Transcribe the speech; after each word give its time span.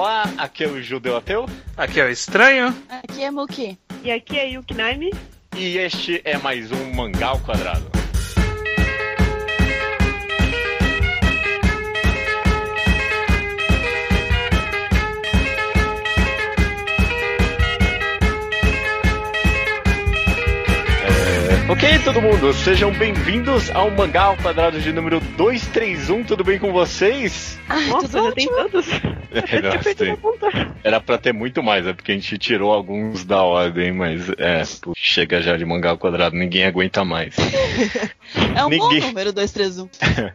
Olá, 0.00 0.24
aqui 0.38 0.64
é 0.64 0.66
o 0.66 0.80
Judeu 0.82 1.14
Ateu. 1.14 1.44
Aqui 1.76 2.00
é 2.00 2.06
o 2.06 2.08
Estranho. 2.08 2.74
Aqui 2.88 3.22
é 3.22 3.30
Muki. 3.30 3.78
E 4.02 4.10
aqui 4.10 4.38
é 4.38 4.48
Yuki 4.48 4.72
Naime. 4.72 5.12
E 5.54 5.76
este 5.76 6.22
é 6.24 6.38
mais 6.38 6.72
um 6.72 6.90
Mangal 6.94 7.38
Quadrado. 7.40 7.84
É, 21.04 21.70
Ok, 21.70 21.98
todo 22.06 22.22
mundo, 22.22 22.54
sejam 22.54 22.90
bem-vindos 22.90 23.70
ao 23.72 23.90
Mangal 23.90 24.34
Quadrado 24.38 24.80
de 24.80 24.94
número 24.94 25.20
231. 25.36 26.24
Tudo 26.24 26.42
bem 26.42 26.58
com 26.58 26.72
vocês? 26.72 27.58
Ai, 27.68 27.86
Nossa, 27.88 28.08
tudo 28.08 28.28
já 28.28 28.32
tem 28.32 28.46
tantos. 28.48 28.86
É, 29.50 29.60
nossa. 29.62 30.74
Era 30.82 31.00
pra 31.00 31.18
ter 31.18 31.32
muito 31.32 31.62
mais, 31.62 31.86
é 31.86 31.92
porque 31.92 32.12
a 32.12 32.14
gente 32.14 32.36
tirou 32.38 32.72
alguns 32.72 33.24
da 33.24 33.42
ordem, 33.42 33.92
mas 33.92 34.28
é, 34.38 34.62
pô, 34.82 34.92
chega 34.96 35.40
já 35.42 35.56
de 35.56 35.64
Mangal 35.64 35.96
Quadrado, 35.98 36.36
ninguém 36.36 36.64
aguenta 36.64 37.04
mais. 37.04 37.36
É 38.56 38.64
um 38.64 38.68
Ninguém- 38.68 39.00
bom 39.00 39.06
número 39.08 39.32
231. 39.32 39.88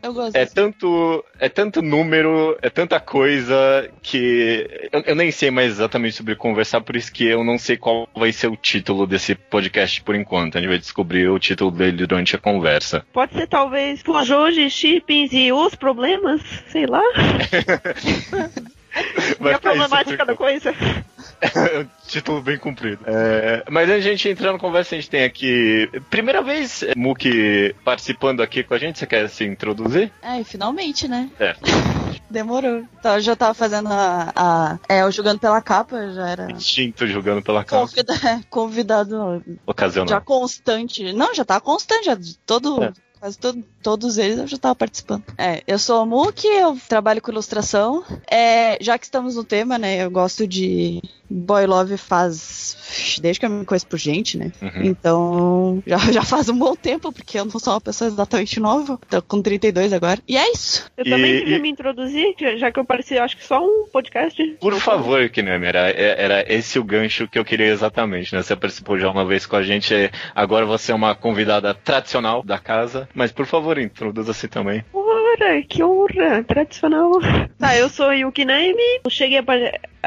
Eu 0.03 0.13
gosto. 0.13 0.35
É 0.35 0.45
tanto, 0.45 1.23
é 1.39 1.47
tanto 1.47 1.81
número, 1.81 2.57
é 2.61 2.69
tanta 2.69 2.99
coisa 2.99 3.89
que 4.01 4.67
eu, 4.91 5.01
eu 5.05 5.15
nem 5.15 5.31
sei 5.31 5.49
mais 5.49 5.71
exatamente 5.71 6.15
sobre 6.17 6.35
conversar, 6.35 6.81
por 6.81 6.95
isso 6.97 7.11
que 7.11 7.25
eu 7.25 7.41
não 7.43 7.57
sei 7.57 7.77
qual 7.77 8.07
vai 8.13 8.33
ser 8.33 8.47
o 8.47 8.57
título 8.57 9.07
desse 9.07 9.33
podcast 9.33 10.01
por 10.01 10.13
enquanto. 10.13 10.57
A 10.57 10.61
gente 10.61 10.69
vai 10.69 10.77
descobrir 10.77 11.29
o 11.29 11.39
título 11.39 11.71
dele 11.71 12.05
durante 12.05 12.35
a 12.35 12.39
conversa. 12.39 13.05
Pode 13.13 13.33
ser 13.33 13.47
talvez 13.47 14.01
Fujoji, 14.01 14.69
Shippings 14.69 15.31
e 15.31 15.53
os 15.53 15.73
problemas, 15.75 16.41
sei 16.67 16.85
lá. 16.85 17.01
Vai 19.39 19.51
e 19.51 19.55
a 19.55 19.57
ficar 19.57 19.75
isso 19.75 19.79
problemática 19.79 20.17
por 20.17 20.25
da 20.25 20.35
coisa. 20.35 20.73
É 21.41 21.85
título 22.07 22.41
bem 22.41 22.57
comprido. 22.57 23.03
É, 23.05 23.63
mas 23.69 23.89
antes 23.89 24.03
de 24.03 24.09
a 24.09 24.11
gente 24.11 24.29
entrar 24.29 24.53
na 24.53 24.57
conversa, 24.57 24.95
a 24.95 24.97
gente 24.97 25.09
tem 25.09 25.23
aqui. 25.23 25.89
Primeira 26.09 26.41
vez, 26.41 26.81
é, 26.81 26.93
Muki 26.95 27.75
participando 27.83 28.41
aqui 28.41 28.63
com 28.63 28.73
a 28.73 28.77
gente, 28.77 28.97
você 28.97 29.05
quer 29.05 29.29
se 29.29 29.43
introduzir? 29.43 30.11
Ai, 30.23 30.43
finalmente, 30.43 31.07
né? 31.07 31.29
É. 31.39 31.55
Demorou. 32.29 32.85
Então, 32.99 33.15
eu 33.15 33.21
já 33.21 33.35
tava 33.35 33.53
fazendo 33.53 33.89
a. 33.91 34.31
a 34.35 34.79
é, 34.87 35.01
eu 35.01 35.11
jogando 35.11 35.39
pela 35.39 35.61
capa, 35.61 36.11
já 36.13 36.29
era. 36.29 36.51
Instinto 36.51 37.05
jogando 37.05 37.41
pela 37.41 37.63
casa. 37.63 37.91
Convida, 37.91 38.41
convidado 38.49 39.43
já 39.45 39.53
Ocasional. 39.65 40.21
constante. 40.21 41.13
Não, 41.13 41.33
já 41.35 41.45
tava 41.45 41.61
constante, 41.61 42.05
já 42.05 42.17
todo. 42.45 42.83
É. 42.83 42.93
Quase 43.19 43.37
todo, 43.39 43.63
todos 43.85 44.17
eles 44.17 44.39
eu 44.39 44.47
já 44.47 44.57
tava 44.57 44.73
participando. 44.73 45.23
É, 45.37 45.61
eu 45.67 45.77
sou 45.77 46.01
a 46.01 46.05
Muki, 46.07 46.47
eu 46.47 46.75
trabalho 46.89 47.21
com 47.21 47.29
ilustração. 47.31 48.03
É, 48.27 48.79
já 48.83 48.97
que 48.97 49.05
estamos 49.05 49.35
no 49.35 49.43
tema, 49.43 49.77
né? 49.77 50.03
Eu 50.03 50.09
gosto 50.09 50.47
de 50.47 51.03
Boy 51.29 51.67
Love 51.67 51.95
faz. 51.97 53.17
Desde 53.21 53.39
que 53.39 53.45
eu 53.45 53.49
me 53.51 53.63
conheço 53.65 53.85
por 53.87 53.99
gente, 53.99 54.37
né? 54.39 54.51
Uhum. 54.61 54.83
Então, 54.83 55.83
já, 55.85 55.97
já 56.11 56.23
faz 56.23 56.49
um 56.49 56.57
bom 56.57 56.75
tempo, 56.75 57.11
porque 57.11 57.37
eu 57.37 57.45
não 57.45 57.59
sou 57.59 57.73
uma 57.73 57.81
pessoa 57.81 58.07
exatamente 58.07 58.59
nova. 58.59 58.99
Tô 59.09 59.21
com 59.21 59.39
32 59.41 59.93
agora. 59.93 60.19
E 60.27 60.35
é 60.35 60.51
isso. 60.51 60.89
Eu 60.97 61.05
E- 61.05 61.09
também 61.11 61.39
queria 61.39 61.57
e- 61.57 61.61
me 61.61 61.69
introduzir, 61.69 62.35
já- 62.57 62.71
que 62.71 62.79
eu 62.79 62.85
pareci, 62.85 63.17
acho 63.19 63.37
que 63.37 63.45
só 63.45 63.63
um 63.63 63.85
podcast. 63.91 64.43
Por 64.59 64.73
favor, 64.79 65.29
Kinemi, 65.29 65.67
era, 65.67 65.89
era 65.91 66.51
esse 66.51 66.79
o 66.79 66.83
gancho 66.83 67.27
que 67.27 67.37
eu 67.37 67.45
queria 67.45 67.67
exatamente, 67.67 68.33
né? 68.33 68.41
Você 68.41 68.55
participou 68.55 68.97
já 68.97 69.09
uma 69.11 69.25
vez 69.25 69.45
com 69.45 69.55
a 69.55 69.61
gente, 69.63 69.93
é, 69.93 70.09
agora 70.33 70.65
você 70.65 70.91
é 70.91 70.95
uma 70.95 71.13
convidada 71.13 71.73
tradicional 71.73 72.43
da 72.43 72.57
casa, 72.57 73.07
mas 73.13 73.31
por 73.31 73.45
favor, 73.45 73.74
introduza-se 73.81 74.47
também. 74.47 74.83
Ora, 74.93 75.61
que 75.63 75.83
honra, 75.83 76.43
tradicional. 76.47 77.11
Tá, 77.59 77.75
eu 77.77 77.89
sou 77.89 78.13
Yuki 78.13 78.45
Naime, 78.45 78.81
eu 79.03 79.09
cheguei 79.09 79.39
a, 79.39 79.43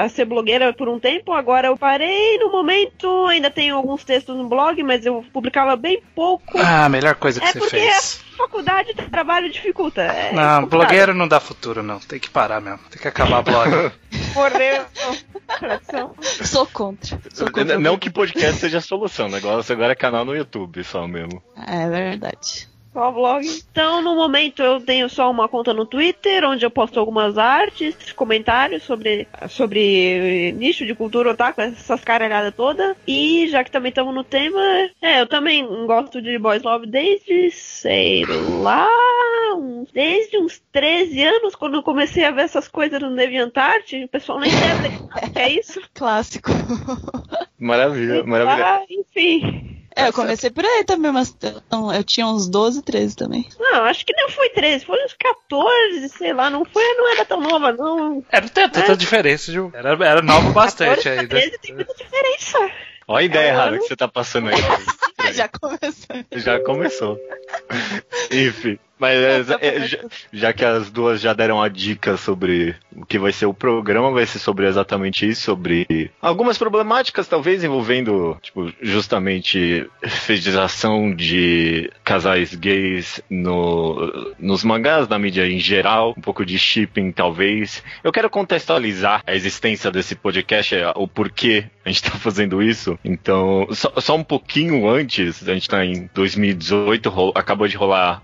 a 0.04 0.08
ser 0.08 0.24
blogueira 0.24 0.72
por 0.72 0.88
um 0.88 0.98
tempo, 0.98 1.32
agora 1.32 1.68
eu 1.68 1.76
parei 1.76 2.38
no 2.38 2.50
momento, 2.50 3.26
ainda 3.26 3.50
tenho 3.50 3.76
alguns 3.76 4.04
textos 4.04 4.36
no 4.36 4.48
blog, 4.48 4.82
mas 4.82 5.04
eu 5.04 5.24
publicava 5.32 5.76
bem 5.76 6.02
pouco. 6.14 6.56
Ah, 6.58 6.86
a 6.86 6.88
melhor 6.88 7.14
coisa 7.16 7.40
que 7.40 7.46
É 7.46 7.52
você 7.52 7.58
porque 7.58 7.76
fez. 7.78 8.24
a 8.34 8.36
faculdade 8.38 8.94
de 8.94 9.02
trabalho 9.10 9.50
dificulta. 9.50 10.02
É 10.02 10.32
Não, 10.32 10.62
complicado. 10.62 10.68
blogueiro 10.70 11.14
não 11.14 11.28
dá 11.28 11.40
futuro, 11.40 11.82
não. 11.82 11.98
Tem 12.00 12.18
que 12.18 12.30
parar 12.30 12.60
mesmo. 12.60 12.80
Tem 12.90 13.00
que 13.00 13.08
acabar 13.08 13.42
blog. 13.42 13.70
Morreu. 14.34 14.84
Tradição. 15.58 16.14
Sou 16.20 16.66
contra. 16.66 17.18
Sou 17.32 17.50
contra 17.50 17.78
Não 17.78 17.98
que 17.98 18.08
podcast 18.10 18.60
seja 18.60 18.78
a 18.78 18.82
solução, 18.82 19.26
o 19.26 19.30
negócio 19.30 19.72
agora 19.74 19.92
é 19.92 19.96
canal 19.96 20.24
no 20.24 20.36
YouTube 20.36 20.84
só 20.84 21.06
mesmo. 21.08 21.42
É 21.66 21.88
verdade. 21.88 22.67
Só 22.92 23.10
vlog. 23.12 23.44
Então, 23.70 24.00
no 24.02 24.14
momento, 24.16 24.62
eu 24.62 24.80
tenho 24.80 25.08
só 25.08 25.30
uma 25.30 25.48
conta 25.48 25.72
no 25.74 25.84
Twitter, 25.86 26.44
onde 26.44 26.64
eu 26.64 26.70
posto 26.70 26.98
algumas 26.98 27.36
artes, 27.38 27.94
comentários 28.12 28.82
sobre, 28.82 29.28
sobre 29.48 30.52
nicho 30.56 30.84
de 30.86 30.94
cultura 30.94 31.30
otaku, 31.30 31.60
essas 31.60 32.02
caralhadas 32.02 32.54
todas. 32.54 32.96
E 33.06 33.46
já 33.48 33.62
que 33.62 33.70
também 33.70 33.90
estamos 33.90 34.14
no 34.14 34.24
tema, 34.24 34.60
é, 35.02 35.20
eu 35.20 35.26
também 35.26 35.64
gosto 35.86 36.20
de 36.22 36.38
Boys 36.38 36.62
Love 36.62 36.86
desde, 36.86 37.50
sei 37.50 38.24
lá, 38.62 38.88
uns- 39.56 39.90
desde 39.92 40.38
uns 40.38 40.60
13 40.72 41.22
anos, 41.22 41.54
quando 41.54 41.74
eu 41.76 41.82
comecei 41.82 42.24
a 42.24 42.30
ver 42.30 42.42
essas 42.42 42.66
coisas 42.68 43.00
no 43.00 43.14
DeviantArt. 43.14 43.92
O 44.04 44.08
pessoal 44.08 44.40
nem 44.40 44.50
deve 44.50 44.96
o 44.96 45.32
que 45.32 45.38
é 45.38 45.48
isso. 45.50 45.80
Clássico. 45.94 46.50
Maravilha, 47.58 48.24
maravilha. 48.24 48.64
Ah, 48.66 48.84
enfim. 48.88 49.77
É, 49.98 50.08
eu 50.08 50.12
comecei 50.12 50.48
por 50.50 50.64
aí 50.64 50.84
também, 50.84 51.10
mas 51.10 51.34
então, 51.36 51.92
eu 51.92 52.04
tinha 52.04 52.26
uns 52.26 52.48
12, 52.48 52.82
13 52.82 53.16
também. 53.16 53.48
Não, 53.58 53.84
acho 53.84 54.06
que 54.06 54.12
não 54.14 54.28
foi 54.28 54.48
13, 54.50 54.84
foi 54.84 55.04
uns 55.04 55.12
14, 55.14 56.08
sei 56.10 56.32
lá, 56.32 56.48
não 56.48 56.64
foi, 56.64 56.82
não 56.94 57.10
era 57.12 57.24
tão 57.24 57.40
nova, 57.40 57.72
não. 57.72 58.24
É, 58.30 58.40
não 58.40 58.48
tem 58.48 58.68
tanta 58.68 58.96
diferença, 58.96 59.50
Ju. 59.50 59.70
Era, 59.74 59.90
era 60.06 60.22
novo 60.22 60.52
bastante 60.52 61.02
14 61.02 61.08
ainda. 61.08 61.28
pra 61.28 61.38
13 61.40 61.58
tem 61.58 61.74
muita 61.74 61.94
diferença. 61.94 62.70
Olha 63.08 63.20
a 63.20 63.24
ideia 63.24 63.46
É, 63.46 63.48
errada 63.48 63.78
que 63.78 63.84
você 63.86 63.96
tá 63.96 64.06
passando 64.06 64.48
aí. 64.50 64.56
Já 65.34 65.48
começou. 65.48 66.16
Já 66.32 66.60
começou. 66.60 67.18
Enfim. 68.30 68.78
Mas 68.98 69.50
é, 69.50 69.56
é, 69.60 69.86
já, 69.86 69.98
já 70.32 70.52
que 70.52 70.64
as 70.64 70.90
duas 70.90 71.20
já 71.20 71.32
deram 71.32 71.62
a 71.62 71.68
dica 71.68 72.16
sobre 72.16 72.74
o 72.96 73.06
que 73.06 73.18
vai 73.18 73.32
ser 73.32 73.46
o 73.46 73.54
programa, 73.54 74.10
vai 74.10 74.26
ser 74.26 74.38
sobre 74.38 74.66
exatamente 74.66 75.28
isso, 75.28 75.42
sobre 75.42 76.10
algumas 76.20 76.58
problemáticas, 76.58 77.28
talvez 77.28 77.62
envolvendo, 77.62 78.36
tipo, 78.42 78.72
justamente 78.82 79.88
fetichização 80.06 81.14
de 81.14 81.90
casais 82.04 82.54
gays 82.54 83.20
no, 83.30 84.34
nos 84.38 84.62
mangás, 84.64 85.08
na 85.08 85.18
mídia 85.18 85.46
em 85.46 85.58
geral, 85.58 86.14
um 86.16 86.20
pouco 86.20 86.44
de 86.44 86.58
shipping, 86.58 87.12
talvez. 87.12 87.82
Eu 88.04 88.12
quero 88.12 88.28
contextualizar 88.30 89.22
a 89.26 89.34
existência 89.34 89.90
desse 89.90 90.14
podcast, 90.14 90.74
é, 90.74 90.92
o 90.94 91.06
porquê 91.08 91.64
a 91.84 91.88
gente 91.88 92.02
tá 92.02 92.10
fazendo 92.18 92.62
isso. 92.62 92.98
Então, 93.04 93.66
só, 93.70 93.92
só 93.98 94.16
um 94.16 94.24
pouquinho 94.24 94.88
antes, 94.88 95.46
a 95.48 95.54
gente 95.54 95.68
tá 95.68 95.84
em 95.84 96.08
2018, 96.14 97.08
ro- 97.08 97.32
acabou 97.34 97.66
de 97.68 97.76
rolar 97.76 98.22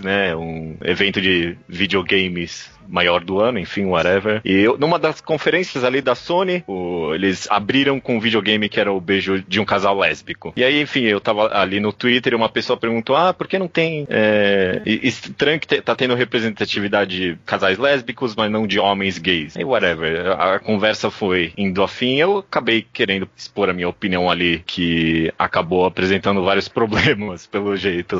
E3, 0.00 0.02
né? 0.02 0.36
Um 0.36 0.76
evento 0.82 1.20
de 1.20 1.56
videogames 1.68 2.70
maior 2.88 3.24
do 3.24 3.40
ano, 3.40 3.58
enfim, 3.58 3.84
whatever. 3.86 4.40
E 4.44 4.52
eu, 4.52 4.76
numa 4.78 4.98
das 4.98 5.20
conferências 5.20 5.84
ali 5.84 6.00
da 6.00 6.14
Sony, 6.14 6.62
o- 6.66 7.14
eles 7.14 7.46
abriram 7.50 7.98
com 8.00 8.16
um 8.16 8.20
videogame 8.20 8.68
que 8.68 8.80
era 8.80 8.92
o 8.92 9.00
beijo 9.00 9.42
de 9.46 9.60
um 9.60 9.64
casal 9.64 9.96
lésbico. 9.98 10.52
E 10.56 10.64
aí, 10.64 10.80
enfim, 10.80 11.02
eu 11.02 11.20
tava 11.20 11.56
ali 11.56 11.80
no 11.80 11.92
Twitter 11.92 12.32
e 12.32 12.36
uma 12.36 12.48
pessoa 12.48 12.76
perguntou: 12.76 13.16
ah, 13.16 13.32
por 13.32 13.46
que 13.46 13.58
não 13.58 13.68
tem. 13.68 14.06
É, 14.08 14.82
e- 14.84 15.00
estranho 15.08 15.58
que 15.60 15.66
tá 15.80 15.94
tendo 15.94 16.14
representatividade 16.14 17.16
de 17.16 17.38
casais 17.44 17.78
lésbicos, 17.78 18.34
mas 18.36 18.50
não 18.50 18.66
de 18.66 18.78
homens 18.78 19.18
gays. 19.18 19.56
E 19.56 19.64
whatever. 19.64 20.26
A, 20.32 20.54
a 20.54 20.58
conversa 20.58 21.10
foi 21.10 21.52
indo 21.56 21.82
afim. 21.82 22.16
Eu 22.16 22.38
acabei 22.38 22.86
querendo 22.92 23.28
expor 23.36 23.68
a 23.68 23.72
minha 23.72 23.88
opinião 23.88 24.30
ali, 24.30 24.62
que 24.66 25.32
acabou 25.38 25.84
apresentando 25.86 26.42
vários 26.44 26.68
problemas, 26.68 27.46
pelo 27.46 27.76
jeito. 27.76 28.18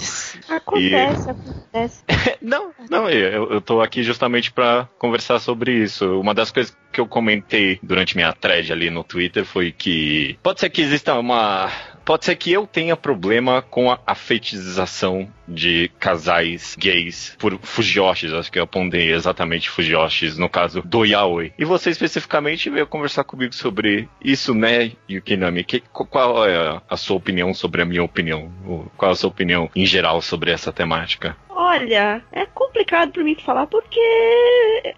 Acontece, 0.48 1.30
acontece. 1.30 2.04
Não, 2.44 2.72
não, 2.90 3.08
eu, 3.08 3.52
eu 3.52 3.60
tô 3.60 3.80
aqui 3.80 4.02
justamente 4.02 4.52
pra 4.54 4.88
conversar 4.98 5.38
sobre 5.38 5.72
isso. 5.72 6.20
Uma 6.20 6.34
das 6.34 6.50
coisas 6.50 6.76
que 6.92 7.00
eu 7.00 7.06
comentei 7.06 7.78
durante 7.82 8.16
minha 8.16 8.32
thread 8.32 8.72
ali 8.72 8.88
no 8.88 9.02
Twitter 9.02 9.44
foi 9.44 9.72
que 9.72 10.38
pode 10.42 10.60
ser 10.60 10.70
que 10.70 10.82
exista 10.82 11.14
uma. 11.18 11.70
Pode 12.04 12.26
ser 12.26 12.36
que 12.36 12.52
eu 12.52 12.66
tenha 12.66 12.96
problema 12.96 13.62
com 13.62 13.90
a, 13.90 13.98
a 14.06 14.14
fetichização 14.14 15.28
de 15.48 15.90
casais 15.98 16.76
gays 16.78 17.34
por 17.38 17.58
fujoshis. 17.62 18.32
Acho 18.32 18.52
que 18.52 18.58
eu 18.58 18.64
apontei 18.64 19.12
exatamente 19.12 19.70
fujoshis 19.70 20.36
no 20.36 20.48
caso 20.48 20.82
do 20.82 21.04
yaoi. 21.04 21.52
E 21.58 21.64
você 21.64 21.90
especificamente 21.90 22.68
veio 22.68 22.86
conversar 22.86 23.24
comigo 23.24 23.54
sobre 23.54 24.08
isso, 24.22 24.54
né, 24.54 24.92
Yukinami? 25.08 25.64
Que, 25.64 25.80
qual 25.80 26.46
é 26.46 26.80
a, 26.88 26.96
sua 26.96 27.16
opinião 27.16 27.54
sobre 27.54 27.80
a 27.80 27.86
minha 27.86 28.02
opinião? 28.02 28.52
Qual 28.96 29.10
é 29.10 29.12
a 29.12 29.16
sua 29.16 29.30
opinião 29.30 29.70
em 29.74 29.86
geral 29.86 30.20
sobre 30.20 30.50
essa 30.50 30.72
temática? 30.72 31.36
Olha, 31.48 32.22
é 32.32 32.44
complicado 32.46 33.12
pra 33.12 33.24
mim 33.24 33.36
falar 33.36 33.66
porque 33.66 34.00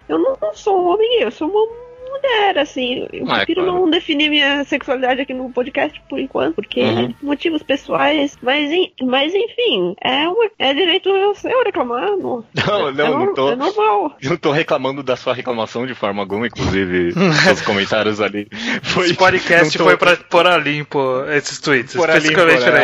eu 0.09 0.19
não 0.19 0.53
sou 0.53 0.81
um 0.81 0.93
homem 0.93 1.21
eu 1.21 1.31
sou 1.31 1.49
uma 1.49 1.86
mulher, 2.09 2.57
assim. 2.57 3.07
Eu 3.11 3.25
Ah, 3.29 3.33
é 3.33 3.45
prefiro 3.45 3.63
claro. 3.63 3.79
não 3.81 3.89
definir 3.89 4.29
minha 4.29 4.63
sexualidade 4.63 5.21
aqui 5.21 5.33
no 5.33 5.49
podcast 5.51 6.01
por 6.09 6.19
enquanto, 6.19 6.55
porque 6.55 6.81
Uhum. 6.81 7.13
motivos 7.21 7.63
pessoais. 7.63 8.37
Mas, 8.41 8.69
mas 9.01 9.33
enfim, 9.33 9.95
é, 10.03 10.27
uma, 10.27 10.49
é 10.59 10.73
direito 10.73 11.09
eu, 11.09 11.33
reclamar. 11.63 12.07
Não, 12.17 12.17
Não, 12.17 12.89
é, 12.89 12.91
não, 12.91 13.07
nor- 13.09 13.25
não 13.27 13.33
tô. 13.33 13.51
é 13.51 13.55
normal. 13.55 14.15
Não 14.23 14.37
tô 14.37 14.51
reclamando 14.51 15.03
da 15.03 15.15
sua 15.15 15.33
reclamação 15.33 15.85
de 15.85 15.93
forma 15.93 16.21
alguma, 16.21 16.47
inclusive 16.47 17.13
os 17.51 17.61
comentários 17.61 18.19
ali. 18.21 18.47
Foi, 18.83 19.05
Esse 19.05 19.15
podcast 19.15 19.77
tô- 19.77 19.83
foi 19.83 19.97
pra 19.97 20.15
pôr 20.17 20.45
a 20.47 20.57
limpo 20.57 21.23
esses 21.29 21.59
tweets, 21.59 21.95
por 21.95 22.05
pra 22.05 22.15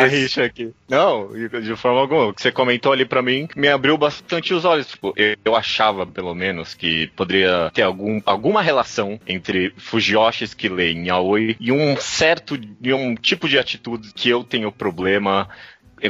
a 0.02 0.06
isso. 0.06 0.14
rixa 0.16 0.44
aqui. 0.44 0.72
Não, 0.88 1.28
de 1.32 1.76
forma 1.76 2.00
alguma. 2.00 2.26
O 2.26 2.34
que 2.34 2.42
você 2.42 2.52
comentou 2.52 2.92
ali 2.92 3.04
pra 3.04 3.22
mim 3.22 3.48
me 3.56 3.68
abriu 3.68 3.96
bastante 3.96 4.52
os 4.54 4.64
olhos. 4.64 4.86
Tipo, 4.88 5.12
eu, 5.16 5.36
eu 5.44 5.56
achava, 5.56 6.06
pelo 6.06 6.34
menos, 6.34 6.74
que 6.74 7.08
poderia 7.16 7.70
ter 7.74 7.82
algum, 7.82 8.20
alguma 8.24 8.62
relação 8.62 9.13
entre 9.26 9.72
Fujoshis 9.76 10.54
que 10.54 10.68
leem 10.68 11.06
Yaoi 11.06 11.56
e 11.60 11.72
um 11.72 11.96
certo 11.96 12.58
e 12.82 12.92
um 12.92 13.14
tipo 13.14 13.48
de 13.48 13.58
atitude 13.58 14.12
que 14.14 14.28
eu 14.28 14.44
tenho 14.44 14.70
problema 14.70 15.48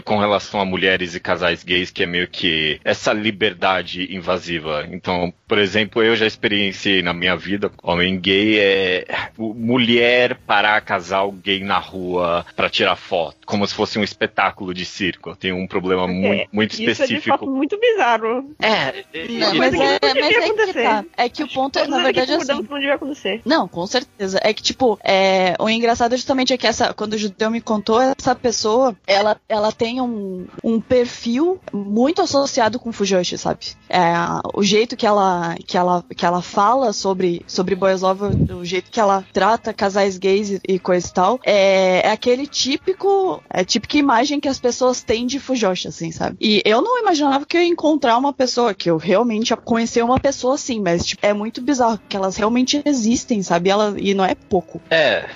com 0.00 0.19
relação 0.19 0.61
a 0.61 0.64
mulheres 0.64 1.14
e 1.14 1.20
casais 1.20 1.62
gays, 1.62 1.91
que 1.91 2.02
é 2.02 2.06
meio 2.06 2.29
que 2.29 2.81
essa 2.85 3.12
liberdade 3.12 4.14
invasiva. 4.14 4.87
Então, 4.91 5.32
por 5.46 5.58
exemplo, 5.58 6.02
eu 6.02 6.17
já 6.17 6.26
experienciei 6.26 7.02
na 7.02 7.12
minha 7.12 7.37
vida, 7.37 7.70
homem 7.82 8.19
gay 8.19 8.58
é 8.58 9.06
mulher 9.38 10.37
parar 10.46 10.81
casal 10.81 11.31
gay 11.32 11.62
na 11.62 11.79
rua 11.79 12.44
pra 12.56 12.69
tirar 12.70 12.96
foto, 12.96 13.38
como 13.46 13.67
se 13.67 13.75
fosse 13.75 13.99
um 13.99 14.02
espetáculo 14.05 14.73
de 14.75 14.85
circo. 14.85 15.35
Tenho 15.37 15.56
um 15.56 15.67
problema 15.67 16.06
muito, 16.08 16.49
muito 16.52 16.73
Isso 16.73 16.82
é 16.82 16.85
de 16.87 16.94
fato 16.96 17.02
específico. 17.12 17.46
muito 17.50 17.79
bizarro. 17.79 18.50
É, 18.61 19.05
e- 19.14 19.38
Não, 19.38 19.55
mas, 19.55 19.75
Mas 19.75 19.81
é, 19.81 19.99
mas 20.20 20.37
é 20.37 20.50
que 20.67 20.73
tá. 20.73 21.05
É 21.17 21.29
que 21.29 21.43
o 21.43 21.49
ponto, 21.49 21.79
é, 21.79 21.87
na 21.87 22.02
verdade, 22.02 22.32
é 22.32 22.37
assim. 22.37 22.52
não 22.52 22.62
devia 22.79 22.94
acontecer. 22.94 23.41
Não, 23.44 23.67
com 23.69 23.87
certeza. 23.87 24.41
É 24.43 24.52
que, 24.52 24.62
tipo, 24.62 24.99
é, 25.05 25.55
o 25.58 25.69
engraçado 25.69 26.17
justamente 26.17 26.52
é 26.52 26.56
que 26.58 26.67
essa, 26.67 26.93
quando 26.94 27.14
o 27.14 27.19
judeu 27.19 27.50
me 27.50 27.61
contou, 27.61 28.00
essa 28.00 28.35
pessoa, 28.35 28.96
ela, 29.06 29.37
ela 29.49 29.73
tem 29.73 29.83
um, 30.00 30.46
um 30.62 30.81
perfil 30.81 31.60
muito 31.72 32.22
associado 32.22 32.78
com 32.78 32.92
Fujoshi, 32.92 33.38
sabe? 33.38 33.66
É, 33.88 34.14
o 34.54 34.62
jeito 34.62 34.96
que 34.96 35.06
ela, 35.06 35.56
que 35.66 35.76
ela, 35.76 36.04
que 36.16 36.25
ela 36.25 36.42
fala 36.42 36.92
sobre, 36.92 37.42
sobre 37.46 37.75
Boys 37.75 38.02
Love, 38.02 38.52
o 38.52 38.64
jeito 38.64 38.90
que 38.90 39.00
ela 39.00 39.25
trata 39.32 39.72
casais 39.72 40.19
gays 40.19 40.50
e, 40.50 40.60
e 40.69 40.78
coisa 40.78 41.06
e 41.06 41.12
tal, 41.12 41.40
é, 41.44 42.06
é 42.06 42.10
aquele 42.10 42.46
típico, 42.46 43.42
é 43.50 43.64
típica 43.64 43.98
imagem 43.98 44.40
que 44.40 44.48
as 44.48 44.58
pessoas 44.58 45.02
têm 45.02 45.26
de 45.26 45.38
Fujoshi, 45.38 45.88
assim, 45.88 46.10
sabe? 46.10 46.36
E 46.40 46.62
eu 46.64 46.81
não 46.81 47.00
imaginava 47.00 47.44
que 47.46 47.56
eu 47.56 47.62
ia 47.62 47.69
encontrar 47.69 48.16
uma 48.16 48.32
pessoa, 48.32 48.75
que 48.75 48.90
eu 48.90 48.96
realmente 48.96 49.54
conhecer 49.56 50.02
uma 50.02 50.19
pessoa 50.19 50.54
assim, 50.54 50.81
mas, 50.81 51.04
tipo, 51.04 51.25
é 51.25 51.32
muito 51.32 51.60
bizarro, 51.60 52.00
que 52.08 52.16
elas 52.16 52.36
realmente 52.36 52.82
existem, 52.84 53.42
sabe? 53.42 53.70
Ela, 53.70 53.94
e 53.98 54.14
não 54.14 54.25
é 54.25 54.34
pouco. 54.34 54.81
É, 54.90 55.28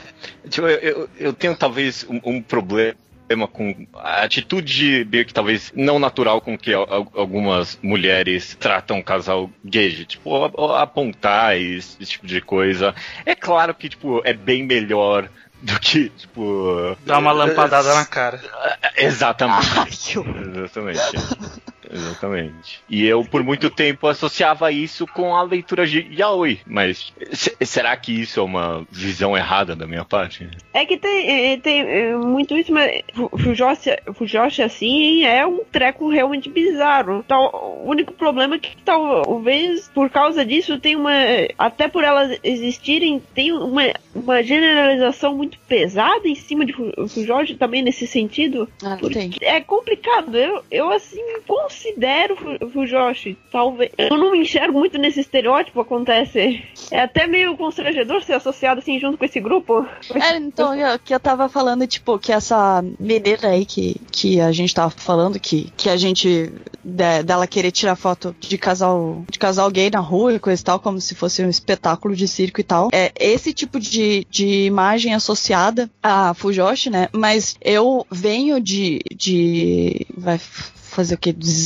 tipo, 0.49 0.67
eu, 0.67 0.79
eu, 0.79 1.09
eu 1.19 1.33
tenho 1.33 1.57
talvez 1.57 2.07
um, 2.09 2.21
um 2.25 2.43
problema 2.43 2.95
com 3.49 3.87
a 3.95 4.23
atitude 4.23 5.07
meio 5.11 5.25
que 5.27 5.35
talvez 5.35 5.73
não 5.75 5.99
natural 5.99 6.41
com 6.41 6.57
que 6.57 6.73
al- 6.73 7.11
algumas 7.15 7.79
mulheres 7.83 8.57
tratam 8.59 8.99
o 8.99 9.05
casal 9.05 9.51
gay, 9.65 9.91
de, 9.91 10.05
tipo, 10.07 10.45
apontar 10.75 11.57
esse 11.57 11.99
tipo 12.05 12.27
de 12.27 12.41
coisa. 12.41 12.95
É 13.27 13.35
claro 13.35 13.75
que, 13.75 13.89
tipo, 13.89 14.21
é 14.25 14.33
bem 14.33 14.65
melhor 14.65 15.29
do 15.61 15.79
que, 15.81 16.09
tipo... 16.11 16.97
Dá 17.05 17.19
uma 17.19 17.33
lampadada 17.33 17.95
na 17.95 18.05
cara. 18.07 18.41
Exatamente. 18.97 19.67
Ai, 19.77 20.19
horror. 20.19 20.37
Exatamente. 20.57 21.01
Exatamente. 21.91 22.81
E 22.89 23.05
eu, 23.07 23.25
por 23.25 23.43
muito 23.43 23.71
tempo, 23.71 24.07
associava 24.07 24.71
isso 24.73 25.07
com 25.07 25.35
a 25.35 25.43
leitura 25.43 25.87
de 25.87 26.07
yaoi. 26.19 26.61
Mas 26.67 27.13
se- 27.33 27.57
será 27.65 27.97
que 27.97 28.13
isso 28.21 28.41
é 28.41 28.43
uma 28.43 28.87
visão 28.91 29.37
errada 29.37 29.75
da 29.77 29.87
minha 29.87 30.05
parte? 30.05 30.49
É 30.75 30.85
que 30.85 30.97
tem, 30.97 31.53
é, 31.53 31.57
tem 31.57 31.81
é, 31.81 32.17
muito 32.17 32.57
isso, 32.57 32.73
mas 32.73 33.03
Fu- 33.15 33.31
Fujoshi, 33.39 33.91
Fujoshi 34.15 34.63
assim 34.63 35.25
é 35.25 35.47
um 35.47 35.61
treco 35.65 36.09
realmente 36.09 36.49
bizarro. 36.49 37.25
Tal, 37.27 37.83
o 37.85 37.89
único 37.89 38.13
problema 38.13 38.57
é 38.57 38.59
que 38.59 38.77
talvez 38.85 39.89
por 39.95 40.11
causa 40.11 40.45
disso 40.45 40.79
tem 40.79 40.97
uma. 40.97 41.13
Até 41.59 41.89
por 41.89 42.05
elas 42.05 42.39
existirem, 42.43 43.21
tem 43.35 43.53
uma, 43.53 43.83
uma 44.15 44.43
generalização 44.43 45.37
muito 45.37 45.59
pesada 45.69 46.27
em 46.29 46.35
cima 46.35 46.65
de 46.65 46.73
Fu- 46.73 46.93
Fujoshi 47.09 47.55
também 47.55 47.83
nesse 47.83 48.07
sentido. 48.07 48.69
Ah. 48.85 48.97
É 49.41 49.61
complicado. 49.61 50.37
Eu, 50.37 50.63
eu 50.71 50.91
assim, 50.91 51.21
considero 51.79 52.37
Fu- 52.37 52.71
Fujoshi. 52.71 53.37
Talvez. 53.51 53.91
Eu 53.97 54.17
não 54.17 54.33
me 54.33 54.41
enxergo 54.43 54.79
muito 54.79 54.99
nesse 54.99 55.21
estereótipo, 55.21 55.81
acontece. 55.81 56.63
É 56.91 57.01
até 57.01 57.27
meio 57.27 57.57
constrangedor 57.57 58.23
ser 58.23 58.35
associado 58.35 58.81
assim 58.81 58.99
junto 58.99 59.17
com 59.17 59.25
esse 59.25 59.41
grupo. 59.41 59.87
É, 60.15 60.37
então, 60.37 60.75
eu, 60.75 60.99
que 60.99 61.15
eu 61.15 61.21
tava 61.21 61.49
falando, 61.49 61.87
tipo, 61.87 62.19
que 62.19 62.33
essa 62.33 62.83
menina 62.99 63.49
aí 63.49 63.65
que, 63.65 63.97
que 64.11 64.41
a 64.41 64.53
gente 64.53 64.75
tava 64.75 64.91
falando, 64.91 65.39
que, 65.39 65.73
que 65.77 65.89
a 65.89 65.97
gente, 65.97 66.53
de- 66.85 67.23
dela 67.23 67.47
querer 67.47 67.71
tirar 67.71 67.97
foto 67.97 68.35
de 68.41 68.59
casal, 68.59 69.25
de 69.31 69.39
casal 69.39 69.71
gay 69.71 69.91
na 69.91 70.01
rua 70.01 70.35
e 70.35 70.39
coisa 70.39 70.61
e 70.61 70.65
tal, 70.65 70.81
como 70.81 71.01
se 71.01 71.15
fosse 71.15 71.43
um 71.45 71.49
espetáculo 71.51 72.15
de 72.17 72.27
circo 72.27 72.61
e 72.61 72.65
tal. 72.65 72.89
É 72.93 73.13
esse 73.19 73.53
tipo 73.53 73.79
de, 73.79 74.27
de 74.29 74.65
imagem 74.67 75.15
associada 75.15 75.89
a 76.03 76.35
Fujoshi, 76.35 76.91
né? 76.91 77.09
Mas 77.13 77.57
eu 77.63 78.07
venho 78.11 78.61
de, 78.61 79.01
de, 79.15 80.07
vai 80.17 80.39
fazer 80.39 81.15
o 81.15 81.19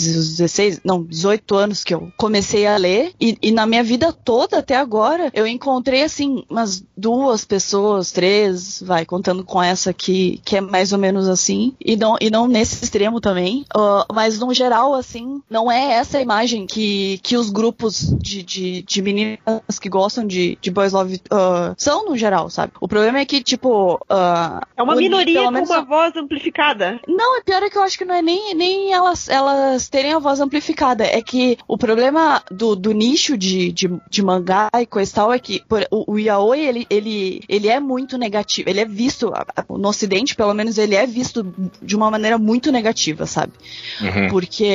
quê? 0.04 0.12
16, 0.12 0.81
não, 0.84 1.02
18 1.02 1.54
anos 1.56 1.84
que 1.84 1.94
eu 1.94 2.12
comecei 2.16 2.66
a 2.66 2.76
ler 2.76 3.12
e, 3.20 3.37
e 3.43 3.50
na 3.50 3.66
minha 3.66 3.82
vida 3.82 4.12
toda 4.12 4.58
até 4.58 4.76
agora 4.76 5.31
eu 5.34 5.46
encontrei 5.46 6.02
assim 6.02 6.44
umas 6.49 6.84
duas 6.96 7.44
pessoas, 7.44 8.10
três, 8.12 8.82
vai 8.82 9.04
contando 9.04 9.44
com 9.44 9.62
essa 9.62 9.90
aqui 9.90 10.40
que 10.44 10.56
é 10.56 10.60
mais 10.60 10.93
ou 10.93 10.99
menos 10.99 11.28
assim 11.28 11.75
e 11.81 11.96
não 11.96 12.16
e 12.20 12.31
não 12.31 12.46
nesse 12.46 12.84
extremo 12.84 13.20
também, 13.20 13.64
ah, 13.75 14.06
mas 14.12 14.38
no 14.38 14.52
geral 14.52 14.94
assim 14.94 15.43
não 15.50 15.70
é 15.70 15.93
essa 15.93 16.19
a 16.19 16.22
imagem 16.22 16.66
que, 16.66 17.19
que 17.22 17.37
os 17.37 17.50
grupos 17.50 18.14
de, 18.19 18.43
de, 18.43 18.82
de 18.82 19.02
meninas 19.02 19.78
que 19.81 19.88
gostam 19.88 20.26
de, 20.26 20.58
de 20.60 20.70
boys 20.70 20.93
love 20.93 21.20
ah, 21.31 21.75
são 21.76 22.05
no 22.05 22.16
geral, 22.16 22.50
sabe? 22.50 22.72
O 22.81 22.88
problema 22.88 23.19
é 23.19 23.25
que 23.25 23.43
tipo 23.43 24.00
ah, 24.08 24.60
É 24.76 24.82
uma 24.82 24.94
minoria 24.94 25.43
com 25.43 25.48
uma 25.48 25.82
voz 25.82 26.16
amplificada. 26.16 27.00
não, 27.06 27.38
é 27.38 27.43
pior 27.43 27.62
é 27.62 27.70
que 27.70 27.78
eu 27.78 27.82
acho 27.82 27.98
que 27.98 28.05
não 28.05 28.14
é 28.14 28.22
nem, 28.22 28.55
nem 28.55 28.93
elas, 28.93 29.28
elas 29.28 29.88
terem 29.93 30.12
a 30.15 30.19
voz 30.19 30.41
amplificada. 30.41 31.05
É 31.05 31.21
que 31.23 31.56
o 31.69 31.77
problema 31.79 32.43
do, 32.50 32.75
do 32.75 32.91
nicho 32.93 33.37
de, 33.37 33.71
de, 33.71 33.91
de 34.11 34.23
mangá 34.23 34.69
e 34.81 34.87
coisa 34.87 35.11
e 35.11 35.15
tal 35.15 35.33
é 35.33 35.39
que 35.39 35.62
por- 35.69 35.87
o, 35.91 36.15
o 36.15 36.19
yaoi, 36.19 36.61
ele, 36.61 36.87
ele, 36.91 37.43
ele 37.49 37.69
é 37.69 37.79
muito 37.79 38.17
negativo. 38.19 38.69
Ele 38.69 38.81
é 38.81 38.85
visto, 38.85 39.33
no 39.69 39.89
ocidente, 39.89 40.35
pelo 40.35 40.55
menos, 40.55 40.79
ele 40.79 40.94
é 40.94 41.06
visto 41.06 41.47
de 41.83 41.94
uma 41.94 42.11
maneira 42.11 42.39
muito 42.39 42.73
negativa, 42.73 43.27
sabe? 43.27 43.53
Uhum. 44.00 44.29
Porque, 44.31 44.71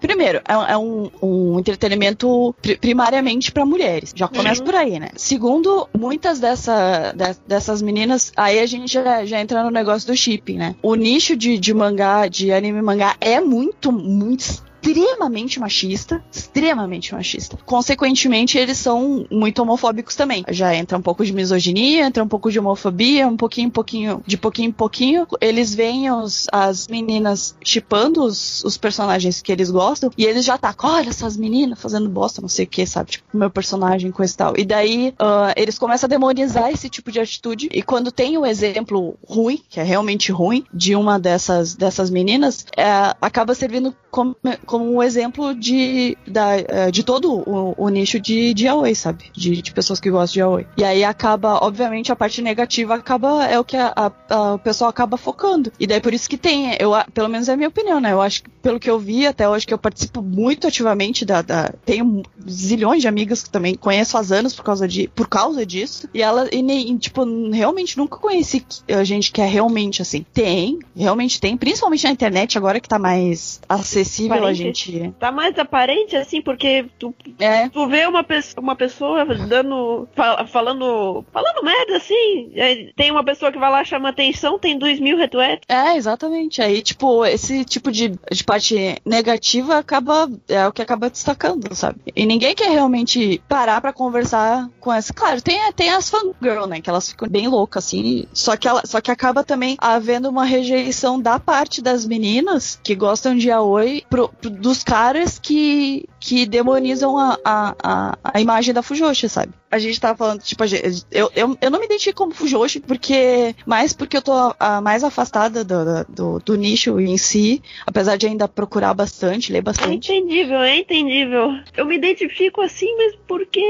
primeiro, 0.00 0.38
é, 0.38 0.72
é 0.72 0.76
um, 0.76 1.10
um 1.22 1.58
entretenimento 1.58 2.54
pri- 2.62 2.78
primariamente 2.78 3.52
para 3.52 3.64
mulheres. 3.66 4.12
Já 4.16 4.26
começa 4.26 4.60
Uhum. 4.60 4.66
por 4.66 4.74
aí, 4.74 4.98
né? 4.98 5.10
Segundo, 5.16 5.88
muitas 5.96 6.38
dessa, 6.40 7.12
de- 7.12 7.36
dessas 7.46 7.82
meninas, 7.82 8.32
aí 8.36 8.58
a 8.58 8.66
gente 8.66 8.92
já, 8.92 9.24
já 9.24 9.40
entra 9.40 9.62
no 9.62 9.70
negócio 9.70 10.06
do 10.08 10.16
shipping, 10.16 10.56
né? 10.56 10.74
O 10.82 10.94
nicho 10.94 11.36
de, 11.36 11.58
de 11.58 11.74
mangá, 11.74 12.26
de 12.26 12.52
anime 12.52 12.80
mangá, 12.80 13.16
é 13.20 13.40
muito, 13.40 13.92
muito 13.92 14.29
songs 14.38 14.69
extremamente 14.82 15.60
machista, 15.60 16.22
extremamente 16.32 17.14
machista. 17.14 17.58
Consequentemente, 17.64 18.58
eles 18.58 18.78
são 18.78 19.26
muito 19.30 19.60
homofóbicos 19.62 20.16
também. 20.16 20.44
Já 20.48 20.74
entra 20.74 20.96
um 20.96 21.02
pouco 21.02 21.24
de 21.24 21.32
misoginia, 21.32 22.06
entra 22.06 22.24
um 22.24 22.28
pouco 22.28 22.50
de 22.50 22.58
homofobia, 22.58 23.28
um 23.28 23.36
pouquinho, 23.36 23.70
pouquinho, 23.70 24.22
de 24.26 24.36
pouquinho 24.36 24.68
em 24.68 24.72
pouquinho. 24.72 25.26
Eles 25.40 25.74
veem 25.74 26.10
os, 26.10 26.46
as 26.50 26.88
meninas 26.88 27.54
chipando 27.62 28.24
os, 28.24 28.64
os 28.64 28.76
personagens 28.76 29.42
que 29.42 29.52
eles 29.52 29.70
gostam 29.70 30.10
e 30.16 30.24
eles 30.24 30.44
já 30.44 30.56
tacam, 30.56 30.90
olha 30.90 31.10
essas 31.10 31.36
meninas 31.36 31.80
fazendo 31.80 32.08
bosta, 32.08 32.40
não 32.40 32.48
sei 32.48 32.64
o 32.64 32.68
que, 32.68 32.86
sabe? 32.86 33.12
Tipo, 33.12 33.36
meu 33.36 33.50
personagem, 33.50 34.10
coisa 34.10 34.32
e 34.32 34.36
tal. 34.36 34.54
E 34.56 34.64
daí, 34.64 35.14
ah, 35.18 35.52
eles 35.56 35.78
começam 35.78 36.06
a 36.06 36.10
demonizar 36.10 36.70
esse 36.70 36.88
tipo 36.88 37.12
de 37.12 37.20
atitude 37.20 37.68
e 37.72 37.82
quando 37.82 38.10
tem 38.10 38.38
o 38.38 38.46
exemplo 38.46 39.18
ruim, 39.26 39.60
que 39.68 39.78
é 39.78 39.82
realmente 39.82 40.32
ruim, 40.32 40.64
de 40.72 40.94
uma 40.94 41.18
dessas, 41.18 41.74
dessas 41.74 42.10
meninas, 42.10 42.66
é, 42.76 43.14
acaba 43.20 43.54
servindo 43.54 43.94
como, 44.10 44.36
como 44.70 44.94
um 44.94 45.02
exemplo 45.02 45.54
de, 45.54 46.16
da, 46.26 46.56
eh, 46.58 46.90
de 46.90 47.02
todo 47.02 47.32
o, 47.46 47.74
o 47.76 47.88
nicho 47.88 48.20
de, 48.20 48.54
de 48.54 48.66
yaoi, 48.66 48.94
sabe? 48.94 49.24
De, 49.34 49.60
de 49.60 49.72
pessoas 49.72 49.98
que 50.00 50.10
gostam 50.10 50.32
de 50.32 50.38
yaoi. 50.40 50.66
E 50.76 50.84
aí 50.84 51.02
acaba, 51.04 51.58
obviamente, 51.64 52.12
a 52.12 52.16
parte 52.16 52.40
negativa 52.40 52.94
acaba, 52.94 53.44
é 53.46 53.58
o 53.58 53.64
que 53.64 53.76
a, 53.76 53.92
a- 53.96 54.12
a- 54.28 54.54
o 54.54 54.58
pessoal 54.58 54.88
acaba 54.90 55.16
focando. 55.16 55.72
E 55.78 55.86
daí 55.86 56.00
por 56.00 56.14
isso 56.14 56.28
que 56.30 56.38
tem, 56.38 56.76
eu, 56.78 56.92
pelo 57.12 57.28
menos 57.28 57.48
é 57.48 57.52
a 57.52 57.56
minha 57.56 57.68
opinião, 57.68 58.00
né? 58.00 58.12
Eu 58.12 58.20
acho 58.22 58.42
que, 58.44 58.50
pelo 58.62 58.78
que 58.78 58.88
eu 58.88 58.98
vi 58.98 59.26
até 59.26 59.48
hoje, 59.48 59.66
que 59.66 59.74
eu 59.74 59.78
participo 59.78 60.22
muito 60.22 60.66
ativamente 60.68 61.24
da, 61.24 61.42
da 61.42 61.72
tenho 61.84 62.22
zilhões 62.48 63.02
de 63.02 63.08
amigas 63.08 63.42
que 63.42 63.50
também 63.50 63.74
conheço 63.74 64.16
há 64.16 64.20
anos 64.30 64.54
por 64.54 64.62
causa, 64.64 64.86
de, 64.86 65.08
por 65.08 65.28
causa 65.28 65.64
disso. 65.66 66.08
E 66.14 66.22
ela, 66.22 66.48
e, 66.52 66.62
nem- 66.62 66.96
tipo, 66.98 67.24
realmente 67.50 67.96
nunca 67.96 68.16
conheci 68.18 68.64
eh, 68.86 69.04
gente 69.04 69.32
que 69.32 69.40
é 69.40 69.46
realmente 69.46 70.02
assim. 70.02 70.24
Tem, 70.32 70.78
realmente 70.96 71.40
tem, 71.40 71.56
principalmente 71.56 72.04
na 72.04 72.10
internet 72.10 72.56
agora 72.58 72.78
que 72.80 72.88
tá 72.88 72.98
mais 72.98 73.60
acessível 73.68 74.34
a 74.34 74.38
Quarentena, 74.40 74.74
gente. 74.74 75.14
Tá 75.18 75.32
mais 75.32 75.58
aparente, 75.58 76.16
assim, 76.16 76.40
porque 76.42 76.86
tu, 76.98 77.14
É, 77.38 77.68
tu 77.68 77.86
vê 77.88 78.06
uma, 78.06 78.22
pessoa 78.22 78.62
uma 78.62 78.76
pessoa 78.76 79.24
dando. 79.24 80.08
fa- 80.14 80.46
falando. 80.46 81.24
falando 81.32 81.64
merda, 81.64 81.96
assim. 81.96 82.52
tem 82.96 83.10
uma 83.10 83.24
pessoa 83.24 83.50
que 83.50 83.58
vai 83.58 83.70
lá 83.70 83.84
chama 83.84 84.08
atenção, 84.10 84.58
tem 84.58 84.78
dois 84.78 85.00
mil 85.00 85.16
retweets. 85.16 85.64
é, 85.68 85.96
exatamente. 85.96 86.60
Aí, 86.62 86.82
tipo, 86.82 87.24
esse 87.24 87.64
tipo 87.64 87.90
de, 87.90 88.12
de 88.30 88.44
parte 88.44 88.96
negativa 89.04 89.78
acaba. 89.78 90.30
É 90.48 90.66
o 90.66 90.72
que 90.72 90.82
acaba 90.82 91.10
destacando, 91.10 91.74
sabe? 91.74 92.00
E 92.14 92.26
ninguém 92.40 92.54
quer 92.54 92.70
realmente 92.70 93.42
parar 93.46 93.80
pra 93.82 93.92
conversar 93.92 94.68
com 94.80 94.90
essa. 94.90 95.12
Claro, 95.12 95.42
tem, 95.42 95.60
tem 95.74 95.90
as 95.90 96.08
fangirl, 96.08 96.66
né? 96.66 96.80
Que 96.80 96.88
elas 96.88 97.10
ficam 97.10 97.28
bem 97.28 97.46
loucas, 97.48 97.84
assim. 97.84 98.24
Só 98.32 98.56
que, 98.56 98.66
ela, 98.66 98.80
só 98.86 98.98
que 99.00 99.10
acaba 99.10 99.44
também 99.44 99.76
havendo 99.78 100.28
uma 100.30 100.44
rejeição 100.44 101.20
da 101.20 101.38
parte 101.38 101.82
das 101.82 102.06
meninas 102.06 102.80
que 102.82 102.94
gostam 102.94 103.36
de 103.36 103.50
Aoi 103.50 104.02
pro, 104.08 104.28
pro- 104.30 104.48
dos 104.50 104.82
caras 104.82 105.38
que, 105.38 106.08
que 106.18 106.46
demonizam 106.46 107.18
a, 107.18 107.38
a, 107.44 107.74
a, 107.82 108.18
a 108.24 108.40
imagem 108.40 108.72
da 108.72 108.82
Fujoshi, 108.82 109.28
sabe? 109.28 109.52
A 109.70 109.78
gente 109.78 110.00
tava 110.00 110.16
falando, 110.16 110.40
tipo, 110.42 110.62
a 110.62 110.66
gente- 110.66 111.04
eu, 111.12 111.30
eu, 111.34 111.56
eu 111.60 111.70
não 111.70 111.78
me 111.78 111.86
identifico 111.86 112.18
como 112.18 112.34
Fujoshi 112.34 112.80
porque. 112.80 113.54
Mais 113.64 113.92
porque 113.92 114.16
eu 114.16 114.22
tô 114.22 114.32
a, 114.58 114.80
mais 114.80 115.04
afastada 115.04 115.62
do, 115.64 116.04
do, 116.08 116.38
do 116.40 116.56
nicho 116.56 116.98
em 117.00 117.16
si, 117.16 117.62
apesar 117.86 118.16
de 118.16 118.26
ainda 118.26 118.48
procurar 118.48 118.92
bastante, 118.94 119.52
ler 119.52 119.58
É 119.58 119.62
bastante. 119.62 120.12
entendível, 120.12 120.58
é 120.60 120.78
entendível. 120.78 121.52
Eu 121.76 121.86
me 121.86 121.96
identifico 121.96 122.60
assim 122.60 122.94
mesmo 122.96 123.20
porque 123.28 123.62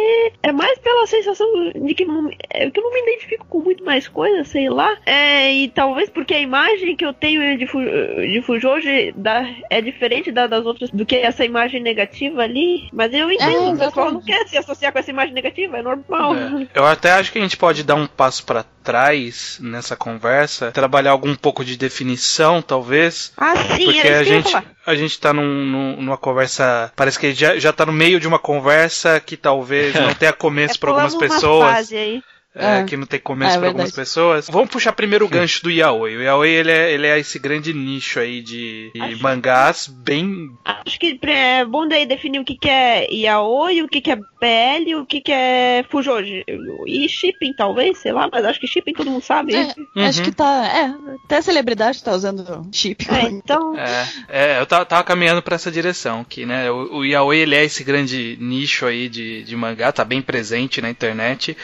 é 0.42 0.52
mais 0.52 0.78
pela 0.78 1.07
sensação 1.07 1.47
de 1.75 1.95
que, 1.95 2.04
não, 2.04 2.30
é, 2.49 2.71
que 2.71 2.78
eu 2.80 2.83
não 2.85 2.92
me 2.95 3.00
identifico 3.02 3.47
com 3.47 3.61
muito 3.61 3.85
mais 3.85 4.09
coisas, 4.09 4.49
sei 4.49 4.71
lá. 4.71 4.97
É, 5.04 5.52
e 5.52 5.69
talvez 5.69 6.09
porque 6.09 6.33
a 6.35 6.40
imagem 6.40 6.97
que 6.97 7.04
eu 7.04 7.12
tenho 7.12 7.59
de, 7.59 7.66
de 7.66 8.42
Fujoshi 8.42 9.12
da, 9.16 9.47
é 9.69 9.80
diferente 9.80 10.33
da, 10.33 10.47
das 10.47 10.64
outras 10.64 10.88
do 10.90 11.04
que 11.04 11.16
essa 11.16 11.45
imagem 11.45 11.83
negativa 11.83 12.42
ali. 12.42 12.88
Mas 12.92 13.12
eu 13.12 13.30
entendo, 13.30 13.75
o 13.75 13.78
pessoal 13.78 14.11
não 14.12 14.23
quer 14.23 14.47
se 14.49 14.57
associar 14.57 14.92
com 14.92 14.99
essa 14.99 15.11
imagem 15.11 15.35
negativa, 15.35 15.76
é 15.78 15.89
normal. 15.97 16.35
É. 16.35 16.66
Eu 16.75 16.87
até 16.87 17.12
acho 17.12 17.32
que 17.32 17.38
a 17.38 17.42
gente 17.42 17.56
pode 17.56 17.82
dar 17.82 17.94
um 17.94 18.06
passo 18.06 18.44
pra 18.44 18.64
trás 18.82 19.59
nessa 19.61 19.94
conversa, 19.97 20.70
trabalhar 20.73 21.11
algum 21.12 21.35
pouco 21.35 21.64
de 21.64 21.76
definição, 21.76 22.61
talvez. 22.62 23.32
Ah, 23.37 23.54
sim, 23.56 23.85
Porque 23.85 24.09
a 24.09 24.23
gente, 24.25 24.56
a 24.87 24.94
gente 24.94 25.18
tá 25.20 25.32
num, 25.32 25.42
num- 25.64 25.97
numa 26.02 26.16
conversa. 26.16 26.92
Parece 26.97 27.18
que 27.18 27.32
já, 27.35 27.59
já 27.59 27.73
tá 27.73 27.85
no 27.87 27.92
meio 27.92 28.18
de 28.18 28.26
uma 28.26 28.38
conversa 28.38 29.20
que 29.20 29.37
talvez 29.37 29.94
não 29.94 30.14
tenha 30.14 30.32
começo 30.32 30.78
para 30.78 30.90
algumas 30.90 31.12
É, 31.14 31.16
pulamos 31.16 31.32
uma 31.35 31.40
pessoas. 31.40 31.75
fase 31.76 31.97
aí. 31.97 32.23
É, 32.54 32.78
É. 32.80 32.85
que 32.85 32.97
não 32.97 33.07
tem 33.07 33.21
começo 33.21 33.57
É, 33.57 33.59
para 33.59 33.69
algumas 33.69 33.92
pessoas. 33.92 34.49
Vamos 34.50 34.71
puxar 34.71 34.92
primeiro 34.92 35.25
o 35.25 35.28
gancho 35.28 35.62
do 35.62 35.71
Yaoi. 35.71 36.16
O 36.16 36.23
Yaoi 36.23 36.49
ele 36.50 36.71
é, 36.73 36.92
ele 36.92 37.07
é 37.07 37.19
esse 37.19 37.38
grande 37.38 37.73
nicho 37.73 38.19
aí 38.19 38.42
de, 38.42 38.90
de 38.95 39.00
Acho- 39.00 39.23
mangás 39.23 39.87
bem. 39.87 40.50
Acho 40.64 40.99
que 40.99 41.19
é 41.23 41.64
bom 41.64 41.87
daí 41.87 42.07
definir 42.07 42.40
o 42.40 42.45
que, 42.45 42.57
que 42.57 42.69
é 42.69 43.07
yaoi, 43.12 43.83
o 43.83 43.88
que, 43.88 44.00
que 44.00 44.11
é 44.11 44.16
BL, 44.16 44.95
o 45.00 45.07
que, 45.07 45.21
que 45.21 45.30
é 45.33 45.85
Fujoji. 45.88 46.45
E 46.87 47.09
shipping, 47.09 47.52
talvez, 47.52 47.99
sei 47.99 48.12
lá, 48.12 48.28
mas 48.33 48.45
acho 48.45 48.59
que 48.59 48.66
shipping 48.66 48.95
todo 48.95 49.11
mundo 49.11 49.23
sabe. 49.23 49.54
É, 49.54 49.73
Acho 50.07 50.19
Uhum. 50.21 50.25
que 50.25 50.33
tá. 50.33 50.66
É, 50.66 51.14
até 51.25 51.37
a 51.37 51.42
celebridade 51.42 52.02
tá 52.02 52.12
usando 52.12 52.66
chip. 52.73 53.07
É, 53.11 53.23
então, 53.28 53.76
É, 53.78 54.09
é, 54.28 54.61
eu 54.61 54.66
tava, 54.66 54.85
tava 54.85 55.04
caminhando 55.04 55.42
pra 55.42 55.54
essa 55.57 55.71
direção, 55.71 56.25
que 56.25 56.45
né, 56.47 56.71
o, 56.71 56.97
o 56.99 57.04
Yaoi 57.04 57.38
ele 57.38 57.54
é 57.54 57.64
esse 57.64 57.85
grande 57.85 58.37
nicho 58.40 58.87
aí 58.87 59.09
de, 59.09 59.45
de 59.45 59.54
mangá, 59.57 59.92
tá 59.92 60.04
bem 60.04 60.21
presente 60.23 60.80
na 60.80 60.90
internet, 60.90 61.57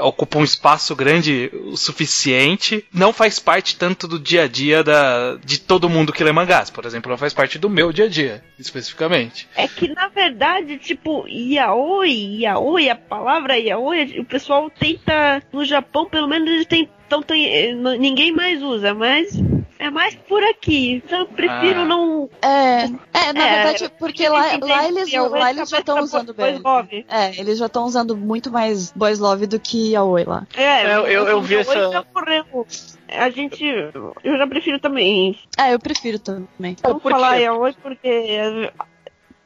ocupa 0.00 0.31
um 0.40 0.44
espaço 0.44 0.94
grande 0.94 1.50
o 1.52 1.76
suficiente, 1.76 2.84
não 2.92 3.12
faz 3.12 3.38
parte 3.38 3.76
tanto 3.76 4.06
do 4.08 4.18
dia 4.18 4.44
a 4.44 4.48
dia 4.48 4.82
da, 4.82 5.36
de 5.44 5.60
todo 5.60 5.88
mundo 5.88 6.12
que 6.12 6.24
lê 6.24 6.32
mangás, 6.32 6.70
por 6.70 6.84
exemplo, 6.84 7.10
não 7.10 7.18
faz 7.18 7.34
parte 7.34 7.58
do 7.58 7.68
meu 7.68 7.92
dia 7.92 8.06
a 8.06 8.08
dia, 8.08 8.42
especificamente. 8.58 9.48
é 9.56 9.66
que 9.68 9.88
na 9.88 10.08
verdade, 10.08 10.78
tipo, 10.78 11.26
yaoi, 11.28 12.42
yaoi, 12.42 12.88
a 12.88 12.96
palavra 12.96 13.58
yaoi, 13.58 14.20
o 14.20 14.24
pessoal 14.24 14.70
tenta, 14.70 15.42
no 15.52 15.64
Japão, 15.64 16.08
pelo 16.08 16.28
menos 16.28 16.48
eles 16.48 16.66
tentam, 16.66 17.22
tem, 17.22 17.74
ninguém 17.98 18.32
mais 18.32 18.62
usa, 18.62 18.94
mas 18.94 19.38
é 19.82 19.90
mais 19.90 20.14
por 20.14 20.42
aqui. 20.44 21.02
Então 21.04 21.20
eu 21.20 21.26
prefiro 21.26 21.80
Ah. 21.80 21.84
não. 21.84 22.30
É, 22.40 22.84
é, 23.12 23.32
na 23.32 23.46
É, 23.46 23.54
verdade, 23.64 23.92
porque 23.98 24.28
lá, 24.28 24.38
lá 24.60 24.86
eles, 24.88 25.12
lá 25.12 25.50
eles 25.50 25.68
já 25.68 25.78
estão 25.80 26.00
usando 26.00 26.32
boys 26.32 26.52
bem. 26.54 26.62
love. 26.62 27.06
É, 27.08 27.38
eles 27.40 27.58
já 27.58 27.66
estão 27.66 27.84
usando 27.84 28.16
muito 28.16 28.50
mais 28.50 28.92
Boys 28.92 29.18
Love 29.18 29.46
do 29.46 29.58
que 29.58 29.92
Yaoi 29.92 30.24
lá. 30.24 30.46
É, 30.54 30.94
Eu- 30.94 31.06
eu- 31.06 31.26
eu 31.28 31.40
vi 31.42 31.56
essa- 31.56 31.90
já 31.90 32.04
morreu. 32.14 32.66
A 33.08 33.28
gente. 33.30 33.64
Eu 33.64 34.38
já 34.38 34.46
prefiro 34.46 34.78
também 34.80 35.38
É, 35.58 35.74
eu 35.74 35.78
prefiro 35.78 36.18
também. 36.18 36.76
É, 36.82 36.86
Vamos 36.88 37.02
porque- 37.02 37.10
falar 37.18 37.36
yaoi 37.36 37.74
porque 37.82 38.08
é, 38.08 38.72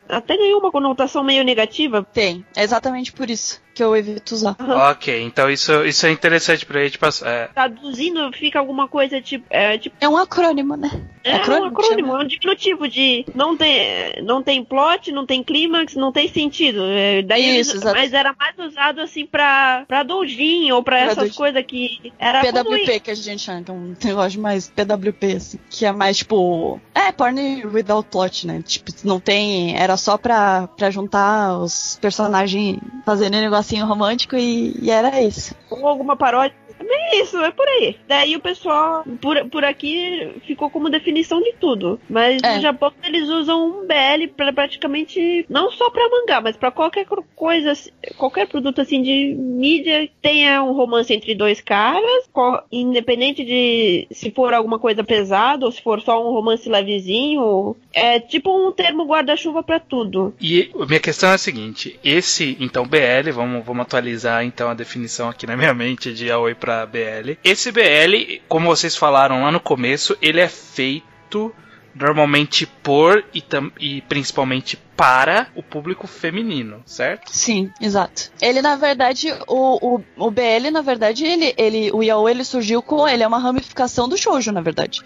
até 0.09 0.37
ganhou 0.37 0.61
uma 0.61 0.71
conotação 0.71 1.25
meio 1.25 1.43
negativa. 1.43 2.07
Tem. 2.13 2.45
É 2.55 2.63
exatamente 2.63 3.13
por 3.13 3.29
isso 3.29 3.61
que 3.77 3.83
eu 3.83 3.95
evito 3.95 4.35
usar. 4.35 4.57
Ok, 4.59 5.23
então 5.23 5.51
isso, 5.51 5.85
isso 5.85 6.07
é 6.07 6.11
interessante 6.11 6.65
pra 6.65 6.83
gente 6.83 6.99
passar. 6.99 7.29
É, 7.29 7.47
Traduzindo 7.49 8.33
fica 8.33 8.59
alguma 8.59 8.89
coisa 8.89 9.21
tipo. 9.21 9.45
É, 9.51 9.77
tipo, 9.77 9.95
É 10.01 10.09
um 10.09 10.17
acrônimo, 10.17 10.77
né? 10.77 10.91
é 11.23 11.35
um 11.35 11.37
Acrônimo, 11.37 11.67
acrônimo, 11.67 12.09
chama? 12.09 12.23
é 12.23 12.25
um 12.25 12.27
diminutivo 12.27 12.89
de 12.89 13.27
não 13.35 13.57
tem, 13.57 14.23
não 14.23 14.43
tem 14.43 14.65
plot, 14.65 15.13
não 15.13 15.27
tem 15.27 15.43
clímax, 15.43 15.95
não 15.95 16.11
tem 16.11 16.27
sentido. 16.29 16.81
É, 16.85 17.21
daí 17.23 17.59
Isso, 17.61 17.73
eles- 17.73 17.85
mas 17.85 18.13
era 18.15 18.35
mais 18.39 18.57
usado 18.59 19.01
assim 19.01 19.27
pra, 19.27 19.85
pra 19.87 20.03
doujin 20.03 20.71
ou 20.73 20.83
pra, 20.83 20.97
Pra 20.97 21.05
essas 21.07 21.17
doujin. 21.17 21.35
coisas 21.35 21.65
que 21.67 22.13
era 22.19 22.41
PWP 22.41 23.01
que 23.01 23.11
a 23.11 23.15
gente 23.15 23.43
chama, 23.43 23.63
que 23.63 23.71
é 23.71 23.75
um 23.75 23.95
negócio 24.03 24.41
mais 24.41 24.69
PWP, 24.71 25.33
assim. 25.37 25.59
Que 25.69 25.85
é 25.85 25.93
mais 25.93 26.17
tipo. 26.17 26.81
É, 26.95 27.13
porn 27.13 27.67
without 27.67 28.09
plot, 28.11 28.47
né? 28.47 28.63
Tipo, 28.65 28.91
não 29.05 29.21
tem. 29.21 29.77
Era 29.77 29.97
só 29.99 30.17
pra, 30.17 30.67
pra 30.69 30.91
juntar 30.91 31.59
os 31.59 31.99
personagens 32.01 32.79
fazendo 33.05 33.35
um 33.37 33.41
negocinho 33.67 33.87
romântico 33.87 34.37
e, 34.37 34.77
e 34.81 34.91
era 34.91 35.21
isso. 35.21 35.55
ou 35.69 35.87
alguma 35.87 36.17
paródia. 36.17 36.57
É 36.79 36.85
bem 36.85 37.23
isso, 37.23 37.39
é 37.39 37.51
por 37.51 37.67
aí. 37.69 37.97
Daí 38.07 38.37
o 38.37 38.41
pessoal, 38.41 39.05
por, 39.21 39.49
por 39.49 39.65
aqui, 39.65 40.33
ficou 40.47 40.69
como 40.71 40.91
definição 40.91 41.41
de 41.41 41.53
tudo. 41.55 41.99
Mas 42.09 42.43
É. 42.43 42.57
no 42.57 42.63
Japão 42.63 42.93
eles 43.05 43.29
usam 43.29 43.67
um 43.81 43.87
BL 43.87 44.29
pra 44.37 44.53
praticamente, 44.53 45.45
não 45.49 45.71
só 45.71 45.91
pra 45.91 46.09
mangá, 46.09 46.41
mas 46.41 46.57
pra 46.57 46.71
qualquer 46.71 47.07
coisa, 47.35 47.73
assim- 47.73 47.91
qualquer 48.17 48.47
produto 48.47 48.81
assim 48.81 49.03
de 49.03 49.35
mídia 49.35 50.07
que 50.07 50.13
tenha 50.21 50.63
um 50.63 50.73
romance 50.73 51.13
entre 51.13 51.35
dois 51.35 51.61
caras, 51.61 52.29
independente 52.71 53.45
de 53.45 54.07
se 54.11 54.31
for 54.31 54.53
alguma 54.53 54.79
coisa 54.79 55.03
pesada 55.05 55.65
ou 55.67 55.73
se 55.73 55.83
for 55.83 56.01
só 56.01 56.21
um 56.27 56.33
romance 56.33 56.69
levezinho. 56.69 57.77
É 57.95 58.21
tipo 58.21 58.51
um 58.51 58.73
termo 58.73 59.05
guarda-chuva 59.07 59.63
pra 59.63 59.81
tudo. 59.81 60.35
E 60.41 60.71
a 60.79 60.87
minha 60.87 61.01
questão 61.01 61.31
é 61.31 61.35
a 61.35 61.39
seguinte: 61.39 61.99
esse, 62.05 62.57
então, 62.61 62.87
BL, 62.87 63.31
vamos, 63.33 63.65
vamos 63.65 63.83
atualizar 63.83 64.45
então 64.45 64.69
a 64.69 64.75
definição 64.75 65.29
aqui 65.29 65.47
na 65.47 65.57
minha 65.57 65.73
mente 65.73 66.13
de 66.13 66.31
Aoi 66.31 66.55
pra 66.67 66.85
BL. 66.85 67.39
Esse 67.45 67.71
BL, 67.71 68.41
como 68.49 68.67
vocês 68.67 68.97
falaram 68.97 69.43
lá 69.45 69.53
no 69.53 69.61
começo, 69.61 70.17
ele 70.21 70.41
é 70.41 70.49
feito 70.49 71.55
normalmente 71.95 72.67
por 72.67 73.25
e, 73.35 73.43
e 73.81 74.01
principalmente 74.03 74.77
para 74.97 75.49
o 75.55 75.63
público 75.63 76.07
feminino, 76.07 76.83
certo? 76.85 77.31
Sim, 77.33 77.71
exato. 77.81 78.31
Ele, 78.41 78.61
na 78.61 78.77
verdade, 78.77 79.29
o, 79.47 79.97
o, 79.97 80.03
o 80.17 80.31
BL, 80.31 80.71
na 80.73 80.83
verdade, 80.83 81.25
ele, 81.25 81.55
ele, 81.57 81.91
o 81.93 82.03
Yaoi, 82.03 82.33
ele 82.33 82.45
surgiu 82.45 82.83
com. 82.83 83.07
Ele 83.09 83.23
é 83.23 83.27
uma 83.27 83.39
ramificação 83.39 84.09
do 84.09 84.17
shoujo, 84.19 84.53
na 84.53 84.61
verdade. 84.61 85.01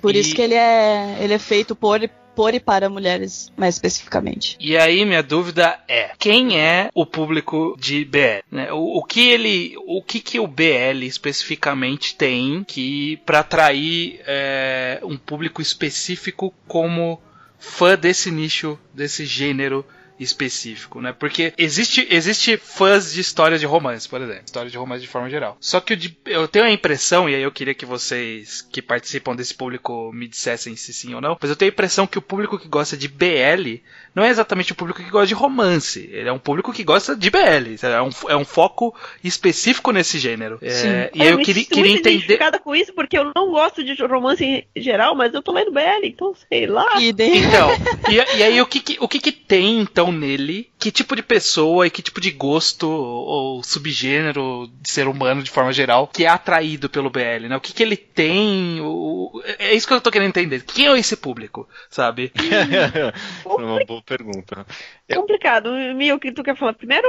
Por 0.00 0.14
E- 0.14 0.20
isso 0.20 0.34
que 0.34 0.40
ele 0.42 0.54
é, 0.54 1.18
ele 1.20 1.34
é 1.34 1.38
feito 1.38 1.74
por, 1.76 2.00
por 2.34 2.54
e 2.54 2.60
para 2.60 2.88
mulheres, 2.88 3.52
mais 3.56 3.74
especificamente. 3.74 4.56
E 4.60 4.76
aí 4.76 5.04
minha 5.04 5.22
dúvida 5.22 5.78
é, 5.88 6.10
quem 6.18 6.58
é 6.58 6.90
o 6.94 7.04
público 7.04 7.76
de 7.78 8.04
BL? 8.04 8.40
né? 8.50 8.72
O, 8.72 8.98
o 8.98 9.04
que 9.04 9.28
ele, 9.28 9.74
o 9.86 10.02
que 10.02 10.20
que 10.20 10.40
o 10.40 10.46
BL 10.46 11.04
especificamente 11.04 12.14
tem 12.16 12.64
que 12.64 13.18
para 13.24 13.40
atrair 13.40 14.20
é, 14.26 15.00
um 15.02 15.16
público 15.16 15.62
específico 15.62 16.52
como 16.66 17.20
fã 17.58 17.96
desse 17.96 18.30
nicho, 18.30 18.78
desse 18.92 19.24
gênero 19.24 19.84
específico, 20.20 21.00
né? 21.00 21.12
Porque 21.12 21.52
existe, 21.56 22.06
existe 22.10 22.56
fãs 22.56 23.12
de 23.12 23.20
histórias 23.20 23.58
de 23.58 23.66
romance, 23.66 24.08
por 24.08 24.20
exemplo, 24.20 24.42
histórias 24.44 24.70
de 24.70 24.78
romance 24.78 25.00
de 25.00 25.08
forma 25.08 25.30
geral. 25.30 25.56
Só 25.58 25.80
que 25.80 25.94
eu, 25.94 25.98
eu 26.26 26.48
tenho 26.48 26.66
a 26.66 26.70
impressão, 26.70 27.28
e 27.28 27.34
aí 27.34 27.42
eu 27.42 27.50
queria 27.50 27.74
que 27.74 27.86
vocês 27.86 28.60
que 28.70 28.82
participam 28.82 29.34
desse 29.34 29.54
público 29.54 30.12
me 30.12 30.28
dissessem 30.28 30.76
se 30.76 30.92
sim 30.92 31.14
ou 31.14 31.20
não, 31.20 31.38
mas 31.40 31.50
eu 31.50 31.56
tenho 31.56 31.70
a 31.70 31.72
impressão 31.72 32.06
que 32.06 32.18
o 32.18 32.22
público 32.22 32.58
que 32.58 32.68
gosta 32.68 32.96
de 32.96 33.08
BL 33.08 33.80
não 34.14 34.24
é 34.24 34.28
exatamente 34.28 34.72
o 34.72 34.74
público 34.74 35.02
que 35.02 35.10
gosta 35.10 35.26
de 35.26 35.34
romance. 35.34 36.08
Ele 36.12 36.28
é 36.28 36.32
um 36.32 36.38
público 36.38 36.72
que 36.72 36.82
gosta 36.82 37.16
de 37.16 37.30
BL. 37.30 37.76
É 37.82 38.02
um, 38.02 38.10
é 38.28 38.36
um 38.36 38.44
foco 38.44 38.94
específico 39.22 39.92
nesse 39.92 40.18
gênero. 40.18 40.58
É, 40.60 40.70
Sim. 40.70 40.88
e 41.14 41.22
aí 41.22 41.28
eu 41.28 41.38
me 41.38 41.44
queria, 41.44 41.64
queria 41.64 41.84
muito 41.84 42.08
entender. 42.08 42.38
com 42.60 42.74
isso 42.74 42.92
porque 42.92 43.16
eu 43.16 43.30
não 43.34 43.50
gosto 43.50 43.82
de 43.82 43.94
romance 44.04 44.44
em 44.44 44.82
geral, 44.82 45.14
mas 45.14 45.32
eu 45.32 45.42
tô 45.42 45.52
lendo 45.52 45.72
BL, 45.72 46.04
então 46.04 46.34
sei 46.48 46.66
lá. 46.66 47.00
E 47.00 47.12
daí, 47.12 47.38
Então, 47.38 47.70
e, 48.10 48.38
e 48.38 48.42
aí 48.42 48.60
o 48.60 48.66
que, 48.66 48.80
que, 48.80 48.90
que 48.94 49.04
o 49.04 49.08
que, 49.08 49.18
que 49.18 49.32
tem 49.32 49.80
então 49.80 50.09
nele? 50.12 50.70
Que 50.78 50.90
tipo 50.90 51.14
de 51.14 51.22
pessoa 51.22 51.86
e 51.86 51.90
que 51.90 52.02
tipo 52.02 52.20
de 52.20 52.30
gosto 52.30 52.88
ou 52.88 53.62
subgênero 53.62 54.70
de 54.80 54.90
ser 54.90 55.06
humano 55.08 55.42
de 55.42 55.50
forma 55.50 55.72
geral 55.72 56.06
que 56.06 56.24
é 56.24 56.28
atraído 56.28 56.88
pelo 56.88 57.10
BL, 57.10 57.48
né? 57.48 57.56
O 57.56 57.60
que, 57.60 57.72
que 57.72 57.82
ele 57.82 57.96
tem? 57.96 58.80
O... 58.80 59.42
É 59.58 59.74
isso 59.74 59.86
que 59.86 59.92
eu 59.92 60.00
tô 60.00 60.10
querendo 60.10 60.28
entender. 60.28 60.62
Quem 60.64 60.88
é 60.88 60.98
esse 60.98 61.16
público, 61.16 61.68
sabe? 61.88 62.32
Uma 63.44 63.84
boa 63.84 64.02
pergunta. 64.02 64.66
É 65.08 65.14
complicado. 65.14 65.70
Mio, 65.94 66.18
que 66.18 66.32
tu 66.32 66.42
quer 66.42 66.56
falar 66.56 66.74
primeiro? 66.74 67.08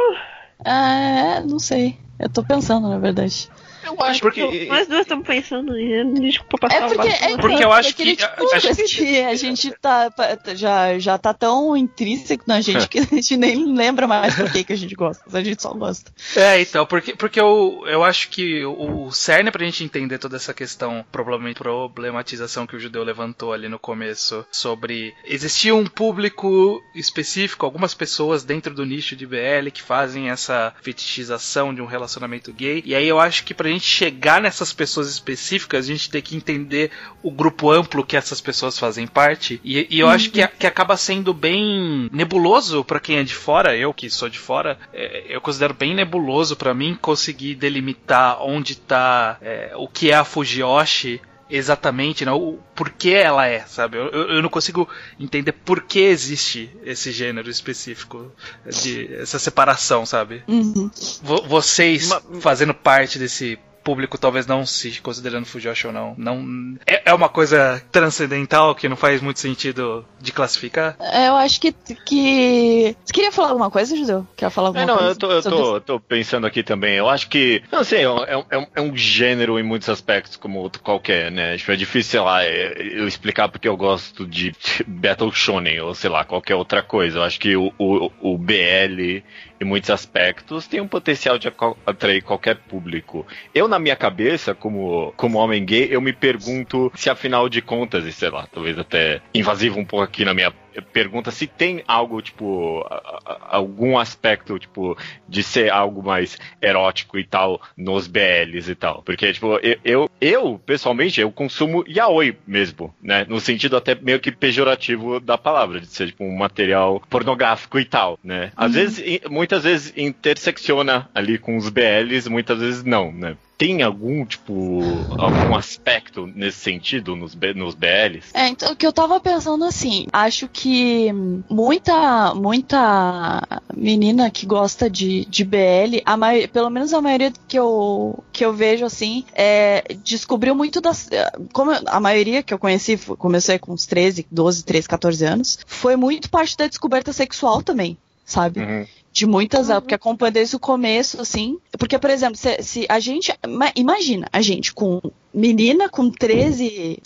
Ah, 0.64 1.42
não 1.48 1.60
sei. 1.60 1.98
Eu 2.20 2.30
tô 2.30 2.44
pensando, 2.44 2.90
na 2.90 3.00
verdade. 3.00 3.50
Eu 3.84 3.96
acho 4.00 4.22
porque. 4.22 4.66
Nós 4.66 4.88
duas 4.88 5.02
estamos 5.02 5.26
pensando. 5.26 5.74
Desculpa 6.20 6.58
passar 6.58 6.86
é 6.86 6.88
porque, 6.88 7.08
é 7.10 7.38
porque 7.38 7.64
eu 7.64 7.72
acho 7.72 7.96
que. 7.96 8.16
Tipo 8.16 8.56
acho 8.56 8.76
que 8.86 9.22
a 9.22 9.36
gente 9.36 9.72
tá, 9.82 10.12
já, 10.56 11.00
já 11.00 11.18
tá 11.18 11.34
tão 11.34 11.76
intrínseco 11.76 12.44
na 12.48 12.62
gente 12.62 12.88
que 12.88 13.00
a 13.00 13.04
gente 13.04 13.38
nem 13.38 13.74
lembra 13.74 14.08
mais 14.08 14.36
por 14.36 14.52
que, 14.52 14.64
que 14.64 14.74
a 14.74 14.78
gente 14.78 14.96
gosta. 14.96 15.24
A 15.32 15.44
gente 15.44 15.62
só 15.62 15.74
gosta. 15.74 16.12
É, 16.36 16.62
então, 16.62 16.86
porque, 16.86 17.16
porque 17.16 17.40
eu, 17.40 17.84
eu 17.88 18.04
acho 18.04 18.30
que 18.30 18.64
o 18.66 19.12
cerne 19.12 19.52
pra 19.52 19.66
gente 19.66 19.84
entender 19.84 20.18
toda 20.18 20.36
essa 20.36 20.54
questão, 20.54 21.06
provavelmente 21.12 21.56
problematização 21.56 22.68
que 22.68 22.76
o 22.76 22.80
judeu 22.80 23.04
levantou 23.04 23.54
ali 23.54 23.68
no 23.68 23.80
começo, 23.80 24.46
sobre 24.52 25.14
existia 25.26 25.76
um 25.76 25.86
público 25.86 26.82
específico, 26.96 27.66
algumas 27.66 27.94
pessoas 27.94 28.44
dentro 28.44 28.74
do 28.74 28.86
nicho 28.86 29.16
de 29.16 29.26
BL 29.26 29.70
que 29.72 29.82
fazem 29.82 30.30
essa 30.30 30.74
fetichização 30.82 31.74
de 31.74 31.82
um 31.82 31.86
relacionamento 31.86 32.52
gay. 32.54 32.82
E 32.86 32.96
aí 32.96 33.08
eu 33.08 33.20
acho 33.20 33.44
que 33.44 33.54
pra 33.54 33.70
gente 33.72 33.86
chegar 33.86 34.42
nessas 34.42 34.74
pessoas 34.74 35.10
específicas, 35.10 35.86
a 35.86 35.88
gente 35.88 36.10
tem 36.10 36.22
que 36.22 36.36
entender 36.36 36.92
o 37.24 37.32
grupo 37.32 37.72
amplo 37.72 38.06
que 38.06 38.18
essas 38.18 38.42
pessoas 38.42 38.78
fazem 38.78 39.08
parte. 39.08 39.60
E, 39.64 39.88
e 39.90 40.00
eu 40.00 40.08
uhum. 40.08 40.14
acho 40.14 40.32
que, 40.32 40.46
que 40.48 40.68
acaba 40.68 40.98
sendo 40.98 41.34
bem 41.34 42.10
nebuloso 42.12 42.84
para 42.84 43.00
quem 43.00 43.18
é 43.18 43.24
de 43.24 43.36
fora. 43.36 43.76
Eu 43.76 43.94
que 43.94 44.10
sou 44.10 44.30
de 44.30 44.40
fora, 44.40 44.78
é, 44.94 45.26
eu 45.30 45.42
considero 45.42 45.74
bem 45.74 45.94
nebuloso 45.94 46.56
para 46.56 46.74
mim 46.74 46.98
conseguir 47.00 47.56
delimitar 47.56 48.42
onde 48.42 48.76
tá 48.76 49.38
é, 49.42 49.72
o 49.76 49.88
que 49.88 50.12
é 50.12 50.16
a 50.16 50.24
Fujiyoshi 50.24 51.22
exatamente 51.52 52.26
né, 52.26 52.32
o 52.32 52.58
porquê 52.74 53.10
ela 53.10 53.46
é, 53.46 53.60
sabe? 53.68 53.98
Eu, 53.98 54.08
eu 54.08 54.42
não 54.42 54.50
consigo 54.50 54.88
entender 55.20 55.52
por 55.52 55.82
que 55.82 56.00
existe 56.00 56.72
esse 56.84 57.12
gênero 57.12 57.50
específico, 57.50 58.32
de 58.66 59.14
essa 59.16 59.38
separação, 59.38 60.06
sabe? 60.06 60.44
Uhum. 60.48 60.90
Vocês 61.22 62.10
fazendo 62.40 62.74
parte 62.74 63.20
desse 63.20 63.60
público 63.84 64.18
talvez 64.18 64.46
não 64.48 64.66
se 64.66 65.02
considerando 65.02 65.46
Fujoshi 65.46 65.88
ou 65.88 65.94
não. 65.94 66.16
não 66.18 66.78
é, 66.86 67.12
é 67.12 67.14
uma 67.14 67.30
coisa 67.30 67.82
transcendental 67.92 68.76
que 68.76 68.88
não 68.88 68.96
faz 68.96 69.22
muito 69.22 69.40
sentido 69.40 70.06
de 70.20 70.32
classificar? 70.32 70.96
É, 71.00 71.28
eu 71.28 71.36
acho 71.36 71.60
que. 71.60 71.72
que... 71.72 72.96
Você 73.04 73.14
queria 73.14 73.32
falar 73.32 73.50
alguma 73.50 73.72
coisa, 73.72 73.96
Judeu? 73.96 74.26
Quer 74.36 74.50
falar 74.50 74.70
alguma 74.70 74.84
é, 74.84 74.86
não, 74.86 74.98
coisa? 74.98 75.12
Eu, 75.12 75.16
tô, 75.16 75.32
eu 75.32 75.42
tô, 75.42 75.82
tô, 75.82 76.00
pensando 76.00 76.48
aqui 76.48 76.64
também. 76.64 76.96
Eu 76.96 77.10
acho 77.10 77.28
que. 77.30 77.64
Não 77.72 77.84
sei, 77.84 78.06
é, 78.06 78.46
é, 78.50 78.58
um, 78.58 78.68
é 78.76 78.82
um 78.82 78.96
gênero 78.96 79.60
em 79.60 79.64
muitos 79.64 79.90
aspectos, 79.90 80.36
como 80.36 80.60
outro 80.60 80.82
qualquer, 80.82 81.32
né? 81.32 81.58
Tipo, 81.58 81.72
é 81.72 81.76
difícil, 81.76 82.12
sei 82.12 82.20
lá, 82.20 82.44
é, 82.44 82.74
eu 82.78 83.08
explicar 83.08 83.50
porque 83.50 83.68
eu 83.68 83.78
gosto 83.78 84.26
de 84.26 84.54
Battle 84.88 85.32
Shonen 85.32 85.82
ou 85.82 85.96
sei 85.96 86.10
lá, 86.10 86.24
qualquer 86.24 86.56
outra 86.56 86.82
coisa. 86.82 87.20
Eu 87.20 87.24
acho 87.24 87.40
que 87.40 87.56
o, 87.56 87.74
o, 87.78 88.12
o 88.22 88.38
BL 88.38 89.22
em 89.62 89.66
muitos 89.66 89.92
aspectos, 89.92 90.68
tem 90.68 90.82
um 90.82 90.88
potencial 90.88 91.38
de 91.38 91.48
atrair 91.86 92.24
qualquer 92.24 92.58
público. 92.58 93.26
Eu, 93.54 93.68
na 93.68 93.78
minha 93.78 93.96
cabeça, 93.96 94.56
como, 94.56 95.14
como 95.16 95.38
homem 95.38 95.64
gay, 95.64 95.88
eu 95.92 96.02
me 96.02 96.12
pergunto 96.12 96.92
se 96.96 97.10
afinal 97.12 97.48
de 97.48 97.62
contas, 97.62 98.06
e 98.06 98.12
sei 98.12 98.30
lá, 98.30 98.48
talvez 98.52 98.78
até 98.80 99.22
invasivo 99.34 99.80
um 99.80 99.86
pouco 99.86 100.04
aqui 100.04 100.26
na 100.26 100.34
minha 100.34 100.52
pergunta 100.94 101.32
se 101.32 101.48
tem 101.48 101.84
algo, 101.88 102.22
tipo, 102.22 102.86
algum 103.26 103.98
aspecto, 103.98 104.58
tipo, 104.60 104.98
de 105.28 105.44
ser 105.44 105.72
algo 105.72 106.04
mais 106.04 106.38
erótico 106.62 107.18
e 107.18 107.24
tal 107.24 107.62
nos 107.76 108.08
BLs 108.08 108.70
e 108.70 108.76
tal. 108.76 109.02
Porque, 109.04 109.34
tipo, 109.34 109.60
eu, 109.62 109.78
eu, 109.84 110.10
eu 110.20 110.62
pessoalmente, 110.66 111.20
eu 111.20 111.32
consumo 111.32 111.84
yaoi 111.88 112.38
mesmo, 112.46 112.94
né? 113.02 113.26
No 113.28 113.40
sentido 113.40 113.76
até 113.76 113.96
meio 113.96 114.20
que 114.20 114.32
pejorativo 114.32 115.20
da 115.20 115.38
palavra, 115.38 115.80
de 115.80 115.88
ser, 115.88 116.08
tipo, 116.08 116.24
um 116.24 116.36
material 116.36 117.02
pornográfico 117.10 117.80
e 117.80 117.86
tal, 117.86 118.20
né? 118.24 118.52
Às 118.56 118.68
uhum. 118.68 118.74
vezes, 118.74 119.20
muitas 119.30 119.64
vezes 119.64 119.94
intersecciona 119.96 121.10
ali 121.14 121.38
com 121.38 121.58
os 121.58 121.70
BLs, 121.70 122.30
muitas 122.30 122.60
vezes 122.60 122.84
não, 122.84 123.12
né? 123.12 123.36
Tem 123.62 123.84
algum, 123.84 124.26
tipo, 124.26 124.80
algum 125.20 125.56
aspecto 125.56 126.26
nesse 126.26 126.58
sentido 126.58 127.16
nos, 127.16 127.38
nos 127.56 127.76
BLs? 127.76 128.32
É, 128.34 128.48
então, 128.48 128.72
o 128.72 128.76
que 128.76 128.88
eu 128.88 128.92
tava 128.92 129.20
pensando 129.20 129.64
assim, 129.66 130.08
acho 130.12 130.48
que 130.48 131.12
muita, 131.48 132.34
muita 132.34 133.62
menina 133.72 134.32
que 134.32 134.48
gosta 134.48 134.90
de, 134.90 135.26
de 135.26 135.44
BL, 135.44 136.02
a 136.04 136.18
mai, 136.18 136.48
pelo 136.48 136.72
menos 136.72 136.92
a 136.92 137.00
maioria 137.00 137.32
que 137.48 137.60
eu, 137.60 138.24
que 138.34 138.44
eu 138.44 138.52
vejo 138.52 138.84
assim, 138.84 139.26
é, 139.32 139.84
descobriu 140.04 140.56
muito 140.56 140.82
das. 140.82 141.08
Como 141.54 141.70
a 141.86 142.00
maioria 142.00 142.42
que 142.42 142.56
eu 142.56 142.58
conheci, 142.58 142.98
comecei 142.98 143.60
com 143.60 143.74
uns 143.74 143.86
13, 143.86 144.26
12, 144.32 144.66
13, 144.66 144.88
14 144.88 145.24
anos, 145.24 145.60
foi 145.68 145.96
muito 145.96 146.32
parte 146.32 146.58
da 146.58 146.66
descoberta 146.66 147.14
sexual 147.14 147.62
também, 147.62 147.96
sabe? 148.32 148.62
Uhum 148.62 148.86
de 149.12 149.26
muitas 149.26 149.70
uhum. 149.70 149.82
porque 149.82 149.96
acompanha 149.96 150.32
desde 150.32 150.56
o 150.56 150.60
começo, 150.60 151.20
assim. 151.22 151.60
Porque, 151.78 152.00
por 152.00 152.10
exemplo, 152.10 152.38
se, 152.38 152.62
se, 152.64 152.86
a 152.88 153.00
gente. 153.00 153.34
Imagina, 153.76 154.28
a 154.32 154.42
gente 154.42 154.74
com 154.74 155.02
menina 155.34 155.90
com 155.90 156.10
13, 156.10 157.02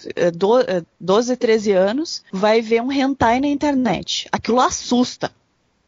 12, 1.00 1.36
13 1.36 1.72
anos 1.72 2.24
vai 2.32 2.62
ver 2.62 2.82
um 2.82 2.92
hentai 2.92 3.40
na 3.40 3.48
internet. 3.48 4.28
Aquilo 4.32 4.60
assusta 4.60 5.32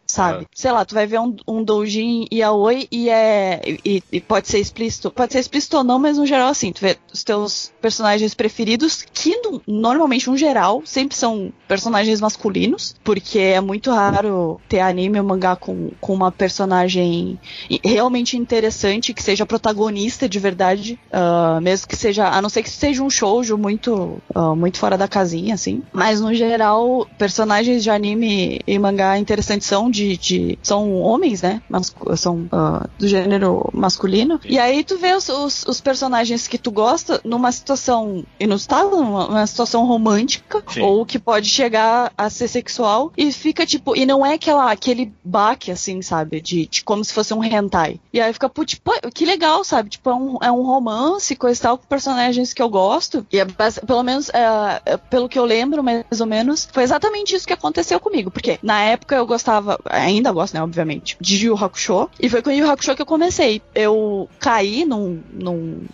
sabe? 0.07 0.43
É. 0.43 0.47
Sei 0.53 0.71
lá, 0.71 0.85
tu 0.85 0.95
vai 0.95 1.05
ver 1.05 1.19
um, 1.19 1.35
um 1.47 1.63
doujin 1.63 2.25
yaoi 2.31 2.87
e 2.91 3.09
é 3.09 3.61
e, 3.65 4.03
e, 4.11 4.21
pode 4.21 4.47
ser 4.47 4.59
explícito, 4.59 5.11
pode 5.11 5.33
ser 5.33 5.39
explícito 5.39 5.77
ou 5.77 5.83
não, 5.83 5.99
mas 5.99 6.17
no 6.17 6.25
geral 6.25 6.47
assim, 6.47 6.71
tu 6.71 6.81
vê 6.81 6.97
os 7.11 7.23
teus 7.23 7.71
personagens 7.81 8.33
preferidos 8.33 9.03
que 9.13 9.35
no, 9.41 9.61
normalmente 9.67 10.29
no 10.29 10.37
geral 10.37 10.81
sempre 10.85 11.15
são 11.15 11.51
personagens 11.67 12.21
masculinos, 12.21 12.95
porque 13.03 13.39
é 13.39 13.61
muito 13.61 13.91
raro 13.91 14.59
ter 14.69 14.79
anime 14.79 15.19
ou 15.19 15.25
mangá 15.25 15.55
com, 15.55 15.91
com 15.99 16.13
uma 16.13 16.31
personagem 16.31 17.39
realmente 17.83 18.37
interessante 18.37 19.13
que 19.13 19.21
seja 19.21 19.45
protagonista 19.45 20.29
de 20.29 20.39
verdade, 20.39 20.99
uh, 21.11 21.59
mesmo 21.61 21.87
que 21.87 21.95
seja, 21.95 22.27
a 22.27 22.41
não 22.41 22.49
ser 22.49 22.63
que 22.63 22.69
seja 22.69 23.03
um 23.03 23.09
shoujo 23.09 23.57
muito 23.57 24.21
uh, 24.33 24.55
muito 24.55 24.77
fora 24.77 24.97
da 24.97 25.07
casinha 25.07 25.55
assim, 25.55 25.83
mas 25.91 26.21
no 26.21 26.33
geral 26.33 27.07
personagens 27.17 27.83
de 27.83 27.89
anime 27.89 28.61
e 28.65 28.79
mangá 28.79 29.17
interessantes 29.17 29.67
são 29.67 29.89
de, 29.97 30.17
de 30.17 30.59
são 30.61 30.99
homens, 31.01 31.41
né? 31.41 31.61
Mas, 31.67 31.93
são 32.15 32.47
uh, 32.51 32.87
do 32.99 33.07
gênero 33.07 33.69
masculino. 33.73 34.39
E 34.45 34.59
aí 34.59 34.83
tu 34.83 34.97
vê 34.97 35.13
os, 35.13 35.27
os, 35.29 35.65
os, 35.65 35.81
personagens 35.81 36.47
que 36.47 36.57
tu 36.57 36.71
gosta 36.71 37.19
numa 37.23 37.51
situação 37.51 38.23
inusitada, 38.39 38.89
numa, 38.89 39.27
numa 39.27 39.47
situação 39.47 39.85
romântica, 39.85 40.63
Sim. 40.71 40.81
ou 40.81 41.05
que 41.05 41.17
pode 41.17 41.49
chegar 41.49 42.11
a 42.17 42.29
ser 42.29 42.47
sexual, 42.47 43.11
e 43.17 43.31
fica 43.31 43.65
tipo, 43.65 43.95
e 43.95 44.05
não 44.05 44.25
é 44.25 44.33
aquela, 44.33 44.71
aquele 44.71 45.11
baque, 45.23 45.71
assim, 45.71 46.01
sabe? 46.01 46.41
De, 46.41 46.67
de 46.67 46.83
como 46.83 47.03
se 47.03 47.13
fosse 47.13 47.33
um 47.33 47.43
hentai. 47.43 47.99
E 48.13 48.19
aí 48.19 48.31
fica, 48.33 48.49
putz, 48.49 48.73
tipo, 48.73 48.91
que 49.11 49.25
legal, 49.25 49.63
sabe? 49.63 49.89
Tipo, 49.89 50.09
é 50.09 50.15
um, 50.15 50.37
é 50.43 50.51
um 50.51 50.61
romance, 50.63 51.35
coisa 51.35 51.59
e 51.59 51.63
tal, 51.63 51.77
com 51.77 51.87
personagens 51.87 52.53
que 52.53 52.61
eu 52.61 52.69
gosto. 52.69 53.25
E 53.31 53.39
é, 53.39 53.45
pelo 53.85 54.03
menos, 54.03 54.29
é, 54.29 54.81
é, 54.85 54.97
pelo 54.97 55.29
que 55.29 55.39
eu 55.39 55.45
lembro, 55.45 55.83
mais 55.83 56.19
ou 56.19 56.27
menos, 56.27 56.67
foi 56.71 56.83
exatamente 56.83 57.35
isso 57.35 57.47
que 57.47 57.53
aconteceu 57.53 57.99
comigo. 57.99 58.29
Porque 58.29 58.59
na 58.61 58.81
época 58.81 59.15
eu 59.15 59.25
gostava, 59.25 59.79
ainda 59.89 60.31
gosto, 60.31 60.53
né, 60.53 60.61
obviamente, 60.61 61.17
de 61.19 61.45
Yu 61.45 61.55
Hakusho. 61.55 62.09
E 62.19 62.29
foi 62.29 62.41
com 62.41 62.51
Yu 62.51 62.69
Hakusho 62.69 62.95
que 62.95 63.01
eu 63.01 63.05
comecei. 63.05 63.61
Eu 63.73 64.29
caí 64.39 64.85
num, 64.85 65.21
num 65.31 65.85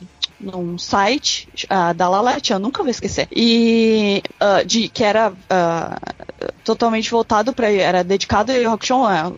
num 0.44 0.78
site 0.78 1.48
uh, 1.66 1.94
da 1.94 2.10
Lalete, 2.10 2.52
eu 2.52 2.60
nunca 2.60 2.84
vou 2.84 2.90
esquecer. 2.90 3.28
E 3.32 4.22
uh, 4.42 4.66
de 4.66 4.90
que 4.90 5.04
era 5.04 5.32
uh, 5.32 6.52
totalmente 6.66 7.10
voltado 7.10 7.54
para 7.54 7.72
era 7.72 8.04
dedicado 8.04 8.52
a 8.52 8.56
Yu 8.56 8.70
Hakusho, 8.70 8.96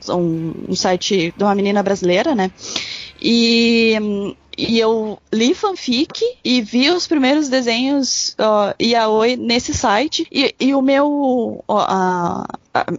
um, 0.10 0.54
um 0.70 0.76
site 0.76 1.34
de 1.38 1.44
uma 1.44 1.54
menina 1.54 1.84
brasileira, 1.84 2.34
né? 2.34 2.50
E 3.22 3.98
e 4.58 4.80
eu 4.80 5.20
li 5.34 5.54
fanfic 5.54 6.22
e 6.44 6.62
vi 6.62 6.90
os 6.90 7.08
primeiros 7.08 7.50
desenhos 7.50 8.36
uh, 8.40 8.74
yaoi 8.82 9.36
nesse 9.36 9.74
site. 9.74 10.26
E, 10.32 10.56
e 10.60 10.74
o 10.74 10.82
meu. 10.82 11.64
Uh, 11.68 11.74
a, 11.78 12.46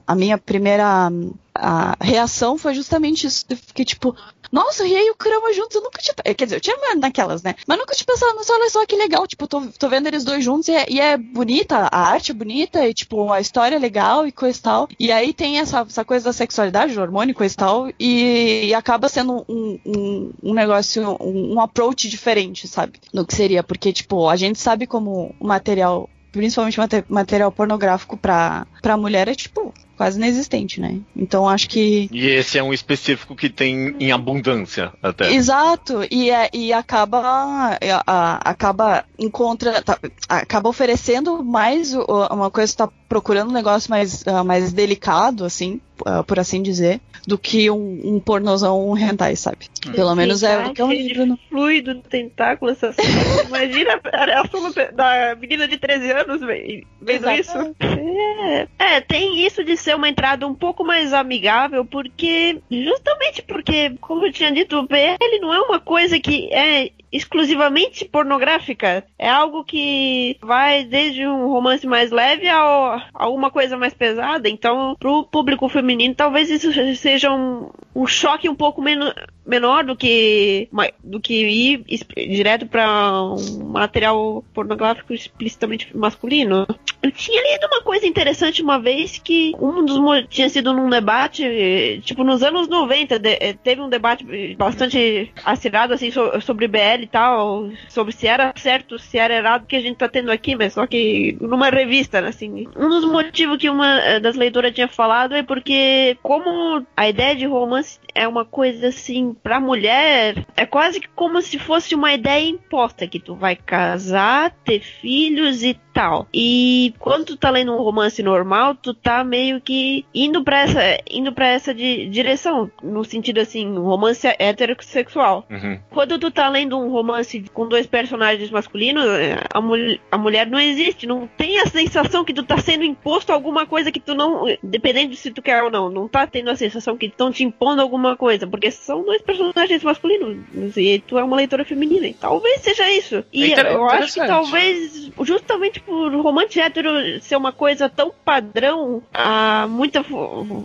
a, 0.07 0.15
minha 0.15 0.39
primeira 0.39 1.11
a 1.55 1.97
reação 2.01 2.59
foi 2.59 2.75
justamente 2.75 3.27
isso. 3.27 3.45
Fiquei 3.67 3.85
tipo, 3.85 4.15
nossa, 4.51 4.85
Riei 4.85 5.09
e 5.09 5.11
o 5.11 5.17
Kurama 5.17 5.53
juntos, 5.53 5.75
eu 5.77 5.83
nunca 5.83 6.01
tinha. 6.01 6.15
Quer 6.35 6.45
dizer, 6.45 6.57
eu 6.57 6.61
tinha 6.61 6.77
naquelas, 6.97 7.43
né? 7.43 7.55
Mas 7.67 7.79
nunca 7.79 7.95
tinha 7.95 8.07
pensado, 8.07 8.35
mas 8.37 8.49
olha 8.49 8.71
só 8.71 8.85
que 8.87 8.97
legal. 8.97 9.27
Tipo, 9.27 9.47
tô, 9.47 9.63
tô 9.79 9.89
vendo 9.89 10.07
eles 10.07 10.25
dois 10.25 10.45
juntos 10.45 10.69
e 10.69 10.73
é, 10.73 10.87
e 10.89 11.01
é, 11.01 11.17
bonita, 11.17 11.89
a 11.91 11.99
arte 11.99 12.31
é 12.31 12.35
bonita, 12.35 12.87
e 12.87 12.95
tipo, 12.95 13.33
a 13.33 13.41
história 13.41 13.77
é 13.77 13.79
legal 13.79 14.27
e 14.27 14.33
coisa 14.33 14.59
e 14.59 14.63
tal. 14.63 14.89
E 14.99 15.13
aí 15.13 15.33
tem 15.33 15.59
essa, 15.59 15.81
essa 15.81 16.05
coisa 16.05 16.27
da 16.27 16.33
sexualidade, 16.33 16.95
do 16.95 17.01
hormônio 17.01 17.35
coisa 17.35 17.55
e 17.55 17.57
tal, 17.57 17.89
e, 17.99 18.67
e 18.67 18.75
acaba 18.75 19.09
sendo 19.09 19.45
um, 19.49 19.79
um, 19.85 20.33
um 20.43 20.55
negócio, 20.55 21.17
um, 21.21 21.55
um 21.55 21.61
approach 21.61 22.09
diferente, 22.09 22.69
sabe? 22.69 23.01
No 23.13 23.27
que 23.27 23.35
seria, 23.35 23.63
porque, 23.63 23.93
tipo, 23.93 24.29
a 24.29 24.37
gente 24.37 24.59
sabe 24.59 24.87
como 24.87 25.35
o 25.41 25.47
material 25.47 26.09
principalmente 26.33 26.79
material 27.09 27.51
pornográfico 27.51 28.17
pra, 28.17 28.67
pra 28.83 28.97
mulher 28.97 29.27
é 29.27 29.35
tipo 29.35 29.73
quase 29.97 30.19
inexistente, 30.19 30.81
né? 30.81 30.99
Então 31.17 31.49
acho 31.49 31.69
que. 31.69 32.09
E 32.13 32.27
esse 32.27 32.59
é 32.59 32.63
um 32.63 32.73
específico 32.73 33.35
que 33.35 33.49
tem 33.49 33.97
em 33.99 34.13
abundância 34.13 34.93
até. 35.03 35.33
Exato, 35.33 36.01
e, 36.11 36.31
é, 36.31 36.49
e 36.53 36.73
acaba. 36.73 37.77
é, 37.81 37.93
a- 38.07 38.41
acaba 38.45 39.05
encontra. 39.19 39.83
tá, 39.83 39.99
acaba 40.29 40.69
oferecendo 40.69 41.43
mais 41.43 41.95
uma 41.95 42.51
coisa 42.51 42.73
que 42.73 42.79
tá 42.79 42.89
procurando 43.09 43.49
um 43.51 43.55
negócio 43.55 43.91
mais, 43.91 44.27
ah, 44.27 44.45
mais 44.45 44.73
delicado, 44.73 45.45
assim, 45.45 45.81
ah, 46.05 46.23
por 46.23 46.39
assim 46.39 46.63
dizer, 46.63 47.01
do 47.27 47.37
que 47.37 47.69
um, 47.71 48.01
um 48.05 48.21
pornozão 48.21 48.89
um 48.89 48.97
hentai, 48.97 49.35
sabe? 49.37 49.67
Pelo 49.95 50.15
menos 50.15 50.43
é 50.43 50.59
o 50.67 50.73
que 50.73 50.81
eu 50.83 50.87
lembro. 50.87 51.27
no- 51.27 51.39
Fluido 51.49 51.95
do 51.95 52.01
tentáculo, 52.03 52.71
essas 52.71 52.95
coisas. 52.95 53.47
Imagina 53.49 54.01
a 54.13 54.25
reação 54.25 54.73
da 54.95 55.35
menina 55.37 55.67
de 55.67 55.77
13 55.79 56.11
anos 56.13 56.41
ve- 56.41 56.87
vendo 57.01 57.31
isso. 57.31 57.57
É. 57.81 58.69
É, 58.79 59.01
tem 59.01 59.45
isso 59.45 59.65
de 59.65 59.77
ser 59.77 59.97
uma 59.97 60.09
entrada 60.09 60.47
um 60.47 60.55
pouco 60.55 60.85
mais 60.85 61.13
amigável, 61.13 61.85
porque. 61.85 62.59
Justamente 62.71 63.43
porque, 63.43 63.91
como 64.01 64.27
eu 64.27 64.33
tinha 64.33 64.53
dito, 64.53 64.77
o 64.79 64.87
BL 64.87 65.41
não 65.41 65.53
é 65.53 65.61
uma 65.61 65.81
coisa 65.81 66.19
que 66.21 66.53
é 66.53 66.91
exclusivamente 67.13 68.05
pornográfica. 68.05 69.05
É 69.19 69.29
algo 69.29 69.65
que 69.65 70.37
vai 70.41 70.85
desde 70.85 71.27
um 71.27 71.49
romance 71.49 71.87
mais 71.87 72.11
leve 72.11 72.49
a 72.49 73.09
alguma 73.15 73.51
coisa 73.51 73.77
mais 73.77 73.95
pesada. 73.95 74.49
Então, 74.49 74.97
pro 74.99 75.25
público 75.25 75.69
feminino, 75.69 76.15
talvez 76.15 76.51
isso 76.51 76.73
seja 76.97 77.33
um, 77.33 77.71
um 77.95 78.07
choque 78.07 78.49
um 78.49 78.55
pouco 78.55 78.83
menos 78.83 79.13
menor 79.47 79.85
do 79.85 79.97
que 79.97 80.69
do 81.03 81.21
que 81.21 81.35
ir 81.47 81.85
direto 82.29 82.67
para 82.67 83.23
um 83.23 83.69
material 83.69 84.45
pornográfico 84.53 85.15
explicitamente 85.15 85.97
masculino. 85.97 86.67
Eu 87.03 87.13
tinha 87.13 87.41
lido 87.41 87.67
uma 87.67 87.83
coisa 87.83 88.07
interessante 88.07 88.63
uma 88.63 88.79
vez 88.81 89.19
que 89.19 89.53
um 89.61 89.85
dos 89.85 90.27
tinha 90.29 90.49
sido 90.49 90.73
num 90.73 90.89
debate, 90.91 92.01
tipo 92.05 92.25
nos 92.25 92.43
anos 92.43 92.67
90, 92.69 93.19
de- 93.19 93.37
eh, 93.41 93.53
teve 93.53 93.81
um 93.81 93.89
debate 93.89 94.25
bastante 94.57 95.31
acirrado 95.45 95.95
assim 95.95 96.11
so- 96.11 96.41
sobre 96.41 96.67
BL 96.67 97.03
e 97.03 97.07
tal, 97.07 97.71
sobre 97.89 98.13
se 98.13 98.27
era 98.27 98.53
certo, 98.57 98.99
se 98.99 99.19
era 99.19 99.35
errado 99.37 99.67
que 99.67 99.77
a 99.77 99.81
gente 99.81 99.97
tá 99.97 100.09
tendo 100.09 100.33
aqui, 100.33 100.57
mas 100.57 100.73
só 100.73 100.87
que 100.87 101.37
numa 101.41 101.69
revista, 101.71 102.21
né, 102.21 102.29
assim. 102.29 102.67
Um 102.77 102.89
dos 102.89 103.05
motivos 103.05 103.59
que 103.59 103.71
uma 103.71 104.01
eh, 104.01 104.19
das 104.21 104.35
leitoras 104.35 104.73
tinha 104.75 104.89
falado 104.89 105.35
é 105.35 105.43
porque 105.43 106.17
como 106.23 106.85
a 106.97 107.09
ideia 107.09 107.37
de 107.37 107.47
romance 107.47 108.01
é 108.15 108.27
uma 108.27 108.45
coisa 108.45 108.89
assim 108.89 109.36
pra 109.43 109.61
mulher, 109.61 110.47
é 110.57 110.67
quase 110.67 111.01
como 111.15 111.41
se 111.43 111.59
fosse 111.59 111.95
uma 111.95 112.13
ideia 112.13 112.49
imposta 112.49 113.07
que 113.07 113.19
tu 113.21 113.35
vai 113.35 113.57
casar, 113.57 114.51
ter 114.65 114.81
filhos 114.81 115.63
e 115.63 115.75
tal. 115.93 116.27
E 116.33 116.93
quando 116.99 117.25
tu 117.25 117.37
tá 117.37 117.49
lendo 117.49 117.73
um 117.73 117.83
romance 117.83 118.23
normal, 118.23 118.75
tu 118.75 118.93
tá 118.93 119.25
meio 119.25 119.61
que 119.61 120.05
indo 120.15 120.45
pra 120.45 120.61
essa, 120.61 120.81
indo 121.11 121.33
para 121.33 121.49
essa 121.49 121.73
di- 121.75 122.07
direção, 122.09 122.71
no 122.83 123.03
sentido 123.05 123.41
assim, 123.41 123.67
um 123.67 123.83
romance 123.83 124.27
heterossexual. 124.39 125.47
Uhum. 125.51 125.79
Quando 125.91 126.19
tu 126.19 126.31
tá 126.31 126.49
lendo 126.49 126.79
um 126.79 126.91
romance 126.91 127.43
com 127.55 127.67
dois 127.69 127.87
personagens 127.87 128.51
masculinos, 128.51 129.05
a, 129.53 129.61
mul- 129.61 129.99
a 130.11 130.19
mulher 130.19 130.47
não 130.47 130.61
existe. 130.61 131.07
Não 131.07 131.27
tem 131.37 131.61
a 131.61 131.67
sensação 131.67 132.25
que 132.25 132.35
tu 132.35 132.43
tá 132.43 132.59
sendo 132.59 132.85
imposto 132.85 133.33
alguma 133.33 133.67
coisa 133.67 133.91
que 133.91 134.01
tu 134.01 134.15
não. 134.15 134.45
Dependendo 134.63 135.11
de 135.11 135.17
se 135.17 135.31
tu 135.31 135.41
quer 135.41 135.63
ou 135.63 135.71
não. 135.71 135.89
Não 135.91 136.09
tá 136.09 136.27
tendo 136.27 136.51
a 136.51 136.57
sensação 136.57 136.97
que 136.97 137.07
estão 137.07 137.31
te 137.31 137.43
impondo 137.45 137.81
alguma 137.81 138.17
coisa. 138.17 138.47
Porque 138.47 138.71
são 138.71 139.03
dois 139.05 139.23
personagens 139.27 139.83
masculinos. 139.83 140.39
E 140.77 141.03
tu 141.07 141.19
é 141.19 141.25
uma 141.25 141.37
leitora 141.37 141.65
feminina. 141.65 142.07
E 142.07 142.15
talvez 142.15 142.61
seja 142.61 142.91
isso. 142.91 143.25
E 143.33 143.53
É 143.53 143.75
eu 143.75 143.85
acho 143.87 144.15
que 144.15 144.27
talvez, 144.27 145.11
justamente 145.23 145.81
por 145.81 146.15
romance 146.15 146.59
hétero 146.61 147.21
ser 147.21 147.37
uma 147.37 147.53
coisa 147.53 147.89
tão 147.89 148.13
padrão, 148.25 149.03
a 149.13 149.67
muita 149.69 150.05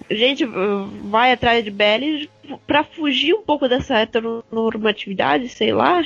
gente 0.10 0.46
vai 0.46 1.32
atrás 1.32 1.64
de 1.64 1.72
BL 1.72 2.28
pra 2.68 2.84
fugir 2.84 3.34
um 3.34 3.42
pouco 3.42 3.68
dessa 3.68 3.98
heteronormatividade, 3.98 5.50
sei 5.50 5.74
lá. 5.74 6.04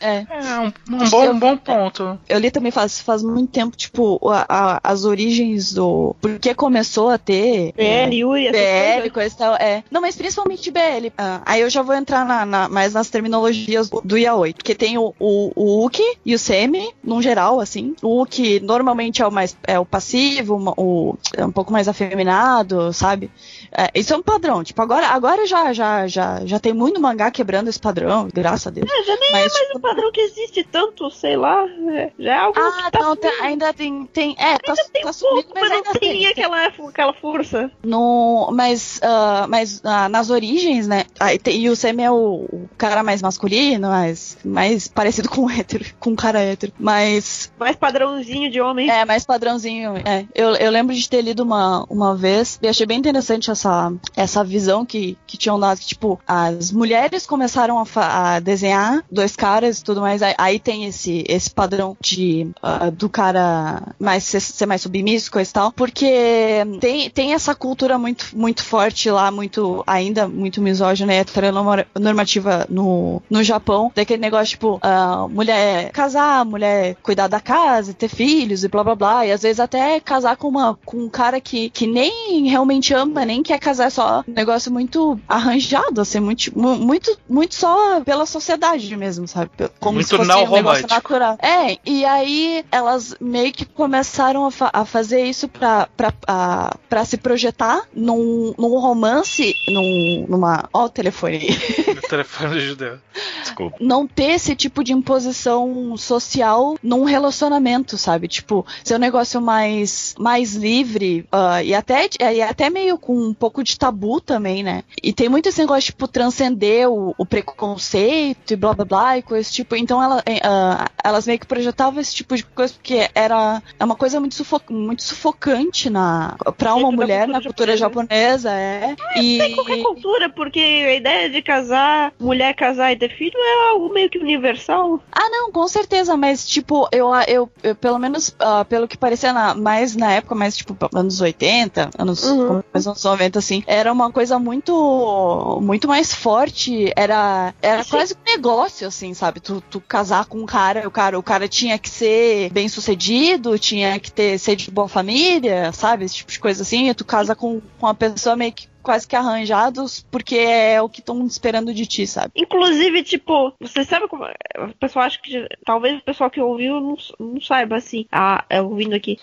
É. 0.00 0.26
É 0.30 0.58
um, 0.60 0.72
um 0.96 1.08
bom, 1.10 1.30
um 1.30 1.38
bom 1.38 1.56
ponto. 1.56 2.18
Eu 2.28 2.38
li 2.38 2.50
também 2.50 2.72
faz, 2.72 3.00
faz 3.00 3.22
muito 3.22 3.50
tempo, 3.52 3.76
tipo, 3.76 4.18
a- 4.30 4.46
a- 4.48 4.80
as 4.82 5.04
origens 5.04 5.72
do. 5.74 6.16
Por 6.20 6.38
que 6.38 6.54
começou 6.54 7.10
a 7.10 7.18
ter. 7.18 7.72
BL, 7.76 8.24
UI, 8.24 8.50
BL, 8.50 9.10
coisa 9.10 9.34
e 9.34 9.38
tal, 9.38 9.54
é. 9.56 9.84
Não, 9.90 10.00
mas 10.00 10.16
principalmente 10.16 10.70
BL. 10.70 11.12
Ah, 11.18 11.42
aí 11.44 11.60
eu 11.60 11.70
já 11.70 11.82
vou 11.82 11.94
entrar 11.94 12.24
na, 12.24 12.46
na- 12.46 12.68
mais 12.68 12.94
nas 12.94 13.10
terminologias 13.10 13.90
do 14.04 14.16
yaoi. 14.16 14.54
Porque 14.54 14.74
tem 14.74 14.96
o, 14.98 15.14
o, 15.18 15.52
o 15.54 15.84
uki 15.84 16.02
e 16.24 16.34
o 16.34 16.38
semi, 16.38 16.92
num 17.04 17.20
geral, 17.20 17.60
assim. 17.60 17.94
O 18.02 18.22
uki 18.22 18.58
normalmente 18.60 19.20
é 19.22 19.26
o 19.26 19.30
mais 19.30 19.56
é 19.66 19.78
o 19.78 19.84
passivo, 19.84 20.56
o, 20.76 21.16
é 21.36 21.44
um 21.44 21.52
pouco 21.52 21.72
mais 21.72 21.88
afeminado, 21.88 22.92
sabe? 22.92 23.30
É, 23.72 23.88
isso 23.94 24.12
é 24.12 24.16
um 24.16 24.22
padrão. 24.22 24.62
Tipo, 24.64 24.82
agora, 24.82 25.06
agora 25.08 25.46
já, 25.46 25.72
já, 25.72 26.06
já, 26.06 26.44
já 26.44 26.58
tem 26.58 26.72
muito 26.72 27.00
mangá 27.00 27.30
quebrando 27.30 27.68
esse 27.68 27.78
padrão, 27.80 28.28
graças 28.32 28.66
a 28.66 28.70
Deus. 28.70 28.88
É, 28.90 29.02
já 29.04 29.16
nem 29.16 29.32
Mas, 29.32 29.40
é 29.40 29.48
mais 29.48 29.52
tipo, 29.52 29.78
um 29.78 29.80
padrão 29.80 30.12
que 30.12 30.20
existe 30.20 30.64
tanto, 30.64 31.10
sei 31.10 31.36
lá. 31.36 31.66
é, 31.92 32.10
já 32.18 32.32
é 32.34 32.38
algo 32.38 32.58
Ah, 32.58 32.82
que 32.86 32.90
tá 32.90 32.98
não, 33.00 33.16
tem- 33.16 33.30
sumindo. 33.30 33.46
ainda 33.46 33.72
tem, 33.72 34.06
tem. 34.06 34.36
É, 34.38 34.58
tá, 34.58 34.74
tem 34.92 35.02
tá 35.02 35.10
um 35.10 35.12
sumindo, 35.12 35.44
pouco, 35.44 35.50
mas, 35.54 35.60
mas 35.62 35.70
não 35.70 35.76
ainda 35.78 35.92
tem, 35.92 36.00
tem. 36.10 36.18
tem. 36.20 36.26
aquela, 36.28 36.66
aquela 36.66 37.12
força. 37.14 37.70
No, 37.82 38.50
mas 38.52 39.00
ah, 39.02 39.46
mas 39.48 39.80
ah, 39.84 40.08
nas 40.08 40.30
origens, 40.30 40.86
né? 40.88 41.04
aí 41.18 41.38
tem- 41.38 41.60
e 41.60 41.68
o 41.68 41.76
Semi 41.76 42.02
é 42.02 42.10
o, 42.10 42.46
o 42.52 42.68
cara 42.76 43.02
mais 43.02 43.22
masculino, 43.22 43.88
mais, 43.88 44.36
mais 44.44 44.88
parecido 44.88 45.28
com 45.28 45.42
o 45.46 45.50
hétero, 45.50 45.84
com 46.00 46.10
um 46.10 46.16
cara 46.16 46.40
hétero. 46.40 46.72
Mas 46.78 47.52
Mais 47.58 47.76
padrãozinho 47.76 48.50
de 48.50 48.60
homem. 48.60 48.90
é 48.90 49.04
mais 49.04 49.24
padrãozinho. 49.24 49.96
É. 50.04 50.24
Eu, 50.34 50.54
eu 50.56 50.70
lembro 50.70 50.94
de 50.94 51.08
ter 51.08 51.22
lido 51.22 51.42
uma, 51.42 51.84
uma 51.88 52.16
vez 52.16 52.58
e 52.62 52.68
achei 52.68 52.86
bem 52.86 52.98
interessante 52.98 53.50
essa, 53.60 53.92
essa 54.16 54.44
visão 54.44 54.84
que, 54.84 55.16
que 55.26 55.36
tinham 55.36 55.60
dado. 55.60 55.78
Que, 55.78 55.86
tipo, 55.86 56.18
as 56.26 56.72
mulheres 56.72 57.26
começaram 57.26 57.78
a, 57.78 58.34
a 58.34 58.40
desenhar 58.40 59.04
dois 59.10 59.36
caras 59.36 59.78
e 59.78 59.84
tudo 59.84 60.00
mais. 60.00 60.22
Aí, 60.22 60.34
aí 60.38 60.58
tem 60.58 60.86
esse, 60.86 61.24
esse 61.28 61.50
padrão 61.50 61.96
de 62.00 62.50
ah, 62.62 62.90
do 62.90 63.08
cara 63.08 63.94
mais 63.98 64.24
ser, 64.24 64.40
ser 64.40 64.66
mais 64.66 64.82
submisso, 64.82 65.30
e 65.38 65.46
tal. 65.46 65.72
Porque 65.72 66.64
tem, 66.80 67.10
tem 67.10 67.34
essa 67.34 67.54
cultura 67.54 67.98
muito, 67.98 68.26
muito 68.34 68.64
forte 68.64 69.10
lá, 69.10 69.30
muito 69.30 69.82
ainda 69.86 70.26
muito 70.26 70.60
misógina 70.62 71.12
e 71.14 71.18
heteronormativa 71.18 72.66
no, 72.68 73.22
no 73.28 73.42
Japão. 73.42 73.92
Daquele 73.94 74.20
negócio, 74.20 74.50
tipo, 74.50 74.78
ah, 74.82 75.26
mulher 75.28 75.90
casar, 75.92 76.44
mulher 76.44 76.96
cuidar 77.02 77.28
da 77.28 77.40
casa, 77.40 77.92
ter 77.92 78.08
filhos 78.08 78.64
e 78.64 78.68
blá 78.68 78.82
blá 78.82 78.94
blá. 78.94 79.26
E 79.26 79.32
às 79.32 79.42
vezes 79.42 79.60
até 79.60 80.00
casar 80.00 80.36
com, 80.36 80.48
uma, 80.48 80.78
com 80.84 80.98
um 80.98 81.08
cara 81.08 81.40
que, 81.40 81.70
que 81.70 81.86
nem 81.86 82.48
realmente 82.48 82.94
ama, 82.94 83.24
nem 83.24 83.42
quer 83.50 83.58
casar, 83.58 83.86
é 83.86 83.90
só 83.90 84.24
um 84.28 84.32
negócio 84.32 84.72
muito 84.72 85.18
arranjado, 85.28 86.00
assim, 86.00 86.20
muito, 86.20 86.56
mu- 86.56 86.76
muito, 86.76 87.16
muito 87.28 87.54
só 87.54 88.00
pela 88.00 88.24
sociedade 88.26 88.96
mesmo, 88.96 89.26
sabe? 89.26 89.50
Como 89.80 89.94
Muito 89.94 90.08
se 90.08 90.16
fosse 90.16 90.28
não 90.28 90.44
um 90.44 90.50
negócio 90.52 90.86
natural. 90.88 91.36
É, 91.42 91.76
e 91.84 92.04
aí 92.04 92.64
elas 92.70 93.14
meio 93.20 93.52
que 93.52 93.64
começaram 93.64 94.46
a, 94.46 94.50
fa- 94.50 94.70
a 94.72 94.84
fazer 94.84 95.24
isso 95.24 95.48
pra, 95.48 95.88
pra, 95.96 96.12
a- 96.26 96.76
pra 96.88 97.04
se 97.04 97.16
projetar 97.16 97.82
num, 97.92 98.54
num 98.56 98.78
romance, 98.78 99.52
num, 99.68 100.26
numa. 100.28 100.68
Ó, 100.72 100.84
o 100.84 100.88
telefone 100.88 101.36
aí. 101.36 101.50
O 102.00 102.08
telefone 102.10 102.54
do 102.54 102.60
judeu. 102.60 102.98
Desculpa. 103.42 103.76
não 103.80 104.06
ter 104.06 104.32
esse 104.32 104.54
tipo 104.56 104.82
de 104.82 104.92
imposição 104.92 105.96
social 105.96 106.76
num 106.82 107.04
relacionamento, 107.04 107.96
sabe? 107.98 108.26
Tipo, 108.28 108.64
ser 108.84 108.94
um 108.96 108.98
negócio 108.98 109.40
mais, 109.40 110.14
mais 110.18 110.54
livre 110.54 111.24
ah, 111.30 111.62
e, 111.62 111.74
até, 111.74 112.08
e 112.32 112.42
até 112.42 112.68
meio 112.70 112.96
com 112.98 113.32
pouco 113.40 113.64
de 113.64 113.78
tabu 113.78 114.20
também, 114.20 114.62
né? 114.62 114.84
E 115.02 115.12
tem 115.12 115.28
muito 115.28 115.48
esse 115.48 115.58
negócio, 115.60 115.86
tipo, 115.92 116.06
transcender 116.06 116.88
o, 116.90 117.14
o 117.16 117.24
preconceito 117.26 118.52
e 118.52 118.56
blá 118.56 118.74
blá 118.74 118.84
blá 118.84 119.18
e 119.18 119.22
coisa 119.22 119.50
tipo. 119.50 119.74
Então 119.76 120.02
ela, 120.02 120.22
ah, 120.44 120.88
elas 121.02 121.26
meio 121.26 121.38
que 121.38 121.46
projetavam 121.46 122.00
esse 122.00 122.14
tipo 122.14 122.36
de 122.36 122.44
coisa 122.44 122.74
porque 122.74 123.08
era 123.14 123.62
é 123.78 123.84
uma 123.84 123.96
coisa 123.96 124.20
muito, 124.20 124.34
sufo 124.34 124.60
muito 124.70 125.02
sufocante 125.02 125.88
na, 125.88 126.36
pra 126.58 126.74
uma 126.74 126.92
mulher 126.92 127.26
na 127.26 127.40
cultura 127.40 127.76
japonesa, 127.76 128.50
é. 128.52 128.94
Tem 129.14 129.54
qualquer 129.54 129.82
cultura, 129.82 130.28
porque 130.30 130.60
a 130.60 130.94
ideia 130.94 131.30
de 131.30 131.40
casar, 131.42 132.12
mulher 132.20 132.54
casar 132.54 132.92
e 132.92 132.96
ter 132.96 133.10
filho 133.16 133.36
é 133.36 133.70
algo 133.70 133.92
meio 133.92 134.10
que 134.10 134.18
universal. 134.18 135.00
Ah, 135.12 135.28
não, 135.30 135.50
com 135.50 135.66
certeza, 135.66 136.16
mas 136.16 136.46
tipo, 136.48 136.88
eu, 136.92 137.08
eu, 137.26 137.50
eu 137.62 137.74
pelo 137.74 137.98
menos, 137.98 138.34
ah, 138.38 138.64
pelo 138.64 138.86
que 138.88 138.98
parecia 138.98 139.32
na- 139.32 139.54
mais 139.54 139.96
na 139.96 140.12
época, 140.12 140.34
mais 140.34 140.56
tipo, 140.56 140.76
anos 140.94 141.20
80, 141.20 141.90
anos, 141.98 142.24
Uhum. 142.24 142.62
anos 142.74 143.04
90, 143.04 143.29
assim, 143.38 143.62
era 143.66 143.92
uma 143.92 144.10
coisa 144.10 144.38
muito, 144.38 145.58
muito 145.62 145.88
mais 145.88 146.14
forte, 146.14 146.92
era, 146.96 147.54
era 147.62 147.82
Sim. 147.82 147.90
quase 147.90 148.14
um 148.14 148.30
negócio, 148.30 148.86
assim, 148.86 149.14
sabe? 149.14 149.40
Tu, 149.40 149.60
tu 149.62 149.80
casar 149.80 150.26
com 150.26 150.38
um 150.38 150.46
cara, 150.46 150.86
o 150.86 150.90
cara, 150.90 151.18
o 151.18 151.22
cara 151.22 151.48
tinha 151.48 151.78
que 151.78 151.88
ser 151.88 152.50
bem 152.50 152.68
sucedido, 152.68 153.58
tinha 153.58 153.98
que 153.98 154.10
ter, 154.10 154.38
ser 154.38 154.56
de 154.56 154.70
boa 154.70 154.88
família, 154.88 155.72
sabe? 155.72 156.04
Esse 156.04 156.16
tipo 156.16 156.32
de 156.32 156.40
coisa 156.40 156.62
assim, 156.62 156.88
e 156.88 156.94
tu 156.94 157.04
casa 157.04 157.34
com, 157.34 157.60
com 157.78 157.86
uma 157.86 157.94
pessoa 157.94 158.36
meio 158.36 158.52
que 158.52 158.68
quase 158.90 159.06
que 159.06 159.14
arranjados 159.14 160.04
porque 160.10 160.36
é 160.36 160.82
o 160.82 160.88
que 160.88 160.98
estão 160.98 161.24
esperando 161.24 161.72
de 161.72 161.86
ti, 161.86 162.08
sabe? 162.08 162.32
Inclusive, 162.34 163.04
tipo, 163.04 163.54
você 163.60 163.84
sabe 163.84 164.08
como. 164.08 164.24
O 164.24 164.74
pessoal 164.80 165.04
acha 165.04 165.20
que. 165.22 165.46
Talvez 165.64 165.98
o 165.98 166.02
pessoal 166.02 166.28
que 166.28 166.40
ouviu 166.40 166.80
não, 166.80 166.96
não 167.20 167.40
saiba, 167.40 167.76
assim. 167.76 168.04
Ah, 168.10 168.44
é, 168.50 168.60
ouvindo 168.60 168.96
aqui. 168.96 169.16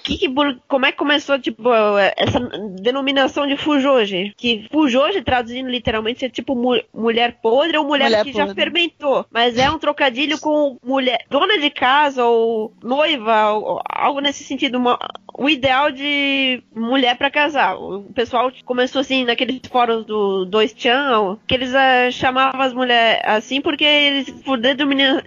Como 0.69 0.85
é 0.85 0.91
que 0.93 0.97
começou, 0.97 1.37
tipo, 1.37 1.69
essa 2.15 2.39
denominação 2.79 3.45
de 3.45 3.57
Fujoji? 3.57 4.33
Que 4.37 4.69
Fujoji, 4.71 5.21
traduzindo 5.21 5.69
literalmente, 5.69 6.23
é 6.23 6.29
tipo 6.29 6.55
mu 6.55 6.81
mulher 6.93 7.39
podre 7.41 7.77
ou 7.77 7.83
mulher, 7.83 8.05
mulher 8.05 8.23
que 8.23 8.31
podre. 8.31 8.47
já 8.47 8.55
fermentou. 8.55 9.25
Mas 9.29 9.57
é 9.57 9.69
um 9.69 9.79
trocadilho 9.79 10.39
com 10.39 10.77
mulher. 10.81 11.25
dona 11.29 11.59
de 11.59 11.69
casa 11.69 12.23
ou 12.23 12.73
noiva, 12.81 13.51
ou 13.51 13.81
algo 13.89 14.21
nesse 14.21 14.45
sentido. 14.45 14.77
Uma, 14.77 14.97
o 15.37 15.49
ideal 15.49 15.91
de 15.91 16.63
mulher 16.73 17.17
para 17.17 17.29
casar. 17.29 17.75
O 17.75 18.03
pessoal 18.13 18.49
começou 18.63 19.01
assim 19.01 19.25
naqueles 19.57 19.69
fóruns 19.69 20.05
do 20.05 20.45
Dois 20.45 20.73
Chan, 20.75 21.37
que 21.47 21.55
eles 21.55 21.71
uh, 21.71 22.11
chamavam 22.11 22.61
as 22.61 22.73
mulheres 22.73 23.21
assim 23.25 23.61
porque 23.61 23.83
eles 23.83 24.29
por 24.41 24.57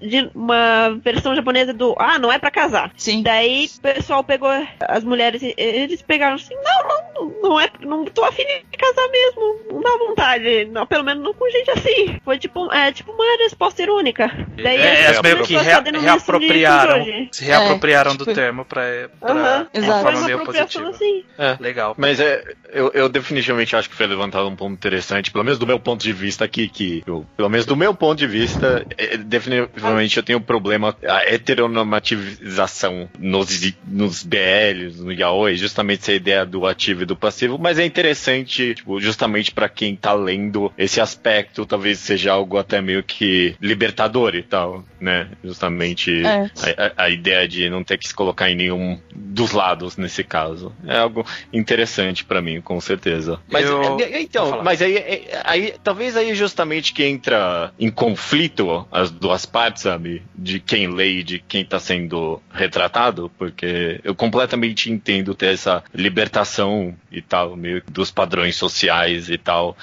de 0.00 0.30
uma 0.34 0.90
versão 1.02 1.34
japonesa 1.34 1.72
do 1.72 1.94
ah, 1.98 2.18
não 2.18 2.32
é 2.32 2.38
para 2.38 2.50
casar. 2.50 2.92
Sim. 2.96 3.22
Daí 3.22 3.68
o 3.76 3.80
pessoal 3.80 4.24
pegou 4.24 4.50
as 4.80 5.04
mulheres, 5.04 5.42
eles 5.56 6.02
pegaram 6.02 6.36
assim, 6.36 6.54
não, 6.54 6.88
não, 6.88 7.09
não 7.42 7.60
é, 7.60 7.68
não 7.80 8.04
tô 8.04 8.24
afim 8.24 8.44
de 8.44 8.78
casar 8.78 9.08
mesmo, 9.08 9.60
não 9.72 9.80
dá 9.80 9.96
vontade, 9.98 10.64
não, 10.66 10.86
pelo 10.86 11.04
menos 11.04 11.22
não 11.22 11.34
com 11.34 11.48
gente 11.50 11.70
assim. 11.70 12.18
Foi 12.24 12.38
tipo, 12.38 12.72
é, 12.72 12.92
tipo 12.92 13.12
uma 13.12 13.24
resposta 13.42 13.82
irônica. 13.82 14.30
Daí 14.56 14.76
é, 14.76 15.04
elas 15.04 15.22
meio 15.22 15.42
que 15.42 15.56
rea 15.56 15.80
reapropriaram, 15.80 17.28
se 17.32 17.44
reapropriaram 17.44 18.10
é, 18.10 18.14
tipo... 18.14 18.24
do 18.24 18.34
termo 18.34 18.64
pra, 18.64 18.82
pra 19.18 19.32
uh 19.32 19.36
-huh. 19.36 19.68
Exato. 19.72 20.02
Foi 20.02 20.14
uma 20.14 20.34
apropriação 20.34 20.88
assim. 20.88 21.24
É. 21.38 21.56
Legal. 21.60 21.94
Mas 21.96 22.20
é, 22.20 22.42
eu, 22.72 22.90
eu 22.92 23.08
definitivamente 23.08 23.74
acho 23.74 23.88
que 23.88 23.94
foi 23.94 24.06
levantado 24.06 24.48
um 24.48 24.56
ponto 24.56 24.72
interessante, 24.72 25.30
pelo 25.30 25.44
menos 25.44 25.58
do 25.58 25.66
meu 25.66 25.78
ponto 25.78 26.02
de 26.02 26.12
vista 26.12 26.44
aqui, 26.44 26.68
que 26.68 27.02
eu, 27.06 27.26
pelo 27.36 27.48
menos 27.48 27.66
do 27.66 27.76
meu 27.76 27.94
ponto 27.94 28.18
de 28.18 28.26
vista, 28.26 28.84
é, 28.96 29.16
definitivamente 29.16 30.16
eu 30.16 30.22
tenho 30.22 30.38
um 30.38 30.42
problema, 30.42 30.96
a 31.06 31.22
heteronormativização 31.24 33.08
nos, 33.18 33.74
nos 33.86 34.22
BLs, 34.22 35.02
no 35.02 35.12
yaoi, 35.12 35.56
justamente 35.56 36.02
essa 36.02 36.12
ideia 36.12 36.44
do 36.44 36.66
ativo 36.66 37.02
e 37.02 37.06
do 37.10 37.16
passivo, 37.16 37.58
mas 37.58 37.78
é 37.78 37.84
interessante, 37.84 38.74
tipo, 38.74 39.00
justamente 39.00 39.50
para 39.50 39.68
quem 39.68 39.96
tá 39.96 40.12
lendo 40.12 40.72
esse 40.78 41.00
aspecto, 41.00 41.66
talvez 41.66 41.98
seja 41.98 42.32
algo 42.32 42.56
até 42.56 42.80
meio 42.80 43.02
que 43.02 43.56
libertador 43.60 44.36
e 44.36 44.42
tal, 44.42 44.84
né? 45.00 45.28
Justamente 45.42 46.24
é. 46.24 46.50
a, 46.96 47.04
a, 47.04 47.10
ideia 47.10 47.48
de 47.48 47.68
não 47.68 47.82
ter 47.82 47.98
que 47.98 48.06
se 48.06 48.14
colocar 48.14 48.48
em 48.48 48.54
nenhum 48.54 48.98
dos 49.12 49.50
lados 49.50 49.96
nesse 49.96 50.22
caso. 50.22 50.72
É 50.86 50.98
algo 50.98 51.26
interessante 51.52 52.24
para 52.24 52.40
mim, 52.40 52.60
com 52.60 52.80
certeza. 52.80 53.40
Mas 53.50 53.66
eu... 53.66 53.98
É, 53.98 54.02
é, 54.04 54.22
então, 54.22 54.62
mas 54.62 54.80
aí, 54.80 55.26
aí 55.44 55.74
talvez 55.82 56.16
aí 56.16 56.32
justamente 56.34 56.92
que 56.92 57.04
entra 57.04 57.72
em 57.78 57.90
conflito 57.90 58.86
as 58.92 59.10
duas 59.10 59.44
partes, 59.44 59.82
sabe? 59.82 60.22
De 60.34 60.60
quem 60.60 60.86
lê 60.86 61.18
e 61.18 61.22
de 61.24 61.40
quem 61.40 61.64
tá 61.64 61.80
sendo 61.80 62.40
retratado, 62.52 63.30
porque 63.36 64.00
eu 64.04 64.14
completamente 64.14 64.92
entendo 64.92 65.34
ter 65.34 65.54
essa 65.54 65.82
libertação 65.92 66.94
e 67.10 67.22
tal, 67.22 67.56
meio 67.56 67.82
dos 67.90 68.10
padrões 68.10 68.56
sociais 68.56 69.28
e 69.28 69.38
tal. 69.38 69.76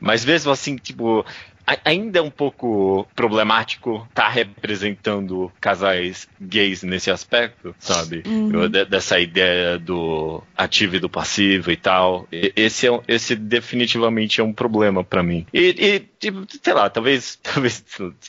Mas 0.00 0.24
mesmo 0.24 0.52
assim, 0.52 0.76
tipo, 0.76 1.24
ainda 1.84 2.18
é 2.18 2.22
um 2.22 2.30
pouco 2.30 3.06
problemático 3.14 4.06
estar 4.08 4.24
tá 4.24 4.28
representando 4.28 5.52
casais 5.60 6.28
gays 6.40 6.82
nesse 6.82 7.10
aspecto, 7.10 7.74
sabe? 7.78 8.22
Uhum. 8.26 8.68
dessa 8.88 9.18
ideia 9.18 9.78
do 9.78 10.42
ativo 10.56 10.96
e 10.96 11.00
do 11.00 11.08
passivo 11.08 11.70
e 11.70 11.76
tal. 11.76 12.26
esse, 12.32 12.88
é, 12.88 13.00
esse 13.06 13.36
definitivamente 13.36 14.40
é 14.40 14.44
um 14.44 14.52
problema 14.52 15.04
para 15.04 15.22
mim. 15.22 15.46
E, 15.52 15.74
e 15.78 16.00
tipo, 16.18 16.44
sei 16.62 16.74
lá, 16.74 16.88
talvez, 16.90 17.38
talvez, 17.42 17.84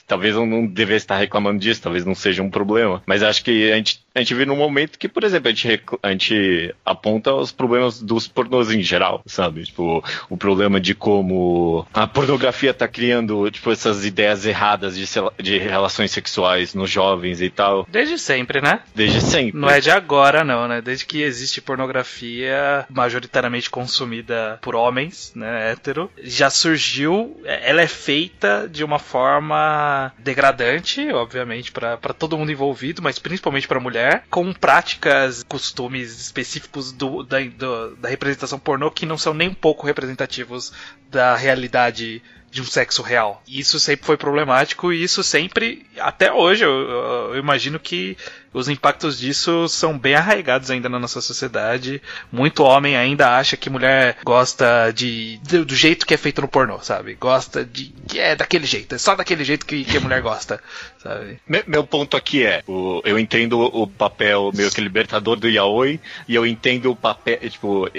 talvez 0.08 0.36
eu 0.36 0.46
não 0.46 0.66
devesse 0.66 1.06
estar 1.06 1.18
reclamando 1.18 1.60
disso, 1.60 1.82
talvez 1.82 2.06
não 2.06 2.16
seja 2.16 2.44
um 2.44 2.50
problema, 2.50 3.02
mas 3.06 3.24
acho 3.24 3.44
que 3.44 3.72
a 3.72 3.76
gente, 3.76 4.04
a 4.14 4.20
gente 4.20 4.34
vive 4.34 4.46
num 4.46 4.56
momento 4.56 4.98
que, 4.98 5.08
por 5.08 5.24
exemplo, 5.24 5.50
a 5.50 5.54
gente, 5.54 5.82
a 6.02 6.12
gente 6.12 6.76
aponta 6.86 7.34
os 7.34 7.52
problemas 7.52 8.02
dos 8.02 8.28
pornôs 8.28 8.72
em 8.72 8.82
geral, 8.82 9.22
sabe? 9.26 9.64
Tipo, 9.64 10.04
o 10.30 10.38
problema 10.38 10.80
de 10.80 10.94
como 10.94 11.86
a 11.94 12.08
pornografia 12.08 12.74
tá 12.74 12.88
criando, 12.88 13.50
tipo, 13.52 13.72
essas 13.72 14.06
ideias 14.06 14.46
erradas 14.46 14.98
de, 14.98 15.06
de 15.42 15.58
relações 15.58 16.12
sexuais 16.12 16.74
nos 16.74 16.90
jovens 16.90 17.42
e 17.42 17.50
tal. 17.50 17.88
Desde 17.90 18.18
sempre, 18.18 18.62
né? 18.62 18.82
Desde 18.94 19.22
sempre. 19.22 19.60
Não 19.60 19.70
é 19.70 19.80
de 19.80 19.92
agora, 19.92 20.44
não, 20.44 20.68
né? 20.68 20.82
Desde 20.82 21.06
que 21.06 21.22
existe 21.22 21.62
pornografia 21.62 22.86
majoritariamente 22.90 23.70
consumida 23.70 24.60
por 24.62 24.76
homens, 24.76 25.32
né, 25.36 25.72
hétero, 25.72 26.12
já 26.22 26.50
surgiu, 26.50 27.40
ela 27.46 27.79
ela 27.80 27.86
é 27.86 27.88
feita 27.88 28.68
de 28.70 28.84
uma 28.84 29.00
forma 29.00 30.12
degradante, 30.20 31.10
obviamente, 31.14 31.72
para 31.72 31.98
todo 32.14 32.38
mundo 32.38 32.52
envolvido, 32.52 33.02
mas 33.02 33.18
principalmente 33.18 33.68
para 33.68 33.80
mulher, 33.80 34.26
com 34.30 34.52
práticas, 34.52 35.44
costumes 35.44 36.20
específicos 36.20 36.92
do, 36.92 37.24
da, 37.24 37.40
do, 37.40 37.96
da 37.96 38.10
representação 38.10 38.60
pornô 38.60 38.92
que 38.92 39.06
não 39.06 39.18
são 39.18 39.34
nem 39.34 39.48
um 39.48 39.54
pouco 39.54 39.88
representativos 39.88 40.74
da 41.10 41.36
realidade 41.36 42.22
de 42.52 42.62
um 42.62 42.66
sexo 42.66 43.02
real. 43.02 43.42
Isso 43.48 43.80
sempre 43.80 44.06
foi 44.06 44.18
problemático 44.18 44.92
e 44.92 45.02
isso 45.02 45.24
sempre, 45.24 45.86
até 46.00 46.34
hoje, 46.34 46.66
eu, 46.66 46.72
eu, 46.72 47.38
imagino 47.38 47.80
que 47.80 48.18
os 48.54 48.68
impactos 48.68 49.20
disso 49.20 49.68
são 49.68 49.98
bem 49.98 50.16
arraigados 50.16 50.72
ainda 50.72 50.90
na 50.90 51.00
nossa 51.00 51.22
sociedade. 51.22 52.02
Muito 52.32 52.64
homem 52.64 52.98
ainda 52.98 53.36
acha 53.36 53.56
que 53.56 53.70
mulher 53.70 54.18
gosta 54.24 54.92
de, 54.92 55.38
de 55.38 55.64
do 55.64 55.76
jeito 55.76 56.06
que 56.06 56.14
é 56.14 56.18
feito 56.18 56.42
no 56.42 56.48
pornô, 56.48 56.80
sabe? 56.80 57.16
Gosta 57.16 57.64
de 57.64 57.94
que 58.08 58.20
é 58.20 58.36
daquele 58.36 58.66
jeito, 58.66 58.96
é 58.96 58.98
só 58.98 59.16
daquele 59.16 59.44
jeito 59.44 59.66
que, 59.66 59.84
que 59.84 59.98
a 59.98 60.02
mulher 60.02 60.22
gosta, 60.22 60.60
sabe? 60.98 61.40
Meu, 61.68 61.84
ponto 61.84 62.18
aqui 62.18 62.44
é, 62.44 62.64
o, 62.68 63.02
eu 63.06 63.20
entendo 63.20 63.60
o 63.60 63.86
papel 63.86 64.52
meio 64.54 64.72
que 64.72 64.82
libertador 64.82 65.38
do 65.38 65.48
yaoi 65.48 66.00
e 66.28 66.36
eu 66.36 66.46
entendo 66.46 66.92
o 66.92 66.96
papel, 66.96 67.38
tipo, 67.50 67.90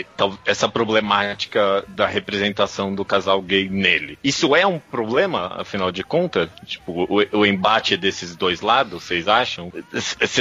essa 0.44 0.68
problemática 0.68 1.84
da 1.88 2.06
representação 2.06 2.94
do 2.94 3.04
casal 3.04 3.40
gay 3.40 3.68
nele. 3.68 4.18
Isso 4.22 4.54
é 4.56 4.66
um 4.66 4.78
problema, 4.78 5.54
afinal 5.58 5.92
de 5.92 6.02
contas? 6.02 6.48
Tipo, 6.66 7.06
o, 7.08 7.38
o 7.38 7.46
embate 7.46 7.96
desses 7.96 8.34
dois 8.34 8.60
lados, 8.60 9.04
vocês 9.04 9.28
acham? 9.28 9.72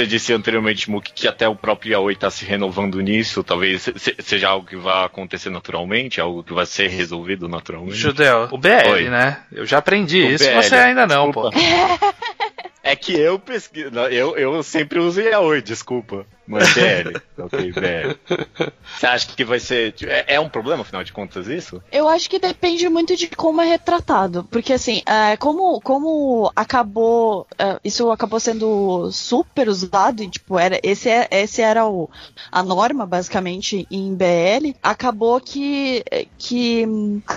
Você 0.00 0.06
disse 0.06 0.32
anteriormente, 0.32 0.90
Muki, 0.90 1.12
que 1.12 1.28
até 1.28 1.46
o 1.46 1.54
próprio 1.54 1.92
Yaoi 1.92 2.14
está 2.14 2.30
se 2.30 2.46
renovando 2.46 2.98
nisso. 3.00 3.44
Talvez 3.44 3.86
seja 4.20 4.48
algo 4.48 4.66
que 4.66 4.76
vai 4.76 5.04
acontecer 5.04 5.50
naturalmente, 5.50 6.22
algo 6.22 6.42
que 6.42 6.54
vai 6.54 6.64
ser 6.64 6.88
resolvido 6.88 7.46
naturalmente. 7.46 7.96
Judeu, 7.96 8.48
o 8.50 8.56
BL, 8.56 8.88
Oi. 8.92 9.10
né? 9.10 9.42
Eu 9.52 9.66
já 9.66 9.76
aprendi 9.76 10.22
o 10.22 10.30
isso, 10.30 10.48
BL, 10.48 10.54
você 10.54 10.74
ainda 10.74 11.06
não, 11.06 11.26
desculpa. 11.26 11.50
pô. 11.50 11.58
É 12.82 12.96
que 12.96 13.12
eu 13.12 13.38
pesquiso. 13.38 13.90
Eu, 14.10 14.36
eu 14.36 14.62
sempre 14.62 14.98
uso 14.98 15.20
Yaoi, 15.20 15.60
desculpa. 15.60 16.26
Mas 16.50 16.68
BL. 16.74 17.16
ok, 17.38 17.72
BL. 17.72 18.40
Você 18.98 19.06
acha 19.06 19.26
que 19.28 19.44
vai 19.44 19.60
ser. 19.60 19.94
É, 20.02 20.34
é, 20.34 20.40
um 20.40 20.48
problema, 20.48 20.82
afinal 20.82 21.04
de 21.04 21.12
contas, 21.12 21.46
isso? 21.46 21.80
Eu 21.92 22.08
acho 22.08 22.28
que 22.28 22.40
depende 22.40 22.88
muito 22.88 23.14
de 23.14 23.28
como 23.28 23.60
é 23.60 23.66
retratado. 23.66 24.44
Porque, 24.50 24.72
assim, 24.72 25.02
é, 25.06 25.36
como, 25.36 25.80
como 25.80 26.50
acabou. 26.56 27.46
É, 27.56 27.78
isso 27.84 28.10
acabou 28.10 28.40
sendo 28.40 29.12
super 29.12 29.68
usado, 29.68 30.24
e, 30.24 30.28
tipo, 30.28 30.58
era, 30.58 30.80
esse, 30.82 31.08
é, 31.08 31.28
esse 31.30 31.62
era 31.62 31.86
o, 31.86 32.10
a 32.50 32.62
norma, 32.62 33.06
basicamente, 33.06 33.86
em 33.90 34.14
BL, 34.14 34.74
acabou 34.82 35.40
que, 35.40 36.02
que 36.36 36.84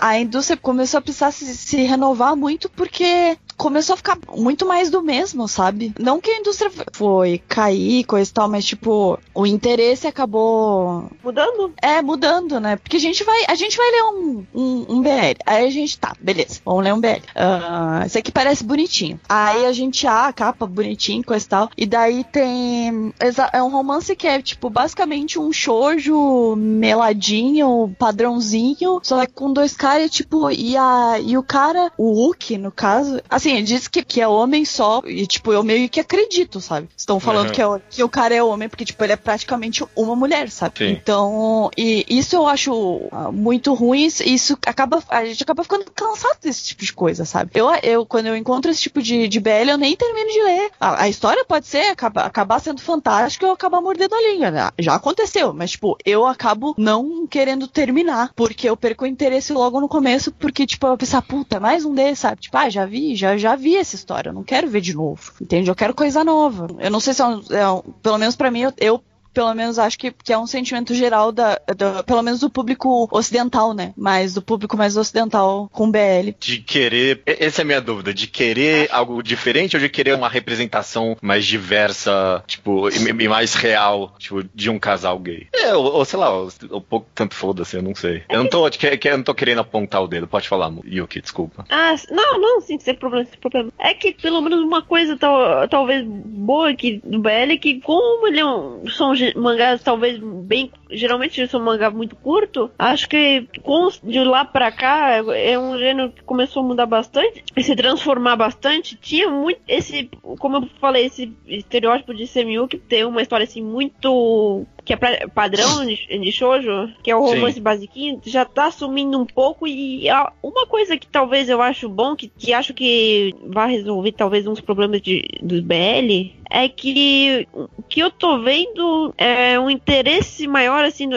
a 0.02 0.18
indústria 0.18 0.58
começou 0.58 0.98
a 0.98 1.02
precisar 1.02 1.32
se, 1.32 1.46
se 1.56 1.84
renovar 1.84 2.36
muito 2.36 2.70
porque 2.70 3.38
começou 3.58 3.94
a 3.94 3.98
ficar 3.98 4.18
muito 4.36 4.66
mais 4.66 4.90
do 4.90 5.02
mesmo, 5.02 5.48
sabe? 5.48 5.94
Não 6.00 6.20
que 6.20 6.32
a 6.32 6.40
indústria 6.40 6.72
foi 6.92 7.42
cair, 7.48 8.04
coisa 8.04 8.30
e 8.30 8.34
tal, 8.34 8.50
mas 8.50 8.66
tipo, 8.66 9.20
o 9.34 9.46
interesse 9.46 10.08
acabou 10.08 11.10
mudando. 11.24 11.74
É, 11.82 12.02
mudando, 12.02 12.60
né? 12.60 12.76
Porque 12.78 12.98
a 12.98 13.00
gente 13.00 13.24
vai, 13.24 13.46
a 13.48 13.56
gente 13.56 13.78
vai 13.78 13.90
ler 13.92 14.04
um, 14.04 14.46
um, 14.54 14.86
um 14.90 15.02
BL. 15.02 15.38
Aí 15.46 15.66
a 15.66 15.70
gente, 15.70 15.98
tá, 15.98 16.16
beleza, 16.20 16.60
vamos 16.66 16.84
ler 16.84 16.94
um 16.94 17.00
BL. 17.00 17.08
Uh, 17.08 17.24
ah, 17.36 18.04
esse 18.06 18.18
aqui 18.18 18.32
parece 18.32 18.64
bonitinho. 18.64 19.20
Aí 19.28 19.66
a 19.66 19.72
gente, 19.72 20.06
ah, 20.08 20.32
capa 20.34 20.66
bonitinho, 20.66 21.24
coisa 21.24 21.46
e 21.46 21.50
tal. 21.50 21.70
E 21.78 21.86
daí 21.86 22.24
tem. 22.24 23.14
É 23.52 23.62
um 23.62 23.70
romance 23.70 24.16
que 24.16 24.28
é, 24.28 24.42
tipo, 24.42 24.70
basicamente 24.70 25.40
um 25.40 25.52
shoujo 25.52 26.56
meladinho, 26.56 27.96
padrãozinho, 27.98 29.00
só 29.04 29.26
que 29.26 29.34
com 29.34 29.52
dois 29.52 29.76
caras, 29.76 30.12
tipo, 30.12 30.50
e, 30.52 30.76
a, 30.78 31.20
e 31.20 31.38
o 31.38 31.44
cara, 31.44 31.92
o 31.98 32.30
Uki, 32.30 32.58
no 32.58 32.72
caso, 32.72 33.22
assim, 33.30 33.43
ele 33.50 33.64
diz 33.64 33.88
que, 33.88 34.04
que 34.04 34.22
é 34.22 34.28
homem 34.28 34.66
só, 34.66 35.02
e 35.06 35.26
tipo, 35.26 35.52
eu 35.52 35.64
meio 35.64 35.90
que 35.90 36.00
acredito, 36.00 36.62
sabe? 36.62 36.88
Estão 36.96 37.20
falando 37.20 37.48
uhum. 37.48 37.54
que, 37.54 37.62
é, 37.62 37.82
que 37.90 38.04
o 38.04 38.10
cara 38.10 38.36
é 38.36 38.44
homem, 38.44 38.70
porque, 38.70 38.86
tipo, 38.86 39.04
ele 39.04 39.14
é 39.14 39.18
praticamente 39.18 39.84
uma 39.96 40.16
mulher, 40.16 40.50
sabe? 40.50 40.78
Sim. 40.78 40.92
Então, 40.92 41.70
e 41.78 42.06
isso 42.08 42.36
eu 42.36 42.48
acho 42.48 43.02
ah, 43.12 43.32
muito 43.32 43.74
ruim, 43.74 44.06
isso 44.06 44.58
acaba 44.66 44.84
acaba, 44.84 45.04
a 45.10 45.26
gente 45.26 45.44
acaba 45.44 45.64
ficando 45.64 45.86
cansado 45.92 46.38
desse 46.42 46.64
tipo 46.66 46.84
de 46.84 46.94
coisa, 46.94 47.26
sabe? 47.26 47.52
Eu, 47.54 47.70
eu 47.82 48.06
quando 48.06 48.28
eu 48.28 48.36
encontro 48.36 48.70
esse 48.70 48.82
tipo 48.82 49.02
de, 49.02 49.28
de 49.28 49.40
BL, 49.40 49.70
eu 49.70 49.78
nem 49.78 49.96
termino 49.96 50.30
de 50.30 50.42
ler. 50.42 50.72
A, 50.80 51.04
a 51.04 51.10
história 51.10 51.46
pode 51.46 51.68
ser 51.68 51.88
acabar, 51.88 52.26
acabar 52.26 52.60
sendo 52.60 52.82
fantástica 52.82 53.46
ou 53.46 53.54
acabar 53.54 53.82
mordendo 53.82 54.14
a 54.14 54.22
língua. 54.22 54.52
Né? 54.52 54.70
Já 54.80 54.96
aconteceu, 54.96 55.54
mas, 55.54 55.72
tipo, 55.72 55.98
eu 56.06 56.26
acabo 56.26 56.76
não 56.78 57.26
querendo 57.26 57.68
terminar, 57.68 58.32
porque 58.36 58.70
eu 58.70 58.78
perco 58.78 59.06
o 59.06 59.08
interesse 59.08 59.54
logo 59.54 59.80
no 59.80 59.88
começo, 59.88 60.32
porque, 60.32 60.66
tipo, 60.66 60.86
eu 60.86 60.98
pensar, 60.98 61.22
puta, 61.22 61.60
mais 61.60 61.86
um 61.86 61.94
desses, 61.94 62.20
sabe? 62.20 62.42
Tipo, 62.42 62.58
ah, 62.58 62.70
já 62.70 62.86
vi, 62.86 63.16
já, 63.16 63.33
já 63.38 63.56
vi 63.56 63.76
essa 63.76 63.96
história, 63.96 64.30
eu 64.30 64.34
não 64.34 64.44
quero 64.44 64.68
ver 64.68 64.82
de 64.82 64.94
novo, 64.94 65.32
entende? 65.42 65.70
Eu 65.70 65.76
quero 65.76 65.94
coisa 65.94 66.24
nova. 66.24 66.68
Eu 66.80 66.92
não 66.92 67.00
sei 67.00 67.14
se 67.14 67.22
é, 67.22 67.26
um, 67.26 67.44
é 67.52 67.70
um, 67.70 67.82
pelo 68.02 68.18
menos 68.18 68.36
para 68.36 68.52
mim, 68.52 68.62
eu, 68.62 68.74
eu 68.78 69.04
pelo 69.34 69.54
menos 69.54 69.80
acho 69.80 69.98
que, 69.98 70.12
que 70.12 70.32
é 70.32 70.38
um 70.38 70.48
sentimento 70.48 70.94
geral 70.94 71.32
da, 71.32 71.60
da, 71.76 72.04
pelo 72.04 72.22
menos 72.22 72.40
do 72.40 72.50
público 72.50 73.08
ocidental, 73.12 73.74
né? 73.74 73.94
Mas 73.98 74.34
do 74.34 74.42
público 74.42 74.78
mais 74.78 74.96
ocidental 74.96 75.70
com 75.72 75.92
BL. 75.92 76.34
De 76.40 76.60
querer, 76.60 77.22
essa 77.26 77.62
é 77.62 77.64
a 77.64 77.66
minha 77.66 77.82
dúvida, 77.82 78.14
de 78.14 78.28
querer 78.28 78.88
algo 78.92 79.22
diferente 79.22 79.76
ou 79.76 79.82
de 79.82 79.90
querer 79.90 80.16
uma 80.16 80.30
representação 80.30 81.18
mais 81.22 81.46
diversa, 81.46 82.44
tipo, 82.48 82.90
e, 82.90 82.98
e 82.98 83.28
mais 83.28 83.54
real, 83.54 84.14
tipo, 84.18 84.44
de 84.54 84.70
um 84.70 84.80
casal 84.80 85.20
gay? 85.20 85.48
É, 85.54 85.74
ou, 85.76 85.86
ou 85.86 86.06
sei 86.06 86.20
lá, 86.20 86.44
um 86.44 86.82
pouco 86.82 87.08
tanto 87.16 87.36
foda-se, 87.36 87.76
eu 87.76 87.82
não 87.82 87.96
sei. 87.96 88.24
Eu 88.30 88.44
não 88.44 88.50
tô, 88.50 88.70
que, 88.70 88.98
que, 88.98 89.10
eu 89.10 89.18
não 89.18 89.24
tô 89.24 89.34
querendo 89.34 89.60
apontar 89.60 90.04
o 90.04 90.08
dedo, 90.08 90.28
pode 90.28 90.48
falar, 90.48 90.72
Yuki, 90.86 91.22
desculpa. 91.22 91.66
Ah, 91.70 91.96
não, 92.10 92.40
não, 92.40 92.62
sim, 92.62 92.80
sem 92.80 92.96
problema, 92.96 93.26
sem 93.26 93.40
problema. 93.40 93.72
É 93.80 93.94
que 93.94 94.14
pelo 94.14 94.42
menos 94.42 94.62
uma 94.62 94.82
coisa 94.82 95.18
tal, 95.18 95.68
talvez 95.68 96.06
boa 96.06 96.70
aqui 96.70 97.02
do 97.04 97.20
BL 97.20 97.54
é 97.54 97.58
que 97.58 97.80
como 97.82 98.28
ele 98.28 98.40
é 98.40 98.46
um, 98.46 98.88
são 98.90 99.16
mangás 99.36 99.82
talvez 99.84 100.20
bem. 100.20 100.72
Geralmente 100.90 101.48
são 101.48 101.62
mangá 101.62 101.90
muito 101.90 102.16
curto. 102.16 102.70
Acho 102.78 103.08
que 103.08 103.48
com, 103.62 103.90
de 104.04 104.20
lá 104.24 104.46
pra 104.46 104.72
cá 104.72 105.24
é 105.36 105.58
um 105.58 105.78
gênero 105.78 106.12
que 106.12 106.24
começou 106.24 106.64
a 106.64 106.66
mudar 106.66 106.86
bastante 106.86 107.44
e 107.56 107.64
se 107.64 107.76
transformar 107.76 108.36
bastante. 108.36 108.96
Tinha 108.96 109.30
muito 109.30 109.62
esse, 109.68 110.10
como 110.40 110.58
eu 110.58 110.70
falei, 110.80 111.06
esse 111.06 111.36
estereótipo 111.48 112.14
de 112.14 112.28
Semiu 112.28 112.68
que 112.68 112.78
tem 112.78 113.06
uma 113.06 113.22
história 113.22 113.44
assim 113.44 113.62
muito 113.62 114.66
que 114.84 114.94
é 114.94 114.96
pra, 114.96 115.28
padrão 115.30 115.86
de, 115.86 115.96
de 115.96 116.32
shoujo, 116.32 116.92
que 117.02 117.10
é 117.10 117.16
o 117.16 117.22
romance 117.22 117.56
Sim. 117.56 117.62
basiquinho, 117.62 118.22
já 118.26 118.46
tá 118.46 118.70
sumindo 118.72 119.20
um 119.20 119.26
pouco 119.26 119.68
e 119.68 120.08
uma 120.42 120.66
coisa 120.66 120.98
que 120.98 121.08
talvez 121.08 121.50
eu 121.50 121.62
acho 121.62 121.88
bom, 121.88 122.16
que, 122.16 122.28
que 122.28 122.54
acho 122.54 122.74
que 122.74 123.34
vai 123.48 123.72
resolver 123.72 124.12
talvez 124.12 124.46
uns 124.46 124.62
problemas 124.62 125.02
de, 125.02 125.24
do 125.42 125.62
BL, 125.62 126.34
é 126.50 126.68
que 126.68 127.48
o 127.54 127.84
que 127.88 128.00
eu 128.00 128.12
tô 128.12 128.40
vendo 128.40 129.14
é 129.18 129.60
um 129.60 129.70
interesse 129.70 130.48
maior 130.48 130.84
assim 130.84 131.10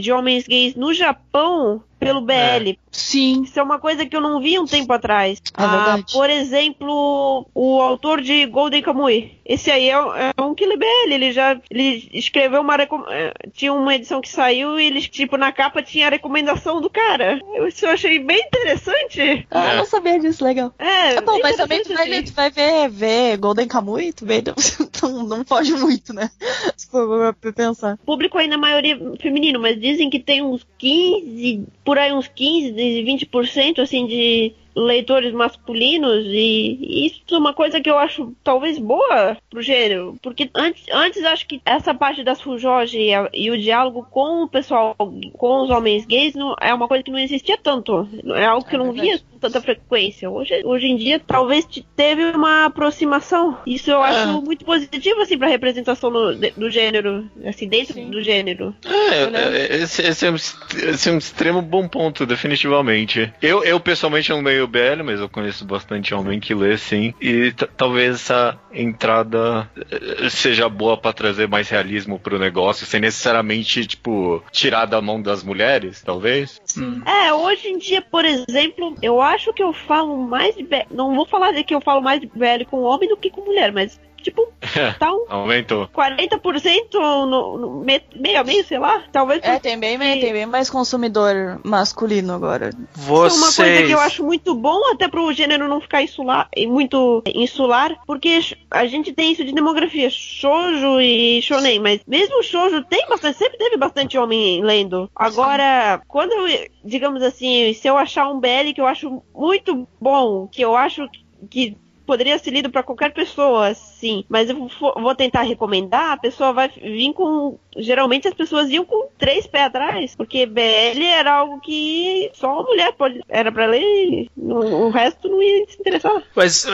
de 0.00 0.12
homens 0.12 0.46
gays 0.46 0.74
no 0.74 0.92
Japão 0.92 1.82
pelo 1.98 2.20
BL. 2.20 2.32
É. 2.70 2.76
Sim. 2.90 3.42
Isso 3.42 3.58
é 3.58 3.62
uma 3.62 3.78
coisa 3.78 4.06
que 4.06 4.16
eu 4.16 4.20
não 4.20 4.40
vi 4.40 4.58
um 4.58 4.64
tempo 4.64 4.92
atrás. 4.92 5.40
É 5.48 5.62
ah, 5.62 5.98
por 6.12 6.30
exemplo, 6.30 7.46
o 7.54 7.80
autor 7.80 8.20
de 8.20 8.46
Golden 8.46 8.82
Kamuy. 8.82 9.38
Esse 9.44 9.70
aí 9.70 9.88
é, 9.88 9.94
é 10.36 10.42
um 10.42 10.54
Killer 10.54 10.78
BL. 10.78 11.12
Ele 11.12 11.32
já 11.32 11.58
ele 11.70 12.08
escreveu 12.12 12.60
uma. 12.60 12.76
É, 12.76 13.32
tinha 13.52 13.72
uma 13.72 13.94
edição 13.94 14.20
que 14.20 14.28
saiu 14.28 14.78
e 14.78 14.86
ele, 14.86 15.00
tipo, 15.02 15.36
na 15.36 15.52
capa 15.52 15.82
tinha 15.82 16.06
a 16.06 16.10
recomendação 16.10 16.80
do 16.80 16.90
cara. 16.90 17.40
Isso 17.66 17.86
eu 17.86 17.90
achei 17.90 18.18
bem 18.18 18.40
interessante. 18.40 19.46
Ah, 19.50 19.74
é. 19.74 19.76
não 19.76 19.84
sabia 19.86 20.18
disso, 20.18 20.44
legal. 20.44 20.72
É, 20.78 21.14
é 21.14 21.20
bom, 21.20 21.38
mas 21.42 21.56
também 21.56 21.82
tu 21.82 21.94
vai, 21.94 22.22
tu 22.22 22.32
vai 22.32 22.50
ver, 22.50 22.88
ver 22.88 23.36
Golden 23.36 23.68
Kamuy, 23.68 24.12
tu 24.12 24.26
vê, 24.26 24.42
não, 25.02 25.22
não 25.24 25.44
foge 25.44 25.72
muito, 25.74 26.12
né? 26.12 26.30
Se 26.76 26.88
for 26.90 27.34
pra 27.34 27.52
pensar. 27.52 27.94
O 27.94 28.06
público 28.06 28.38
aí 28.38 28.48
na 28.48 28.58
maioria 28.58 28.98
feminino, 29.20 29.60
mas 29.60 29.80
dizem 29.80 30.10
que 30.10 30.18
tem 30.18 30.42
uns 30.42 30.66
15 30.78 31.66
por 31.88 31.98
aí 31.98 32.12
uns 32.12 32.28
15, 32.28 32.70
20% 32.74 33.78
assim 33.78 34.06
de 34.06 34.52
leitores 34.78 35.32
masculinos 35.32 36.24
e 36.26 37.06
isso 37.06 37.20
é 37.30 37.38
uma 37.38 37.52
coisa 37.52 37.80
que 37.80 37.90
eu 37.90 37.98
acho 37.98 38.32
talvez 38.44 38.78
boa 38.78 39.36
pro 39.50 39.62
gênero, 39.62 40.16
porque 40.22 40.50
antes, 40.54 40.84
antes 40.92 41.24
acho 41.24 41.46
que 41.46 41.60
essa 41.64 41.94
parte 41.94 42.22
das 42.22 42.40
Fujoji 42.40 42.98
e, 42.98 43.12
e, 43.34 43.50
o 43.50 43.58
diálogo 43.58 44.06
com 44.10 44.44
o 44.44 44.48
pessoal, 44.48 44.94
com 44.96 45.62
os 45.62 45.70
homens 45.70 46.06
gays, 46.06 46.34
não, 46.34 46.54
é 46.60 46.72
uma 46.72 46.86
coisa 46.86 47.02
que 47.02 47.10
não 47.10 47.18
existia 47.18 47.58
tanto, 47.58 48.08
é 48.34 48.44
algo 48.44 48.66
que 48.66 48.76
eu 48.76 48.84
não 48.84 48.92
via 48.92 49.18
com 49.18 49.38
tanta 49.38 49.60
frequência. 49.60 50.30
Hoje, 50.30 50.62
hoje 50.64 50.86
em 50.86 50.96
dia, 50.96 51.20
talvez 51.20 51.66
teve 51.96 52.24
uma 52.26 52.66
aproximação. 52.66 53.58
Isso 53.66 53.90
eu 53.90 54.02
acho 54.02 54.20
é. 54.20 54.26
muito 54.26 54.64
positivo, 54.64 55.20
assim, 55.20 55.38
pra 55.38 55.48
representação 55.48 56.10
do, 56.10 56.34
do 56.34 56.70
gênero, 56.70 57.28
assim, 57.44 57.68
dentro 57.68 57.94
Sim. 57.94 58.10
do 58.10 58.22
gênero. 58.22 58.74
É, 58.84 59.22
é, 59.22 59.76
esse, 59.82 60.02
esse, 60.02 60.26
é 60.26 60.30
um, 60.30 60.34
esse 60.34 61.08
é 61.08 61.12
um 61.12 61.18
extremo 61.18 61.62
bom 61.62 61.88
ponto, 61.88 62.26
definitivamente. 62.26 63.32
Eu, 63.40 63.64
eu 63.64 63.80
pessoalmente 63.80 64.30
não 64.30 64.42
leio 64.42 64.67
BL, 64.68 65.02
mas 65.04 65.20
eu 65.20 65.28
conheço 65.28 65.64
bastante 65.64 66.14
homem 66.14 66.38
que 66.40 66.54
lê, 66.54 66.76
sim. 66.76 67.14
E 67.20 67.52
talvez 67.76 68.16
essa 68.16 68.58
entrada 68.72 69.70
eh, 69.90 70.28
seja 70.28 70.68
boa 70.68 70.96
para 70.96 71.12
trazer 71.12 71.48
mais 71.48 71.68
realismo 71.68 72.18
pro 72.18 72.38
negócio, 72.38 72.86
sem 72.86 73.00
necessariamente, 73.00 73.86
tipo, 73.86 74.42
tirar 74.52 74.86
da 74.86 75.00
mão 75.00 75.20
das 75.20 75.42
mulheres, 75.42 76.02
talvez. 76.02 76.60
Sim. 76.64 77.02
É, 77.06 77.32
hoje 77.32 77.68
em 77.68 77.78
dia, 77.78 78.02
por 78.02 78.24
exemplo, 78.24 78.94
eu 79.02 79.20
acho 79.20 79.52
que 79.52 79.62
eu 79.62 79.72
falo 79.72 80.16
mais 80.16 80.54
de 80.56 80.62
BL. 80.62 80.86
Não 80.90 81.14
vou 81.14 81.26
falar 81.26 81.52
de 81.52 81.64
que 81.64 81.74
eu 81.74 81.80
falo 81.80 82.00
mais 82.00 82.20
de 82.20 82.26
BL 82.26 82.64
com 82.70 82.82
homem 82.82 83.08
do 83.08 83.16
que 83.16 83.30
com 83.30 83.44
mulher, 83.44 83.72
mas 83.72 83.98
Tipo, 84.22 84.52
tá 84.98 85.12
um 85.12 85.26
Aumentou. 85.28 85.88
40% 85.88 86.94
no, 86.94 87.56
no, 87.56 87.80
meio 87.80 88.40
a 88.40 88.44
meio, 88.44 88.64
sei 88.64 88.78
lá. 88.78 89.02
Talvez. 89.12 89.40
É, 89.42 89.58
tem 89.58 89.78
bem, 89.78 89.98
tem 89.98 90.32
bem 90.32 90.46
mais 90.46 90.70
consumidor 90.70 91.60
masculino 91.64 92.32
agora. 92.32 92.70
Vocês... 92.92 93.34
Isso 93.34 93.62
é 93.62 93.64
uma 93.64 93.70
coisa 93.70 93.86
que 93.86 93.92
eu 93.92 94.00
acho 94.00 94.24
muito 94.24 94.54
bom, 94.54 94.80
até 94.92 95.08
pro 95.08 95.32
gênero 95.32 95.68
não 95.68 95.80
ficar 95.80 96.02
insular, 96.02 96.48
muito 96.66 97.22
insular, 97.26 97.96
porque 98.06 98.40
a 98.70 98.86
gente 98.86 99.12
tem 99.12 99.32
isso 99.32 99.44
de 99.44 99.52
demografia, 99.52 100.10
shoujo 100.10 101.00
e 101.00 101.40
shonen, 101.42 101.80
mas 101.80 102.00
mesmo 102.06 102.42
shoujo 102.42 102.82
tem 102.84 103.06
bastante, 103.08 103.38
sempre 103.38 103.58
teve 103.58 103.76
bastante 103.76 104.18
homem 104.18 104.62
lendo. 104.62 105.10
Agora, 105.14 106.00
quando 106.08 106.32
eu, 106.32 106.68
digamos 106.84 107.22
assim, 107.22 107.72
se 107.74 107.88
eu 107.88 107.96
achar 107.96 108.28
um 108.28 108.40
BL 108.40 108.72
que 108.74 108.80
eu 108.80 108.86
acho 108.86 109.22
muito 109.34 109.86
bom, 110.00 110.46
que 110.46 110.62
eu 110.62 110.76
acho 110.76 111.08
que 111.50 111.76
poderia 112.08 112.38
ser 112.38 112.50
lido 112.50 112.70
para 112.70 112.82
qualquer 112.82 113.12
pessoa, 113.12 113.74
sim. 113.74 114.24
Mas 114.30 114.48
eu 114.48 114.66
vou 114.96 115.14
tentar 115.14 115.42
recomendar, 115.42 116.12
a 116.12 116.16
pessoa 116.16 116.54
vai 116.54 116.68
vir 116.70 117.12
com. 117.12 117.58
Geralmente 117.78 118.28
as 118.28 118.34
pessoas 118.34 118.68
iam 118.70 118.84
com 118.84 119.08
três 119.18 119.46
pés 119.46 119.64
atrás, 119.64 120.14
porque 120.14 120.46
BL 120.46 121.02
era 121.02 121.32
algo 121.32 121.60
que 121.60 122.30
só 122.34 122.60
a 122.60 122.62
mulher 122.62 122.92
pode, 122.92 123.20
era 123.28 123.50
para 123.50 123.66
ler, 123.66 124.28
o 124.36 124.90
resto 124.90 125.28
não 125.28 125.42
ia 125.42 125.66
se 125.66 125.80
interessar. 125.80 126.22
Mas 126.34 126.66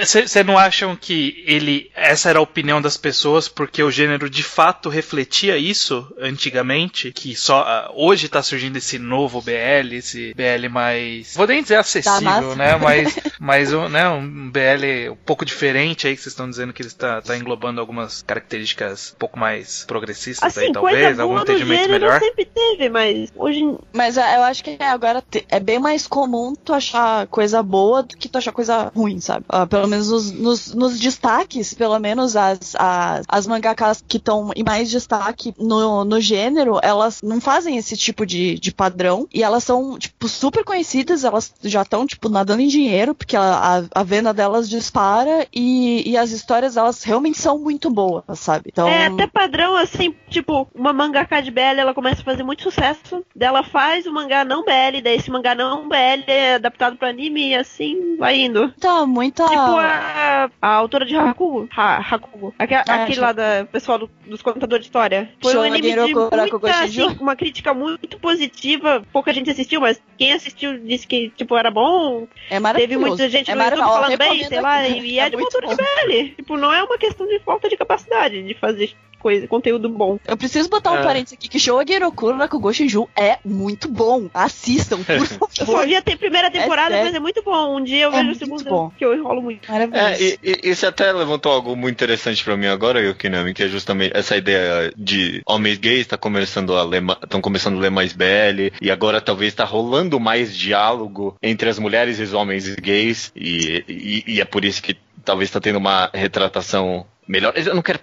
vocês 0.00 0.36
é, 0.36 0.44
não 0.44 0.58
acham 0.58 0.96
que 0.96 1.42
ele. 1.46 1.90
Essa 1.94 2.30
era 2.30 2.38
a 2.38 2.42
opinião 2.42 2.80
das 2.80 2.96
pessoas 2.96 3.48
porque 3.48 3.82
o 3.82 3.90
gênero 3.90 4.28
de 4.28 4.42
fato 4.42 4.88
refletia 4.88 5.56
isso 5.56 6.06
antigamente? 6.18 7.12
Que 7.12 7.34
só. 7.34 7.62
Uh, 7.62 8.06
hoje 8.06 8.28
tá 8.28 8.42
surgindo 8.42 8.76
esse 8.76 8.98
novo 8.98 9.40
BL, 9.40 9.94
esse 9.94 10.34
BL 10.34 10.68
mais. 10.70 11.34
Vou 11.34 11.46
nem 11.46 11.62
dizer 11.62 11.76
acessível, 11.76 12.54
né? 12.56 12.76
Mas, 12.76 13.18
mas 13.40 13.72
né, 13.90 14.08
um 14.08 14.50
BL 14.50 15.12
um 15.12 15.16
pouco 15.16 15.44
diferente 15.44 16.06
aí, 16.06 16.14
que 16.14 16.22
vocês 16.22 16.32
estão 16.32 16.48
dizendo 16.48 16.72
que 16.72 16.82
ele 16.82 16.88
está 16.88 17.20
tá 17.20 17.36
englobando 17.36 17.80
algumas 17.80 18.22
características 18.22 19.12
um 19.14 19.18
pouco 19.18 19.38
mais 19.38 19.84
progressistas 19.84 20.45
assim, 20.46 20.66
aí, 20.66 20.72
talvez, 20.72 21.18
algum 21.18 21.40
entendimento 21.40 21.90
melhor. 21.90 22.20
sempre 22.20 22.44
teve, 22.44 22.88
mas 22.88 23.32
hoje. 23.36 23.76
Mas 23.92 24.16
é, 24.16 24.36
eu 24.36 24.42
acho 24.42 24.62
que 24.62 24.76
agora 24.82 25.22
é 25.48 25.60
bem 25.60 25.78
mais 25.78 26.06
comum 26.06 26.54
tu 26.54 26.72
achar 26.72 27.26
coisa 27.28 27.62
boa 27.62 28.02
do 28.02 28.16
que 28.16 28.28
tu 28.28 28.38
achar 28.38 28.52
coisa 28.52 28.90
ruim, 28.94 29.20
sabe? 29.20 29.44
Uh, 29.52 29.66
pelo 29.66 29.86
menos 29.86 30.10
nos, 30.10 30.32
nos, 30.32 30.74
nos, 30.74 30.98
destaques, 30.98 31.74
pelo 31.74 31.98
menos 31.98 32.36
as, 32.36 32.74
as, 32.76 33.24
as 33.28 33.46
mangakas 33.46 34.02
que 34.06 34.16
estão 34.16 34.50
em 34.54 34.62
mais 34.62 34.90
destaque 34.90 35.54
no, 35.58 36.04
no 36.04 36.20
gênero, 36.20 36.78
elas 36.82 37.22
não 37.22 37.40
fazem 37.40 37.76
esse 37.76 37.96
tipo 37.96 38.26
de, 38.26 38.58
de 38.58 38.72
padrão 38.72 39.26
e 39.32 39.42
elas 39.42 39.64
são, 39.64 39.98
tipo, 39.98 40.28
super 40.28 40.64
conhecidas, 40.64 41.24
elas 41.24 41.52
já 41.62 41.82
estão, 41.82 42.06
tipo, 42.06 42.28
nadando 42.28 42.62
em 42.62 42.68
dinheiro, 42.68 43.14
porque 43.14 43.36
a, 43.36 43.80
a, 43.92 44.00
a 44.00 44.02
venda 44.02 44.32
delas 44.32 44.68
dispara 44.68 45.46
e, 45.52 46.08
e 46.08 46.16
as 46.16 46.30
histórias, 46.30 46.76
elas 46.76 47.02
realmente 47.02 47.38
são 47.38 47.58
muito 47.58 47.90
boas, 47.90 48.24
sabe? 48.34 48.70
Então... 48.72 48.88
É 48.88 49.06
até 49.06 49.26
padrão, 49.26 49.76
assim, 49.76 50.14
tipo, 50.28 50.68
uma 50.74 50.92
mangaka 50.92 51.40
de 51.40 51.50
BL, 51.50 51.78
ela 51.78 51.94
começa 51.94 52.22
a 52.22 52.24
fazer 52.24 52.42
muito 52.42 52.62
sucesso, 52.62 53.24
dela 53.34 53.62
faz 53.62 54.06
o 54.06 54.12
mangá 54.12 54.44
não 54.44 54.64
BL, 54.64 55.00
daí 55.02 55.16
esse 55.16 55.30
mangá 55.30 55.54
não 55.54 55.88
BL 55.88 56.24
é 56.26 56.54
adaptado 56.54 56.96
para 56.96 57.08
anime 57.08 57.48
e 57.48 57.54
assim 57.54 58.16
vai 58.16 58.40
indo. 58.40 58.72
Tá, 58.80 59.06
muita... 59.06 59.44
Tipo 59.44 59.56
a, 59.56 60.50
a 60.60 60.68
autora 60.68 61.04
de 61.04 61.16
Hakugo, 61.16 61.68
ha, 61.76 61.96
Hakugo 61.98 62.54
aquele, 62.58 62.80
ah, 62.80 63.04
aquele 63.04 63.20
lá 63.20 63.32
da 63.32 63.66
pessoal 63.70 63.98
do, 63.98 64.10
dos 64.26 64.42
contadores 64.42 64.84
de 64.84 64.88
história. 64.88 65.30
Foi 65.40 65.56
um 65.56 65.62
anime 65.62 65.92
de 65.92 66.14
muita, 66.14 66.82
assim, 66.82 67.16
uma 67.20 67.36
crítica 67.36 67.72
muito 67.72 68.18
positiva, 68.18 69.02
pouca 69.12 69.32
gente 69.32 69.50
assistiu, 69.50 69.80
mas 69.80 70.00
quem 70.16 70.32
assistiu 70.32 70.78
disse 70.78 71.06
que, 71.06 71.30
tipo, 71.30 71.56
era 71.56 71.70
bom. 71.70 72.26
É 72.50 72.58
maravilhoso. 72.58 72.88
Teve 72.88 73.08
muita 73.08 73.28
gente 73.28 73.50
é 73.50 73.54
no 73.54 73.62
YouTube 73.62 73.78
falando 73.78 74.18
bem, 74.18 74.44
sei 74.44 74.60
lá, 74.60 74.86
e 74.88 75.18
é, 75.18 75.26
é 75.26 75.30
de 75.30 75.36
motor 75.36 75.66
de 75.66 75.74
BL. 75.74 76.34
Tipo, 76.36 76.56
não 76.56 76.72
é 76.72 76.82
uma 76.82 76.98
questão 76.98 77.26
de 77.26 77.38
falta 77.40 77.68
de 77.68 77.76
capacidade 77.76 78.42
de 78.42 78.54
fazer 78.54 78.94
coisa, 79.26 79.48
conteúdo 79.48 79.88
bom. 79.88 80.18
Eu 80.24 80.36
preciso 80.36 80.68
botar 80.68 80.92
um 80.92 80.98
É. 80.98 81.02
parênteses 81.02 81.32
aqui, 81.36 81.48
que 81.48 81.58
Show 81.58 81.80
Agirokuro 81.80 82.36
Rakugo 82.36 82.72
Shinju 82.72 83.08
é 83.18 83.38
muito 83.44 83.88
bom. 83.88 84.28
Assistam, 84.32 85.02
por 85.02 85.16
Eu 85.16 85.26
só 85.26 85.64
favor. 85.66 85.84
vi 85.84 85.96
a 85.96 86.02
te- 86.02 86.16
primeira 86.16 86.48
temporada, 86.50 86.90
sério. 86.90 87.06
mas 87.06 87.14
é 87.14 87.18
muito 87.18 87.42
bom. 87.42 87.76
Um 87.76 87.82
dia 87.82 88.04
eu 88.04 88.12
É 88.12 88.22
vejo 88.22 88.38
segunda, 88.38 88.70
bom. 88.70 88.90
que 88.96 89.04
eu 89.04 89.14
enrolo 89.14 89.42
muito. 89.42 89.68
Maravilhoso. 89.70 90.04
É, 90.06 90.20
e, 90.22 90.38
e 90.44 90.70
isso 90.70 90.86
até 90.86 91.12
levantou 91.12 91.50
algo 91.52 91.74
muito 91.74 91.94
interessante 91.94 92.44
pra 92.44 92.56
mim 92.56 92.66
agora, 92.66 93.00
Yokinami, 93.00 93.52
que 93.52 93.64
é 93.64 93.68
justamente 93.68 94.16
essa 94.16 94.36
ideia 94.36 94.92
de 94.96 95.42
homens 95.44 95.78
gays 95.78 96.06
tá 96.06 96.16
começando 96.16 96.76
a 96.76 96.84
ler, 96.84 97.02
estão 97.22 97.40
começando 97.40 97.78
a 97.78 97.80
ler 97.80 97.90
mais 97.90 98.12
BL, 98.12 98.72
e 98.80 98.90
agora 98.90 99.20
talvez 99.20 99.52
tá 99.54 99.64
rolando 99.64 100.20
mais 100.20 100.56
diálogo 100.56 101.34
entre 101.42 101.68
as 101.68 101.78
mulheres 101.78 102.18
e 102.20 102.22
os 102.22 102.32
homens 102.32 102.74
gays, 102.76 103.32
e, 103.34 103.84
e, 103.88 104.24
e 104.34 104.40
é 104.40 104.44
por 104.44 104.64
isso 104.64 104.80
que 104.82 104.96
talvez 105.24 105.50
tá 105.50 105.60
tendo 105.60 105.78
uma 105.78 106.08
retratação 106.14 107.04
melhor. 107.26 107.52
Eu 107.56 107.74
não 107.74 107.82
quero. 107.82 108.00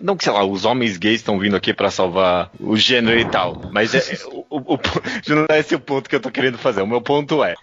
Não 0.00 0.16
que, 0.16 0.24
sei 0.24 0.32
lá, 0.32 0.44
os 0.44 0.64
homens 0.64 0.96
gays 0.96 1.20
estão 1.20 1.38
vindo 1.38 1.56
aqui 1.56 1.72
pra 1.72 1.90
salvar 1.90 2.50
o 2.58 2.76
gênero 2.76 3.18
e 3.18 3.24
tal, 3.24 3.70
mas 3.72 3.94
é, 3.94 3.98
é, 3.98 4.18
o, 4.50 4.58
o, 4.58 4.74
o- 4.74 4.78
não 5.34 5.46
é 5.48 5.60
esse 5.60 5.74
o 5.74 5.80
ponto 5.80 6.08
que 6.10 6.16
eu 6.16 6.20
tô 6.20 6.30
querendo 6.30 6.58
fazer. 6.58 6.82
O 6.82 6.86
meu 6.86 7.00
ponto 7.00 7.42
é. 7.44 7.54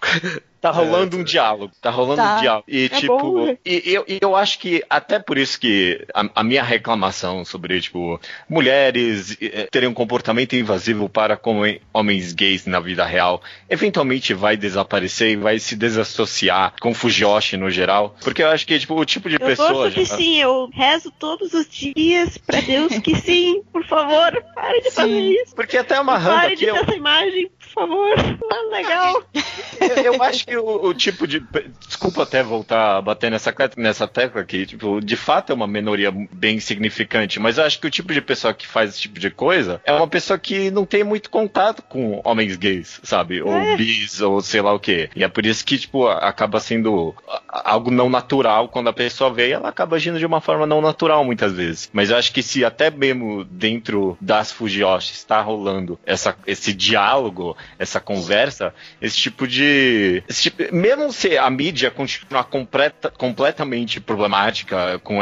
Tá 0.59 0.71
rolando 0.71 1.17
um 1.17 1.23
diálogo, 1.23 1.71
tá 1.79 1.91
rolando 1.91 2.15
Tá. 2.21 2.37
um 2.37 2.41
diálogo. 2.41 2.65
E 2.67 2.85
É 2.85 2.89
tipo, 2.89 3.15
bom, 3.19 3.45
né? 3.45 3.57
e 3.63 3.83
eu, 3.93 4.03
e 4.07 4.17
eu 4.19 4.35
acho 4.35 4.57
que 4.57 4.83
até 4.89 5.19
por 5.19 5.37
isso 5.37 5.59
que 5.59 6.03
a, 6.11 6.27
a 6.33 6.43
minha 6.43 6.63
reclamação 6.63 7.45
sobre, 7.45 7.79
tipo, 7.79 8.19
mulheres 8.49 9.37
eh, 9.39 9.67
terem 9.71 9.87
um 9.87 9.93
comportamento 9.93 10.55
invasivo 10.55 11.07
para 11.07 11.37
com 11.37 11.61
homens 11.93 12.33
gays 12.33 12.65
na 12.65 12.79
vida 12.79 13.05
real, 13.05 13.39
eventualmente 13.69 14.33
vai 14.33 14.57
desaparecer 14.57 15.29
e 15.31 15.35
vai 15.35 15.59
se 15.59 15.75
desassociar 15.75 16.73
com 16.81 16.91
Fujoshi 16.93 17.55
no 17.55 17.69
geral. 17.69 18.15
Porque 18.23 18.41
eu 18.41 18.49
acho 18.49 18.65
que, 18.65 18.79
tipo, 18.79 18.95
o 18.99 19.05
tipo 19.05 19.29
de 19.29 19.35
Eu 19.35 19.39
pessoa. 19.39 19.71
torço 19.73 19.93
que 19.95 20.05
já- 20.05 20.17
sim, 20.17 20.37
eu 20.41 20.69
rezo 20.73 21.11
todos 21.19 21.53
os 21.53 21.67
dias 21.69 22.35
pra 22.39 22.59
Deus 22.61 22.97
que 22.99 23.15
sim, 23.15 23.61
por 23.71 23.85
favor, 23.85 24.43
pare 24.55 24.81
de 24.81 24.89
fazer 24.91 25.07
Sim. 25.13 25.35
isso. 25.43 25.55
Porque 25.55 25.77
até 25.77 25.95
amarrando 25.95 26.47
aqui, 26.47 26.65
eu, 26.65 26.76
essa 26.77 26.95
imagem, 26.95 27.51
favor. 27.79 28.09
É 28.17 28.75
legal. 28.75 29.23
eu, 29.79 30.13
eu 30.13 30.23
acho 30.23 30.45
que 30.45 30.57
o, 30.57 30.85
o 30.87 30.93
tipo 30.93 31.27
de. 31.27 31.43
Desculpa 31.87 32.23
até 32.23 32.43
voltar 32.43 32.97
a 32.97 33.01
bater 33.01 33.29
nessa, 33.31 33.53
nessa 33.75 34.07
tecla 34.07 34.41
aqui, 34.41 34.65
tipo, 34.65 34.99
de 35.01 35.15
fato 35.15 35.51
é 35.51 35.55
uma 35.55 35.67
minoria 35.67 36.11
bem 36.31 36.59
significante, 36.59 37.39
mas 37.39 37.57
eu 37.57 37.63
acho 37.65 37.79
que 37.79 37.87
o 37.87 37.91
tipo 37.91 38.13
de 38.13 38.21
pessoa 38.21 38.53
que 38.53 38.67
faz 38.67 38.91
esse 38.91 39.01
tipo 39.01 39.19
de 39.19 39.29
coisa 39.29 39.81
é 39.85 39.93
uma 39.93 40.07
pessoa 40.07 40.37
que 40.39 40.69
não 40.71 40.85
tem 40.85 41.03
muito 41.03 41.29
contato 41.29 41.81
com 41.83 42.21
homens 42.23 42.55
gays, 42.55 42.99
sabe? 43.03 43.41
Ou 43.41 43.51
É. 43.51 43.75
bis, 43.77 44.21
ou 44.21 44.41
sei 44.41 44.61
lá 44.61 44.73
o 44.73 44.79
quê. 44.79 45.09
E 45.15 45.23
é 45.23 45.27
por 45.27 45.45
isso 45.45 45.65
que, 45.65 45.77
tipo, 45.77 46.07
acaba 46.07 46.59
sendo 46.59 47.13
algo 47.47 47.91
não 47.91 48.09
natural 48.09 48.69
quando 48.69 48.87
a 48.89 48.93
pessoa 48.93 49.31
vê, 49.33 49.49
ela 49.51 49.69
acaba 49.69 49.95
agindo 49.95 50.19
de 50.19 50.25
uma 50.25 50.41
forma 50.41 50.65
não 50.65 50.81
natural 50.81 51.23
muitas 51.23 51.51
vezes. 51.53 51.89
Mas 51.93 52.09
eu 52.09 52.17
acho 52.17 52.31
que 52.33 52.41
se 52.43 52.63
até 52.65 52.89
mesmo 52.89 53.43
dentro 53.43 54.17
das 54.21 54.51
Fujiyoshi 54.51 55.13
está 55.13 55.41
rolando 55.41 55.99
essa, 56.05 56.35
esse 56.45 56.73
diálogo, 56.73 57.55
essa 57.79 57.99
conversa, 57.99 58.73
esse 59.01 59.17
tipo 59.17 59.47
de. 59.47 60.23
esse 60.27 60.43
tipo- 60.43 60.73
mesmo 60.73 61.11
se 61.11 61.37
a 61.37 61.49
mídia 61.49 61.91
continuar 61.91 62.45
completa, 62.45 63.09
completamente 63.09 63.99
problemática 63.99 64.99
com 65.03 65.21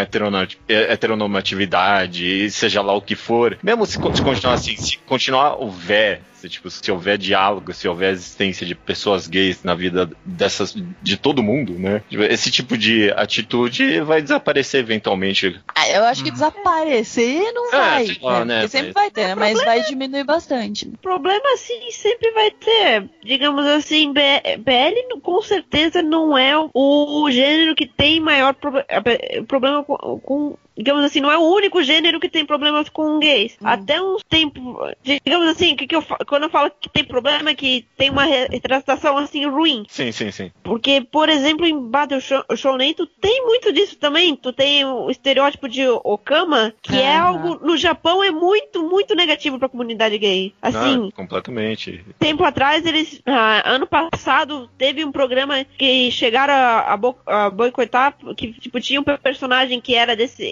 heteronormatividade, 0.67 2.49
seja 2.51 2.81
lá 2.81 2.93
o 2.93 3.01
que 3.01 3.15
for, 3.15 3.57
mesmo 3.61 3.85
se 3.85 3.97
continuar 3.99 4.53
assim, 4.53 4.75
se 4.75 4.97
continuar 4.99 5.55
houver. 5.55 6.21
Se, 6.45 6.49
tipo, 6.49 6.69
se 6.69 6.91
houver 6.91 7.17
diálogo, 7.17 7.73
se 7.73 7.87
houver 7.87 8.13
existência 8.13 8.67
de 8.67 8.75
pessoas 8.75 9.25
gays 9.27 9.63
na 9.63 9.73
vida 9.73 10.07
dessas 10.23 10.75
de 11.01 11.17
todo 11.17 11.41
mundo, 11.41 11.73
né? 11.73 12.03
Tipo, 12.07 12.21
Esse 12.23 12.51
tipo 12.51 12.77
de 12.77 13.11
atitude 13.15 13.99
vai 14.01 14.21
desaparecer 14.21 14.81
eventualmente. 14.81 15.59
Ah, 15.75 15.89
eu 15.89 16.03
acho 16.03 16.23
que 16.23 16.29
desaparecer 16.31 17.51
não 17.53 17.67
É, 17.69 17.71
vai. 17.71 18.05
né? 18.05 18.45
né, 18.45 18.59
Porque 18.61 18.67
sempre 18.77 18.91
mas- 18.93 18.93
vai 18.93 19.11
ter, 19.11 19.27
né? 19.27 19.35
Mas 19.35 19.63
vai 19.63 19.81
diminuir 19.83 20.23
bastante. 20.23 20.87
Problema 21.01 21.57
sim 21.57 21.89
sempre 21.91 22.31
vai 22.31 22.51
ter. 22.51 23.09
Digamos 23.23 23.65
assim, 23.65 24.13
BL 24.13 25.19
com 25.23 25.41
certeza 25.41 26.03
não 26.03 26.37
é 26.37 26.55
o, 26.57 26.69
gênero 27.31 27.73
que 27.75 27.87
tem 27.87 28.19
maior 28.19 28.55
eh, 28.87 29.41
problema 29.47 29.83
com, 29.83 29.97
com- 30.19 30.57
Digamos 30.77 31.03
assim, 31.05 31.21
não 31.21 31.31
é 31.31 31.37
o 31.37 31.41
único 31.53 31.81
gênero 31.83 32.19
que 32.19 32.27
tem 32.29 32.45
problemas 32.45 32.89
com 32.89 33.19
gays. 33.19 33.57
Até 33.63 34.01
uns 34.01 34.21
tempos. 34.23 34.63
Digamos 35.03 35.47
assim, 35.47 35.75
que, 35.75 35.87
que 35.87 35.95
eu, 35.95 36.01
fa- 36.01 36.17
quando 36.27 36.43
eu 36.43 36.49
falo 36.49 36.69
que 36.79 36.89
tem 36.89 37.03
problema, 37.03 37.51
é 37.51 37.55
que 37.55 37.85
tem 37.97 38.09
uma 38.09 38.25
re- 38.25 38.47
retratação 38.51 39.17
assim 39.17 39.45
ruim. 39.47 39.85
Sim, 39.87 40.11
sim, 40.11 40.31
sim. 40.31 40.51
Porque, 40.63 41.01
por 41.01 41.29
exemplo, 41.29 41.65
em 41.65 41.77
Battle 41.89 42.19
Show- 42.19 42.43
Shounen, 42.55 42.93
tu 42.93 43.05
tem 43.07 43.45
muito 43.45 43.71
disso 43.71 43.97
também. 43.97 44.35
Tu 44.35 44.51
tem 44.51 44.83
o 44.85 45.09
estereótipo 45.09 45.69
de 45.69 45.87
Okama, 45.87 46.73
que 46.81 46.95
é 47.01 47.17
Aham. 47.17 47.27
algo, 47.27 47.65
no 47.65 47.77
Japão, 47.77 48.23
é 48.23 48.31
muito, 48.31 48.83
muito 48.83 49.15
negativo 49.15 49.57
pra 49.57 49.69
comunidade 49.69 50.17
gay. 50.17 50.53
Assim, 50.61 51.07
Ah, 51.11 51.15
completamente. 51.15 52.03
tempo 52.19 52.43
atrás, 52.43 52.85
eles. 52.85 53.21
ah, 53.25 53.61
ano 53.65 53.87
passado, 53.87 54.69
teve 54.77 55.05
um 55.05 55.11
programa 55.11 55.63
que 55.77 56.11
chegaram 56.11 56.53
a, 56.53 56.93
a 56.93 57.45
a 57.45 57.49
boicotar, 57.49 58.15
que 58.35 58.53
tipo, 58.53 58.79
tinha 58.81 58.99
um 58.99 59.03
personagem 59.03 59.79
que 59.79 59.95
era 59.95 60.15
desse. 60.15 60.43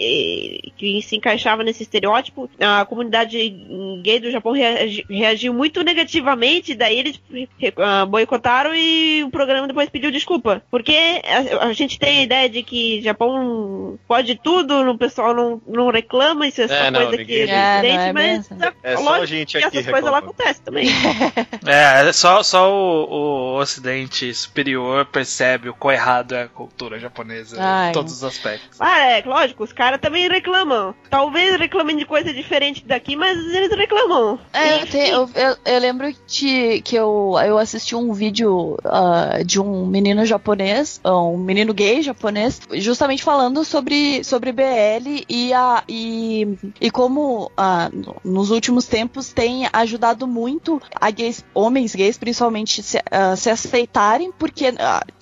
Que 0.77 1.01
se 1.01 1.15
encaixava 1.15 1.63
nesse 1.63 1.83
estereótipo. 1.83 2.49
A 2.59 2.85
comunidade 2.85 3.37
gay 4.03 4.19
do 4.19 4.31
Japão 4.31 4.51
reagi- 4.53 5.05
reagiu 5.09 5.53
muito 5.53 5.83
negativamente, 5.83 6.75
daí 6.75 6.99
eles 6.99 7.21
ah, 7.77 8.05
boicotaram 8.05 8.73
e 8.75 9.23
o 9.23 9.29
programa 9.29 9.67
depois 9.67 9.89
pediu 9.89 10.11
desculpa. 10.11 10.61
Porque 10.69 10.95
a, 11.59 11.67
a 11.67 11.73
gente 11.73 11.97
tem 11.99 12.19
a 12.19 12.23
ideia 12.23 12.49
de 12.49 12.63
que 12.63 13.01
Japão 13.01 13.97
pode 14.07 14.35
tudo, 14.35 14.89
o 14.91 14.97
pessoal 14.97 15.33
não, 15.33 15.61
não 15.67 15.89
reclama, 15.89 16.47
isso 16.47 16.61
é 16.61 16.67
só 16.67 16.73
É, 16.73 16.91
não, 16.91 17.01
coisa 17.07 17.23
que 17.25 17.33
é 17.33 17.35
É, 17.49 17.77
evidente, 17.77 17.99
é 17.99 18.13
bem 18.13 18.13
mas. 18.13 18.49
É 18.83 18.95
só 18.95 19.01
lógico 19.03 19.23
a 19.23 19.25
gente 19.25 19.57
que 19.57 19.63
aqui 19.63 19.77
essas 19.77 19.91
coisas 19.91 20.11
lá 20.11 20.17
acontecem 20.19 20.63
também. 20.63 20.87
É, 21.65 22.11
só, 22.11 22.43
só 22.43 22.71
o, 22.71 23.53
o 23.55 23.59
Ocidente 23.59 24.33
superior 24.33 25.05
percebe 25.05 25.69
o 25.69 25.73
quão 25.73 25.93
errado 25.93 26.35
é 26.35 26.43
a 26.43 26.47
cultura 26.47 26.99
japonesa 26.99 27.57
Ai. 27.59 27.89
em 27.89 27.93
todos 27.93 28.11
os 28.13 28.23
aspectos. 28.23 28.79
Ah, 28.79 28.99
é, 28.99 29.23
lógico, 29.25 29.63
os 29.63 29.71
caras 29.73 29.99
também 30.03 30.27
reclamam. 30.29 30.93
Talvez 31.09 31.57
reclamem 31.57 31.95
de 31.97 32.05
coisa 32.05 32.33
diferente 32.33 32.83
daqui, 32.85 33.15
mas 33.15 33.37
eles 33.37 33.75
reclamam. 33.75 34.37
É, 34.53 34.81
eu, 34.81 34.87
tenho- 34.87 35.15
eu, 35.15 35.29
eu- 35.35 35.57
eu 35.65 35.79
lembro 35.79 36.13
de, 36.27 36.81
que 36.81 36.95
eu, 36.95 37.35
eu 37.45 37.57
assisti 37.57 37.95
um 37.95 38.11
vídeo 38.13 38.77
ah, 38.83 39.39
de 39.45 39.59
um 39.59 39.85
menino 39.85 40.25
japonês, 40.25 40.99
ah, 41.03 41.17
um 41.21 41.37
menino 41.37 41.73
gay 41.73 42.01
japonês, 42.01 42.59
justamente 42.73 43.23
falando 43.23 43.63
sobre, 43.63 44.23
sobre 44.23 44.51
BL 44.51 45.23
e, 45.29 45.53
a, 45.53 45.83
e, 45.87 46.47
e 46.81 46.91
como 46.91 47.49
no- 47.91 48.15
nos 48.23 48.51
últimos 48.51 48.85
tempos 48.85 49.31
tem 49.31 49.67
ajudado 49.71 50.27
muito 50.27 50.81
a 50.99 51.09
gays, 51.09 51.43
homens 51.53 51.95
gays 51.95 52.17
principalmente 52.17 52.83
se, 52.83 53.01
ah, 53.09 53.35
se 53.35 53.49
aceitarem, 53.49 54.31
porque, 54.37 54.65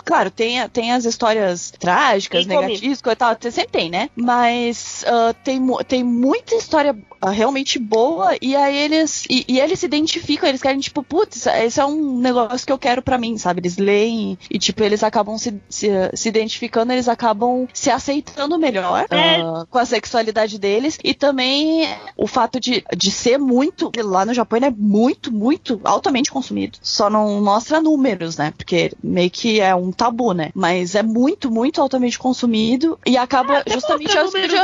claro, 0.04 0.32
tem, 0.32 0.68
tem 0.70 0.92
as 0.92 1.06
histórias 1.06 1.72
trágicas, 1.80 2.46
negativas, 2.48 3.02
coisa 3.02 3.14
e 3.14 3.18
tal, 3.18 3.38
sempre 3.52 3.72
tem, 3.72 3.90
né? 3.90 4.10
Mas 4.16 4.71
ah, 5.06 5.34
tem, 5.44 5.60
mu- 5.60 5.84
tem 5.84 6.04
muita 6.04 6.56
história 6.56 6.96
ah, 7.22 7.30
realmente 7.30 7.78
boa 7.80 8.36
e 8.42 8.56
aí 8.56 8.76
eles 8.78 9.26
e, 9.30 9.46
e 9.48 9.60
eles 9.60 9.80
se 9.80 9.86
identificam, 9.86 10.48
eles 10.50 10.62
querem 10.62 10.80
tipo, 10.80 11.04
putz, 11.04 11.46
esse 11.48 11.80
é 11.80 11.86
um 11.86 12.18
negócio 12.20 12.66
que 12.66 12.72
eu 12.74 12.78
quero 12.80 13.02
pra 13.02 13.18
mim, 13.18 13.38
sabe? 13.38 13.60
Eles 13.62 13.78
leem 13.78 14.38
e 14.50 14.58
tipo, 14.60 14.84
eles 14.84 15.04
acabam 15.04 15.38
se, 15.38 15.54
se, 15.70 15.88
se 16.14 16.30
identificando, 16.30 16.92
eles 16.94 17.08
acabam 17.08 17.68
se 17.74 17.90
aceitando 17.90 18.58
melhor 18.58 19.06
É. 19.10 19.16
ah, 19.16 19.66
com 19.70 19.78
a 19.78 19.86
sexualidade 19.86 20.58
deles 20.60 20.98
e 21.04 21.14
também 21.14 21.88
o 22.18 22.28
fato 22.28 22.60
de, 22.60 22.84
de 22.96 23.12
ser 23.12 23.38
muito, 23.38 23.92
lá 24.04 24.26
no 24.26 24.34
Japão 24.34 24.58
ele 24.58 24.66
é 24.68 24.74
muito, 24.76 25.32
muito 25.32 25.80
altamente 25.84 26.32
consumido. 26.32 26.78
Só 26.82 27.10
não 27.10 27.42
mostra 27.42 27.82
números, 27.82 28.38
né? 28.38 28.54
Porque 28.58 28.92
meio 29.04 29.30
que 29.30 29.60
é 29.60 29.74
um 29.76 29.92
tabu, 29.92 30.34
né? 30.34 30.52
Mas 30.54 30.96
é 30.96 31.04
muito, 31.04 31.50
muito 31.52 31.82
altamente 31.82 32.18
consumido 32.20 32.98
e 33.06 33.18
acaba 33.18 33.60
até 33.60 33.74
justamente 33.74 34.18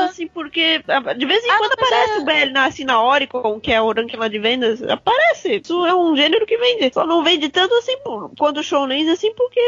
assim, 0.05 0.27
porque 0.27 0.81
ah, 0.87 1.13
de 1.13 1.25
vez 1.25 1.43
em 1.43 1.49
Ah, 1.51 1.57
quando 1.57 1.73
aparece 1.73 2.11
é- 2.13 2.17
o 2.21 2.25
BL 2.25 2.51
na, 2.53 2.65
assim, 2.65 2.83
na 2.83 3.03
Oricon, 3.03 3.59
que 3.59 3.71
é 3.71 3.81
o 3.81 3.91
ranking 3.91 4.17
lá 4.17 4.27
de 4.27 4.39
vendas. 4.39 4.81
Aparece. 4.83 5.61
Isso 5.63 5.85
é 5.85 5.95
um 5.95 6.15
gênero 6.15 6.45
que 6.45 6.57
vende. 6.57 6.91
Só 6.93 7.05
não 7.05 7.23
vende 7.23 7.49
tanto 7.49 7.73
assim 7.75 7.97
por- 8.03 8.31
quanto 8.37 8.59
o 8.59 8.63
Shounen, 8.63 9.09
assim, 9.09 9.33
porque. 9.33 9.59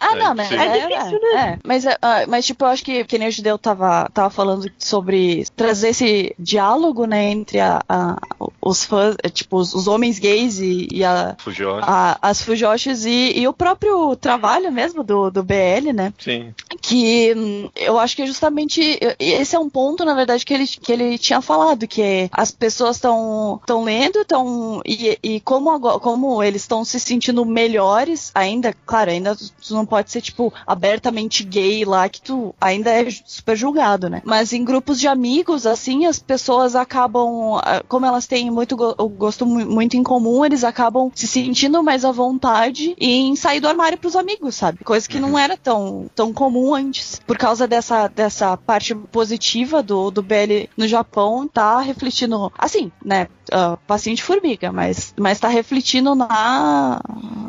Ah, 0.00 0.12
É, 0.14 0.18
não, 0.18 0.34
mas 0.34 0.48
sim. 0.48 0.56
é, 0.56 0.66
É 0.66 0.86
difícil, 0.88 1.18
é, 1.18 1.34
né? 1.34 1.52
é. 1.54 1.58
Mas, 1.64 1.86
é, 1.86 1.96
ah, 2.02 2.24
mas, 2.28 2.46
tipo, 2.46 2.64
eu 2.64 2.68
acho 2.68 2.84
que, 2.84 3.04
que 3.04 3.18
nem 3.18 3.28
o 3.28 3.32
Judeu 3.32 3.58
tava, 3.58 4.08
tava 4.12 4.30
falando 4.30 4.70
sobre 4.78 5.44
trazer 5.56 5.88
esse 5.90 6.34
diálogo, 6.38 7.06
né, 7.06 7.24
entre 7.30 7.60
a, 7.60 7.82
a- 7.88 8.16
os 8.60 8.84
fãs, 8.84 9.16
é, 9.22 9.28
tipo, 9.28 9.56
os, 9.56 9.74
os 9.74 9.86
homens 9.86 10.18
gays 10.18 10.58
e, 10.58 10.88
e 10.92 11.04
a, 11.04 11.36
Fujoshi. 11.38 11.84
a- 11.88 12.18
as 12.22 12.40
fujoshis 12.42 13.04
e, 13.04 13.32
e 13.38 13.46
o 13.48 13.52
próprio 13.52 14.14
trabalho 14.16 14.70
mesmo 14.72 15.02
do, 15.04 15.30
do 15.30 15.42
BL, 15.42 15.92
né? 15.94 16.12
Sim. 16.18 16.52
Que 16.86 17.34
hum, 17.36 17.68
eu 17.74 17.98
acho 17.98 18.14
que 18.14 18.22
é 18.22 18.26
justamente 18.26 18.80
esse 19.18 19.56
é 19.56 19.58
um 19.58 19.68
ponto, 19.68 20.04
na 20.04 20.14
verdade, 20.14 20.46
que 20.46 20.54
ele, 20.54 20.66
que 20.68 20.92
ele 20.92 21.18
tinha 21.18 21.40
falado, 21.40 21.88
que 21.88 22.28
as 22.30 22.52
pessoas 22.52 22.94
estão 22.96 23.58
estão 23.60 23.82
lendo, 23.82 24.20
estão 24.20 24.80
e, 24.86 25.18
e 25.20 25.40
como 25.40 25.66
como 25.98 26.40
eles 26.40 26.62
estão 26.62 26.84
se 26.84 27.00
sentindo 27.00 27.44
melhores, 27.44 28.30
ainda, 28.32 28.72
claro, 28.86 29.10
ainda 29.10 29.34
tu 29.34 29.74
não 29.74 29.84
pode 29.84 30.12
ser 30.12 30.20
tipo 30.20 30.54
abertamente 30.64 31.42
gay 31.42 31.84
lá 31.84 32.08
que 32.08 32.22
tu 32.22 32.54
ainda 32.60 32.90
é 32.90 33.10
super 33.24 33.56
julgado, 33.56 34.08
né? 34.08 34.22
Mas 34.24 34.52
em 34.52 34.64
grupos 34.64 35.00
de 35.00 35.08
amigos 35.08 35.66
assim, 35.66 36.06
as 36.06 36.20
pessoas 36.20 36.76
acabam, 36.76 37.56
ah, 37.64 37.82
como 37.88 38.06
elas 38.06 38.28
têm 38.28 38.48
muito 38.48 38.76
gosto 38.76 39.44
muito 39.44 39.96
em 39.96 40.04
comum, 40.04 40.44
eles 40.44 40.62
acabam 40.62 41.10
se 41.16 41.26
sentindo 41.26 41.82
mais 41.82 42.04
à 42.04 42.12
vontade 42.12 42.94
em 42.96 43.34
sair 43.34 43.58
do 43.58 43.66
armário 43.66 43.98
pros 43.98 44.14
amigos, 44.14 44.54
sabe? 44.54 44.84
Coisa 44.84 45.08
que 45.08 45.18
não 45.18 45.30
uhum. 45.30 45.38
era 45.38 45.56
tão, 45.56 46.08
tão 46.14 46.32
comum 46.32 46.75
antes. 46.76 47.20
Por 47.26 47.36
causa 47.36 47.66
dessa, 47.66 48.08
dessa 48.08 48.56
parte 48.56 48.94
positiva 48.94 49.82
do, 49.82 50.10
do 50.10 50.22
BL 50.22 50.68
no 50.76 50.86
Japão, 50.86 51.48
tá 51.48 51.80
refletindo, 51.80 52.52
assim, 52.58 52.92
né? 53.04 53.28
Uh, 53.52 54.14
de 54.14 54.22
formiga, 54.22 54.72
mas, 54.72 55.14
mas 55.16 55.38
tá 55.38 55.46
refletindo 55.48 56.14
na, 56.14 57.00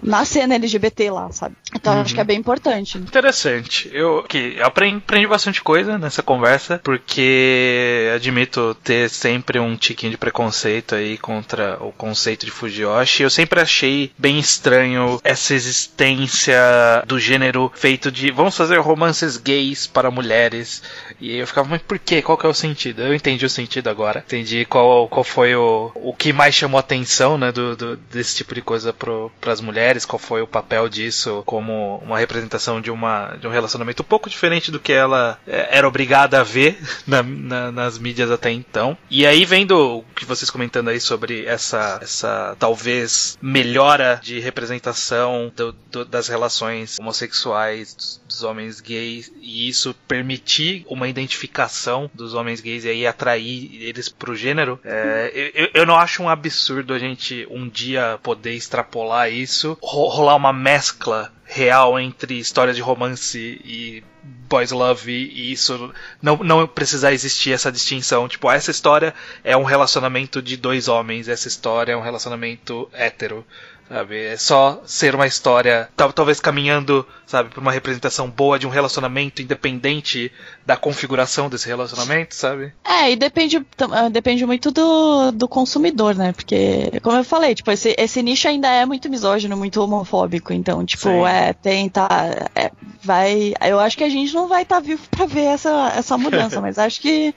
na 0.03 0.23
cena 0.25 0.55
LGBT 0.55 1.09
lá, 1.09 1.31
sabe? 1.31 1.55
Então 1.75 1.95
uhum. 1.95 2.01
acho 2.01 2.13
que 2.13 2.21
é 2.21 2.23
bem 2.23 2.37
importante. 2.37 2.97
Interessante. 2.97 3.89
Eu, 3.91 4.23
que, 4.23 4.59
aprendi, 4.61 4.97
aprendi 4.97 5.27
bastante 5.27 5.61
coisa 5.61 5.97
nessa 5.97 6.21
conversa, 6.21 6.79
porque 6.83 8.11
admito 8.15 8.75
ter 8.83 9.09
sempre 9.09 9.59
um 9.59 9.75
tiquinho 9.75 10.11
de 10.11 10.17
preconceito 10.17 10.95
aí 10.95 11.17
contra 11.17 11.77
o 11.83 11.91
conceito 11.91 12.45
de 12.45 12.51
Fujiyoshi. 12.51 13.23
Eu 13.23 13.29
sempre 13.29 13.59
achei 13.59 14.11
bem 14.17 14.39
estranho 14.39 15.19
essa 15.23 15.53
existência 15.53 16.57
do 17.05 17.19
gênero 17.19 17.71
feito 17.75 18.11
de 18.11 18.31
vamos 18.31 18.55
fazer 18.55 18.77
romances 19.17 19.37
gays 19.43 19.87
para 19.87 20.11
mulheres. 20.11 20.83
E 21.19 21.37
eu 21.37 21.47
ficava, 21.47 21.67
mas 21.67 21.81
por 21.81 21.97
quê? 21.99 22.21
Qual 22.21 22.37
que 22.37 22.45
é 22.45 22.49
o 22.49 22.53
sentido? 22.53 23.01
Eu 23.01 23.13
entendi 23.13 23.45
o 23.45 23.49
sentido 23.49 23.89
agora. 23.89 24.23
Entendi 24.25 24.65
qual, 24.65 25.07
qual 25.07 25.23
foi 25.23 25.55
o, 25.55 25.91
o 25.95 26.13
que 26.13 26.31
mais 26.31 26.55
chamou 26.55 26.79
atenção, 26.79 27.37
né, 27.37 27.51
do, 27.51 27.75
do 27.75 27.97
desse 27.97 28.37
tipo 28.37 28.53
de 28.53 28.61
coisa 28.61 28.93
para 28.93 29.51
as 29.51 29.61
mulheres, 29.61 30.05
qual 30.05 30.19
foi 30.19 30.41
o 30.41 30.47
papel 30.47 30.87
disso 30.89 31.43
como 31.45 31.97
uma 32.03 32.17
representação 32.17 32.79
de, 32.79 32.91
uma, 32.91 33.35
de 33.39 33.47
um 33.47 33.51
relacionamento 33.51 34.03
um 34.03 34.05
pouco 34.05 34.29
diferente 34.29 34.71
do 34.71 34.79
que 34.79 34.93
ela 34.93 35.39
é, 35.47 35.77
era 35.77 35.87
obrigada 35.87 36.39
a 36.39 36.43
ver 36.43 36.77
na, 37.07 37.23
na, 37.23 37.71
nas 37.71 37.97
mídias 37.97 38.31
até 38.31 38.51
então. 38.51 38.97
E 39.09 39.25
aí 39.25 39.45
vendo 39.45 39.99
o 39.99 40.03
que 40.15 40.25
vocês 40.25 40.49
comentando 40.49 40.89
aí 40.89 40.99
sobre 40.99 41.45
essa, 41.45 41.99
essa 42.01 42.55
talvez 42.59 43.37
melhora 43.41 44.19
de 44.21 44.39
representação 44.39 45.51
do, 45.55 45.75
do, 45.91 46.05
das 46.05 46.27
relações 46.27 46.97
homossexuais 46.99 47.95
dos, 47.95 48.21
dos 48.27 48.43
homens 48.43 48.79
gays 48.79 49.31
e 49.41 49.67
isso 49.67 49.95
permitir 50.07 50.85
uma 50.87 51.06
identificação 51.09 52.09
dos 52.13 52.33
homens 52.33 52.61
gays 52.61 52.85
e 52.85 52.89
aí 52.89 53.07
atrair 53.07 53.81
eles 53.81 54.09
pro 54.09 54.35
gênero, 54.35 54.79
é, 54.83 55.51
eu, 55.53 55.69
eu 55.73 55.85
não 55.85 55.95
acho 55.95 56.23
um 56.23 56.29
absurdo 56.29 56.93
a 56.93 56.99
gente 56.99 57.47
um 57.49 57.67
dia 57.67 58.19
poder 58.21 58.53
extrapolar 58.53 59.31
isso, 59.31 59.77
rolar 59.81 60.35
uma 60.35 60.53
mescla 60.53 61.31
real 61.43 61.99
entre 61.99 62.37
histórias 62.37 62.75
de 62.75 62.81
romance 62.81 63.61
e 63.63 64.03
boys 64.49 64.71
love 64.71 65.11
e, 65.11 65.51
isso 65.51 65.93
não, 66.21 66.37
não 66.37 66.67
precisar 66.67 67.13
existir 67.13 67.51
essa 67.51 67.71
distinção. 67.71 68.27
Tipo, 68.27 68.51
essa 68.51 68.71
história 68.71 69.13
é 69.43 69.55
um 69.55 69.63
relacionamento 69.63 70.41
de 70.41 70.57
dois 70.57 70.87
homens, 70.87 71.27
essa 71.27 71.47
história 71.47 71.93
é 71.93 71.97
um 71.97 72.01
relacionamento 72.01 72.89
hétero. 72.93 73.45
Sabe? 73.89 74.25
É 74.25 74.37
só 74.37 74.81
ser 74.85 75.15
uma 75.15 75.25
história, 75.25 75.89
talvez 76.13 76.41
caminhando, 76.41 77.07
sabe, 77.25 77.49
para 77.49 77.61
uma 77.61 77.71
representação 77.71 78.29
boa 78.29 78.59
de 78.59 78.67
um 78.67 78.69
relacionamento 78.69 79.41
independente 79.41 80.31
da 80.65 80.75
configuração 80.75 81.49
desse 81.49 81.67
relacionamento, 81.67 82.35
sabe? 82.35 82.73
É, 82.83 83.11
e 83.11 83.15
depende, 83.15 83.65
ah, 83.79 84.09
depende 84.09 84.45
muito 84.45 84.71
do, 84.71 85.31
do 85.31 85.47
consumidor, 85.47 86.15
né? 86.15 86.33
Porque, 86.33 86.99
como 87.01 87.17
eu 87.17 87.23
falei, 87.23 87.55
tipo, 87.55 87.71
esse, 87.71 87.95
esse 87.97 88.21
nicho 88.21 88.49
ainda 88.49 88.67
é 88.69 88.85
muito 88.85 89.09
misógino, 89.09 89.55
muito 89.55 89.81
homofóbico. 89.81 90.51
Então, 90.51 90.85
tipo, 90.85 91.03
Sim. 91.03 91.25
é, 91.25 91.53
tenta. 91.53 92.07
É, 92.53 92.71
vai. 93.01 93.53
Eu 93.65 93.79
acho 93.79 93.97
que 93.97 94.03
a 94.03 94.09
gente 94.09 94.33
não 94.33 94.49
vai 94.49 94.63
estar 94.63 94.75
tá 94.75 94.81
vivo 94.81 95.07
para 95.09 95.25
ver 95.25 95.45
essa, 95.45 95.93
essa 95.95 96.17
mudança, 96.17 96.59
mas 96.61 96.77
acho 96.77 96.99
que. 96.99 97.33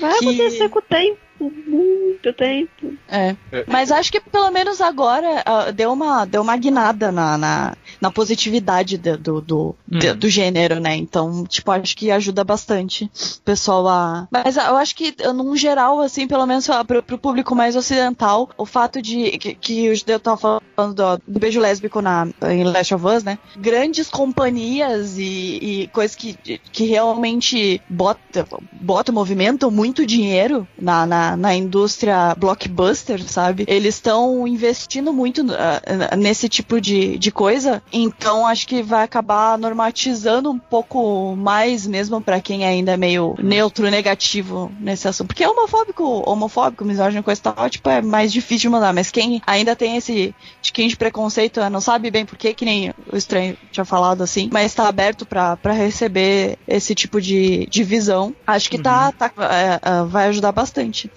Vai 0.00 0.18
que... 0.18 0.24
acontecer 0.24 0.68
com 0.68 0.78
o 0.78 0.82
tempo 0.82 1.29
muito 1.44 2.32
tempo. 2.32 2.94
É. 3.08 3.36
Mas 3.66 3.90
acho 3.90 4.10
que 4.12 4.20
pelo 4.20 4.50
menos 4.50 4.80
agora 4.80 5.44
uh, 5.46 5.72
deu, 5.72 5.92
uma, 5.92 6.24
deu 6.24 6.42
uma 6.42 6.56
guinada 6.56 7.10
na, 7.10 7.38
na, 7.38 7.76
na 8.00 8.10
positividade 8.10 8.98
do, 8.98 9.16
do, 9.16 9.40
do, 9.40 9.76
hum. 9.90 9.98
do, 10.16 10.28
gênero, 10.28 10.80
né? 10.80 10.94
Então, 10.96 11.44
tipo, 11.44 11.70
acho 11.70 11.96
que 11.96 12.10
ajuda 12.10 12.44
bastante 12.44 13.04
o 13.38 13.42
pessoal 13.42 13.88
a. 13.88 14.28
Mas 14.30 14.56
eu 14.56 14.76
acho 14.76 14.94
que, 14.94 15.14
num 15.32 15.56
geral, 15.56 16.00
assim, 16.00 16.26
pelo 16.26 16.46
menos 16.46 16.66
pro, 16.86 17.02
pro 17.02 17.18
público 17.18 17.54
mais 17.54 17.76
ocidental, 17.76 18.50
o 18.56 18.66
fato 18.66 19.00
de. 19.00 19.38
que, 19.38 19.54
que 19.54 19.90
o 19.90 19.94
Judeu 19.94 20.20
tava 20.20 20.60
falando 20.76 20.94
do, 20.94 21.22
do, 21.26 21.40
beijo 21.40 21.60
lésbico 21.60 22.00
na, 22.00 22.28
em 22.48 22.64
Last 22.64 22.94
of 22.94 23.06
Us, 23.06 23.24
né? 23.24 23.38
Grandes 23.56 24.08
companhias 24.08 25.18
e, 25.18 25.58
e 25.82 25.86
coisas 25.88 26.16
que, 26.16 26.34
que 26.34 26.84
realmente 26.84 27.80
bota, 27.88 28.46
bota 28.72 29.12
movimentam 29.12 29.70
muito 29.70 30.06
dinheiro 30.06 30.66
na, 30.78 31.06
na 31.06 31.29
na, 31.36 31.54
indústria 31.54 32.34
blockbuster, 32.36 33.22
sabe? 33.22 33.64
Eles 33.66 33.96
estão 33.96 34.46
investindo 34.46 35.12
muito 35.12 35.42
uh, 35.42 36.16
nesse 36.16 36.48
tipo 36.48 36.80
de, 36.80 37.18
de 37.18 37.30
coisa, 37.30 37.82
então 37.92 38.46
acho 38.46 38.66
que 38.66 38.82
vai 38.82 39.04
acabar 39.04 39.58
normatizando 39.58 40.50
um 40.50 40.58
pouco 40.58 41.34
mais 41.36 41.86
mesmo 41.86 42.20
para 42.20 42.40
quem 42.40 42.64
ainda 42.64 42.92
é 42.92 42.96
meio 42.96 43.34
neutro, 43.42 43.90
negativo 43.90 44.70
nesse 44.80 45.08
assunto. 45.08 45.28
Porque 45.28 45.46
homofóbico, 45.46 46.04
homofóbico, 46.28 46.84
misógino, 46.84 47.22
coisa 47.22 47.40
tal, 47.42 47.68
tipo, 47.68 47.88
é 47.88 48.00
mais 48.00 48.32
difícil 48.32 48.60
de 48.60 48.68
mandar, 48.70 48.92
mas 48.92 49.10
quem 49.10 49.42
ainda 49.46 49.76
tem 49.76 49.96
esse 49.96 50.34
tiquinho 50.62 50.88
de 50.88 50.96
preconceito, 50.96 51.60
não 51.70 51.80
sabe 51.80 52.10
bem 52.10 52.24
por 52.24 52.36
que, 52.36 52.54
que 52.54 52.64
nem 52.64 52.92
o 53.12 53.16
estranho 53.16 53.56
tinha 53.70 53.84
falado 53.84 54.22
assim, 54.22 54.48
mas 54.52 54.66
está 54.66 54.88
aberto 54.88 55.26
para 55.26 55.72
receber 55.72 56.58
esse 56.66 56.94
tipo 56.94 57.20
de, 57.20 57.66
de 57.66 57.82
visão. 57.82 58.34
Acho 58.46 58.70
que 58.70 58.78
tá, 58.78 59.06
uhum. 59.06 59.12
tá, 59.12 59.28
tá 59.28 59.54
é, 59.54 59.80
é, 59.82 60.04
vai 60.04 60.28
ajudar 60.28 60.52
bastante 60.52 61.10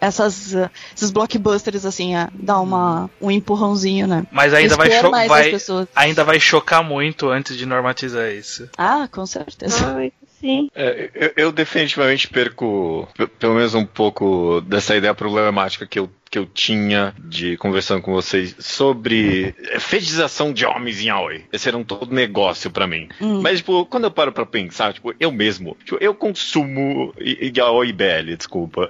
essas, 0.00 0.54
esses 0.96 1.10
blockbusters, 1.10 1.84
assim, 1.84 2.14
a 2.14 2.30
dar 2.32 2.60
uma, 2.60 3.10
um 3.20 3.30
empurrãozinho, 3.30 4.06
né? 4.06 4.26
Mas 4.32 4.54
ainda 4.54 4.76
vai, 4.76 4.88
vai 5.28 5.52
ainda 5.94 6.24
vai 6.24 6.40
chocar 6.40 6.82
muito 6.82 7.28
antes 7.28 7.56
de 7.56 7.66
normatizar 7.66 8.30
isso. 8.30 8.68
Ah, 8.78 9.06
com 9.10 9.26
certeza. 9.26 9.94
Ai, 9.94 10.12
sim. 10.40 10.70
É, 10.74 11.10
eu, 11.14 11.32
eu, 11.36 11.52
definitivamente 11.52 12.28
perco 12.28 13.06
pelo 13.38 13.54
menos 13.54 13.74
um 13.74 13.84
pouco 13.84 14.60
dessa 14.62 14.96
ideia 14.96 15.14
problemática 15.14 15.86
que 15.86 15.98
eu 15.98 16.10
que 16.30 16.38
eu 16.38 16.46
tinha 16.46 17.12
de 17.18 17.56
conversando 17.56 18.00
com 18.00 18.12
vocês 18.12 18.54
sobre 18.60 19.52
fetichização 19.80 20.52
de 20.52 20.64
homens 20.64 21.00
em 21.00 21.10
Aoi. 21.10 21.44
Esse 21.52 21.68
era 21.68 21.76
um 21.76 21.82
todo 21.82 22.14
negócio 22.14 22.70
para 22.70 22.86
mim. 22.86 23.08
Hum. 23.20 23.40
Mas, 23.42 23.58
tipo, 23.58 23.84
quando 23.86 24.04
eu 24.04 24.10
paro 24.12 24.30
pra 24.30 24.46
pensar, 24.46 24.92
tipo, 24.92 25.12
eu 25.18 25.32
mesmo, 25.32 25.76
tipo, 25.84 25.98
eu 26.00 26.14
consumo 26.14 27.12
Aoi 27.60 27.92
BL, 27.92 28.36
desculpa. 28.36 28.88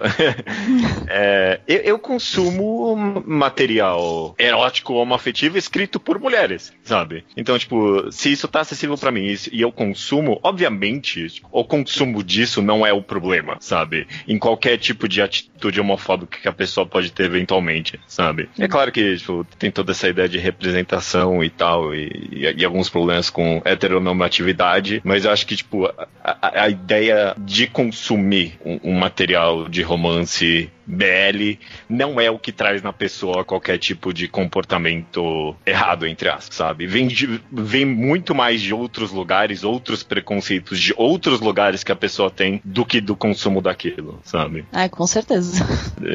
é, 1.08 1.60
eu, 1.66 1.78
eu, 1.78 1.98
consumo 1.98 3.22
material 3.26 4.34
erótico 4.38 4.94
homoafetivo 4.94 5.56
escrito 5.56 5.98
por 5.98 6.18
mulheres, 6.18 6.72
sabe? 6.82 7.24
Então, 7.36 7.58
tipo, 7.58 8.12
se 8.12 8.30
isso 8.32 8.48
tá 8.48 8.60
acessível 8.60 8.98
para 8.98 9.10
mim 9.10 9.34
e 9.50 9.62
eu 9.62 9.72
consumo, 9.72 10.38
obviamente, 10.42 11.28
tipo, 11.30 11.48
o 11.50 11.64
consumo 11.64 12.22
disso 12.22 12.60
não 12.60 12.86
é 12.86 12.92
o 12.92 13.02
problema, 13.02 13.56
sabe? 13.60 14.06
Em 14.28 14.38
qualquer 14.38 14.76
tipo 14.76 15.08
de 15.08 15.22
atitude 15.22 15.80
homofóbica 15.80 16.38
que 16.38 16.48
a 16.48 16.52
pessoa 16.52 16.86
pode 16.86 17.10
ter 17.10 17.29
eventualmente, 17.30 17.98
sabe? 18.06 18.48
É 18.58 18.68
claro 18.68 18.92
que 18.92 19.16
tipo, 19.16 19.46
tem 19.58 19.70
toda 19.70 19.92
essa 19.92 20.08
ideia 20.08 20.28
de 20.28 20.38
representação 20.38 21.42
e 21.42 21.50
tal, 21.50 21.94
e, 21.94 22.28
e, 22.32 22.54
e 22.58 22.64
alguns 22.64 22.88
problemas 22.88 23.30
com 23.30 23.62
heteronormatividade, 23.64 25.00
mas 25.04 25.24
eu 25.24 25.30
acho 25.30 25.46
que, 25.46 25.56
tipo, 25.56 25.86
a, 25.86 26.08
a, 26.22 26.62
a 26.64 26.68
ideia 26.68 27.34
de 27.38 27.66
consumir 27.66 28.58
um, 28.64 28.80
um 28.84 28.94
material 28.94 29.68
de 29.68 29.82
romance 29.82 30.70
BL 30.90 31.58
não 31.88 32.20
é 32.20 32.30
o 32.30 32.38
que 32.38 32.50
traz 32.50 32.82
na 32.82 32.92
pessoa 32.92 33.44
qualquer 33.44 33.78
tipo 33.78 34.12
de 34.12 34.26
comportamento 34.26 35.54
errado, 35.64 36.06
entre 36.06 36.28
aspas, 36.28 36.56
sabe? 36.56 36.86
Vem, 36.86 37.06
de, 37.06 37.40
vem 37.50 37.84
muito 37.84 38.34
mais 38.34 38.60
de 38.60 38.74
outros 38.74 39.12
lugares, 39.12 39.62
outros 39.62 40.02
preconceitos 40.02 40.80
de 40.80 40.92
outros 40.96 41.40
lugares 41.40 41.84
que 41.84 41.92
a 41.92 41.96
pessoa 41.96 42.30
tem 42.30 42.60
do 42.64 42.84
que 42.84 43.00
do 43.00 43.14
consumo 43.14 43.60
daquilo, 43.60 44.20
sabe? 44.24 44.64
É, 44.72 44.88
com 44.88 45.06
certeza. 45.06 45.64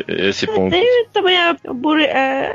Esse 0.07 0.45
ponto. 0.45 0.71
Tem 0.71 1.04
também 1.11 1.37
a, 1.37 1.55
é, 2.07 2.53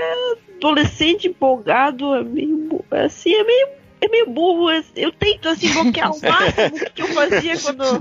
adolescente 0.57 1.29
empolgado, 1.29 2.15
é 2.15 2.23
meio, 2.23 2.85
assim, 2.91 3.35
é 3.35 3.45
meio 3.45 3.81
é 4.01 4.09
meio 4.09 4.27
burro. 4.31 4.71
Eu 4.97 5.13
tento 5.13 5.49
assim 5.49 5.73
bloquear 5.73 6.11
o 6.11 6.21
máximo 6.23 6.91
que 6.95 7.03
eu 7.03 7.09
fazia 7.09 7.59
quando 7.59 8.01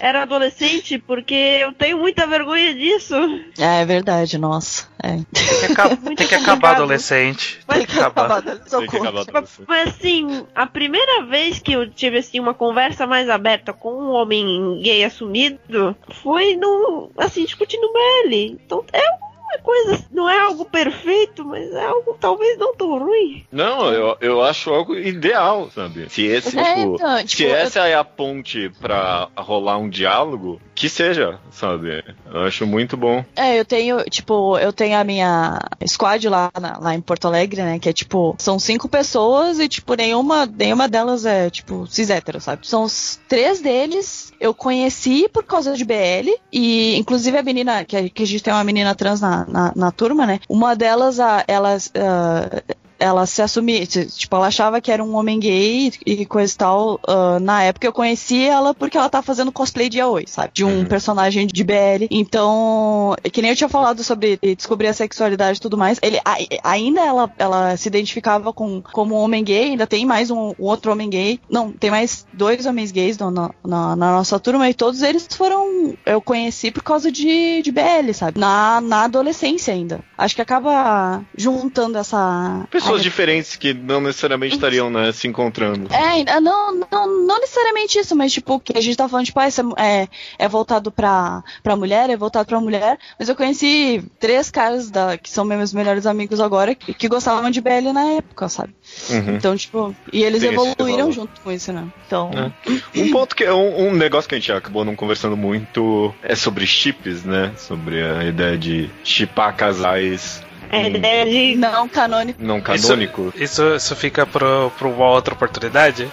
era 0.00 0.22
adolescente, 0.22 0.98
porque 0.98 1.34
eu 1.34 1.72
tenho 1.72 1.98
muita 1.98 2.26
vergonha 2.26 2.74
disso. 2.74 3.14
É, 3.58 3.82
é 3.82 3.84
verdade, 3.84 4.38
nossa. 4.38 4.88
É. 5.02 5.10
Tem 5.10 5.24
que, 5.60 5.66
acabar, 5.66 5.96
tem 5.96 6.16
que 6.16 6.34
acabar 6.34 6.76
adolescente. 6.76 7.60
Tem 7.68 7.86
que 7.86 7.98
acabar. 7.98 8.42
Tem 8.42 8.86
que 8.86 8.96
acabar 8.96 9.24
Mas, 9.32 9.60
mas, 9.68 9.88
assim, 9.88 10.46
a 10.54 10.66
primeira 10.66 11.26
vez 11.26 11.58
que 11.58 11.72
eu 11.72 11.88
tive 11.90 12.18
assim 12.18 12.40
uma 12.40 12.54
conversa 12.54 13.06
mais 13.06 13.28
aberta 13.28 13.72
com 13.72 13.92
um 13.92 14.10
homem 14.12 14.80
gay 14.82 15.04
assumido 15.04 15.94
foi 16.22 16.56
no 16.56 17.10
assim 17.18 17.44
discutindo 17.44 17.92
BL. 17.92 18.56
Então 18.64 18.84
é 18.92 19.25
uma 19.56 19.62
coisa, 19.62 20.04
não 20.12 20.28
é 20.28 20.38
algo 20.40 20.64
perfeito, 20.64 21.44
mas 21.44 21.70
é 21.72 21.84
algo 21.84 22.16
talvez 22.20 22.58
não 22.58 22.74
tão 22.74 22.98
ruim. 22.98 23.44
Não, 23.50 23.92
eu, 23.92 24.16
eu 24.20 24.42
acho 24.42 24.70
algo 24.70 24.96
ideal, 24.96 25.70
sabe? 25.74 26.08
Se 26.10 26.22
esse, 26.24 26.58
É, 26.58 26.74
tipo, 26.74 26.94
então, 26.96 27.18
se 27.18 27.24
tipo, 27.26 27.50
essa 27.50 27.86
é 27.86 27.94
a 27.94 28.04
ponte 28.04 28.70
pra 28.80 29.28
rolar 29.36 29.78
um 29.78 29.88
diálogo, 29.88 30.60
que 30.74 30.88
seja, 30.88 31.38
sabe? 31.50 32.04
Eu 32.32 32.42
acho 32.42 32.66
muito 32.66 32.96
bom. 32.96 33.24
É, 33.34 33.58
eu 33.58 33.64
tenho, 33.64 34.02
tipo, 34.04 34.58
eu 34.58 34.72
tenho 34.72 34.98
a 34.98 35.04
minha 35.04 35.58
squad 35.86 36.28
lá, 36.28 36.50
na- 36.60 36.78
lá 36.78 36.94
em 36.94 37.00
Porto 37.00 37.26
Alegre, 37.26 37.62
né? 37.62 37.78
Que 37.78 37.88
é 37.88 37.92
tipo, 37.92 38.34
são 38.38 38.58
cinco 38.58 38.88
pessoas 38.88 39.58
e, 39.58 39.68
tipo, 39.68 39.94
nenhuma, 39.94 40.44
nenhuma 40.46 40.86
delas 40.88 41.24
é, 41.24 41.48
tipo, 41.48 41.86
cis 41.86 42.10
hétero, 42.10 42.40
sabe? 42.40 42.66
São 42.66 42.82
os 42.84 43.18
três 43.28 43.60
deles 43.60 44.32
eu 44.38 44.52
conheci 44.52 45.28
por 45.32 45.44
causa 45.44 45.74
de 45.74 45.84
BL. 45.84 46.30
E, 46.52 46.96
inclusive, 46.96 47.38
a 47.38 47.42
menina, 47.42 47.84
que 47.84 47.96
a, 47.96 48.08
que 48.10 48.22
a 48.22 48.26
gente 48.26 48.42
tem 48.42 48.52
uma 48.52 48.64
menina 48.64 48.94
trans 48.94 49.20
na, 49.20 49.45
na, 49.46 49.72
na 49.74 49.90
turma, 49.92 50.26
né? 50.26 50.40
Uma 50.48 50.74
delas, 50.74 51.20
a, 51.20 51.44
elas. 51.46 51.90
ah, 51.96 52.62
ela 52.98 53.26
se 53.26 53.42
assumia, 53.42 53.86
tipo, 53.86 54.36
ela 54.36 54.46
achava 54.46 54.80
que 54.80 54.90
era 54.90 55.02
um 55.02 55.14
homem 55.16 55.38
gay 55.38 55.92
e 56.04 56.24
coisa 56.26 56.52
e 56.52 56.56
tal. 56.56 57.00
ah, 57.06 57.38
na 57.40 57.62
época 57.62 57.86
eu 57.86 57.92
conheci 57.92 58.44
ela 58.44 58.74
porque 58.74 58.96
ela 58.96 59.08
tava 59.08 59.22
fazendo 59.24 59.52
cosplay 59.52 59.88
de 59.88 60.00
Aoi, 60.00 60.24
sabe? 60.26 60.50
De 60.54 60.64
um 60.64 60.78
Uhum. 60.80 60.84
personagem 60.86 61.46
de 61.46 61.64
BL. 61.64 62.06
Então, 62.10 63.14
que 63.32 63.40
nem 63.42 63.50
eu 63.50 63.56
tinha 63.56 63.68
falado 63.68 64.02
sobre 64.04 64.38
descobrir 64.56 64.88
a 64.88 64.92
sexualidade 64.94 65.58
e 65.58 65.60
tudo 65.60 65.76
mais. 65.76 65.98
Ele, 66.02 66.18
a- 66.24 66.36
ainda 66.64 67.00
ela, 67.00 67.30
ela 67.38 67.76
se 67.76 67.88
identificava 67.88 68.52
com, 68.52 68.82
como 68.92 69.14
um 69.14 69.18
homem 69.18 69.42
gay, 69.44 69.70
ainda 69.70 69.86
tem 69.86 70.04
mais 70.04 70.30
um, 70.30 70.48
um 70.50 70.54
outro 70.58 70.92
homem 70.92 71.08
gay. 71.10 71.40
Não, 71.50 71.70
tem 71.72 71.90
mais 71.90 72.26
dois 72.32 72.66
homens 72.66 72.90
gays 72.90 73.18
no- 73.18 73.30
na, 73.30 73.50
na, 73.64 73.96
na 73.96 74.12
nossa 74.12 74.38
turma 74.38 74.68
e 74.68 74.74
todos 74.74 75.02
eles 75.02 75.26
foram. 75.30 75.94
Eu 76.04 76.20
conheci 76.20 76.70
por 76.70 76.82
causa 76.82 77.10
de, 77.10 77.62
de 77.62 77.72
BL, 77.72 78.12
sabe? 78.14 78.38
Na, 78.38 78.80
na 78.80 79.04
adolescência 79.04 79.72
ainda. 79.74 80.00
Acho 80.16 80.34
que 80.34 80.42
acaba 80.42 81.22
juntando 81.36 81.98
essa. 81.98 82.66
Pessoas 82.86 83.00
Ai, 83.00 83.04
diferentes 83.04 83.56
que 83.56 83.74
não 83.74 84.00
necessariamente 84.00 84.54
estariam, 84.54 84.88
né, 84.88 85.10
se 85.12 85.26
encontrando. 85.26 85.88
é, 85.92 86.40
não, 86.40 86.72
não, 86.74 87.26
não 87.26 87.40
necessariamente 87.40 87.98
isso, 87.98 88.14
mas 88.14 88.32
tipo, 88.32 88.60
que 88.60 88.76
a 88.76 88.80
gente 88.80 88.96
tá 88.96 89.08
falando, 89.08 89.26
tipo, 89.26 89.40
ah, 89.40 89.48
é, 89.78 90.08
é, 90.38 90.48
voltado 90.48 90.90
pra, 90.90 91.42
pra 91.62 91.76
mulher, 91.76 92.08
é 92.10 92.16
voltado 92.16 92.46
pra 92.46 92.60
mulher, 92.60 92.98
mas 93.18 93.28
eu 93.28 93.36
conheci 93.36 94.02
três 94.20 94.50
caras 94.50 94.90
da, 94.90 95.18
que 95.18 95.28
são 95.28 95.44
meus 95.44 95.72
melhores 95.72 96.06
amigos 96.06 96.40
agora, 96.40 96.74
que, 96.74 96.94
que 96.94 97.08
gostavam 97.08 97.50
de 97.50 97.60
BL 97.60 97.92
na 97.92 98.04
época, 98.12 98.48
sabe? 98.48 98.74
Uhum. 99.10 99.36
Então, 99.36 99.56
tipo, 99.56 99.94
e 100.12 100.22
eles 100.22 100.40
Tem 100.40 100.52
evoluíram 100.52 101.10
junto 101.12 101.40
com 101.40 101.50
isso, 101.50 101.72
né? 101.72 101.86
Então, 102.06 102.30
É. 102.32 103.00
Um 103.00 103.10
ponto 103.10 103.34
que 103.34 103.44
é 103.44 103.52
um, 103.52 103.88
um 103.88 103.92
negócio 103.94 104.28
que 104.28 104.34
a 104.34 104.38
gente 104.38 104.52
acabou 104.52 104.84
não 104.84 104.94
conversando 104.94 105.36
muito 105.36 106.14
é 106.22 106.34
sobre 106.34 106.66
chips, 106.66 107.24
né? 107.24 107.52
Sobre 107.56 108.02
a 108.02 108.24
ideia 108.24 108.56
de 108.56 108.88
chipar 109.04 109.54
casais 109.56 110.42
É 110.70 110.76
a 110.78 110.80
Hum. 110.80 110.86
ideia 110.86 111.24
de. 111.26 111.56
não 111.56 111.88
canônico. 111.88 112.42
não 112.42 112.60
canônicos. 112.60 113.32
Isso, 113.36 113.62
isso 113.76 113.94
fica 113.96 114.26
pro, 114.26 114.70
pro 114.78 114.90
uma 114.90 115.06
outra 115.10 115.34
oportunidade? 115.34 116.10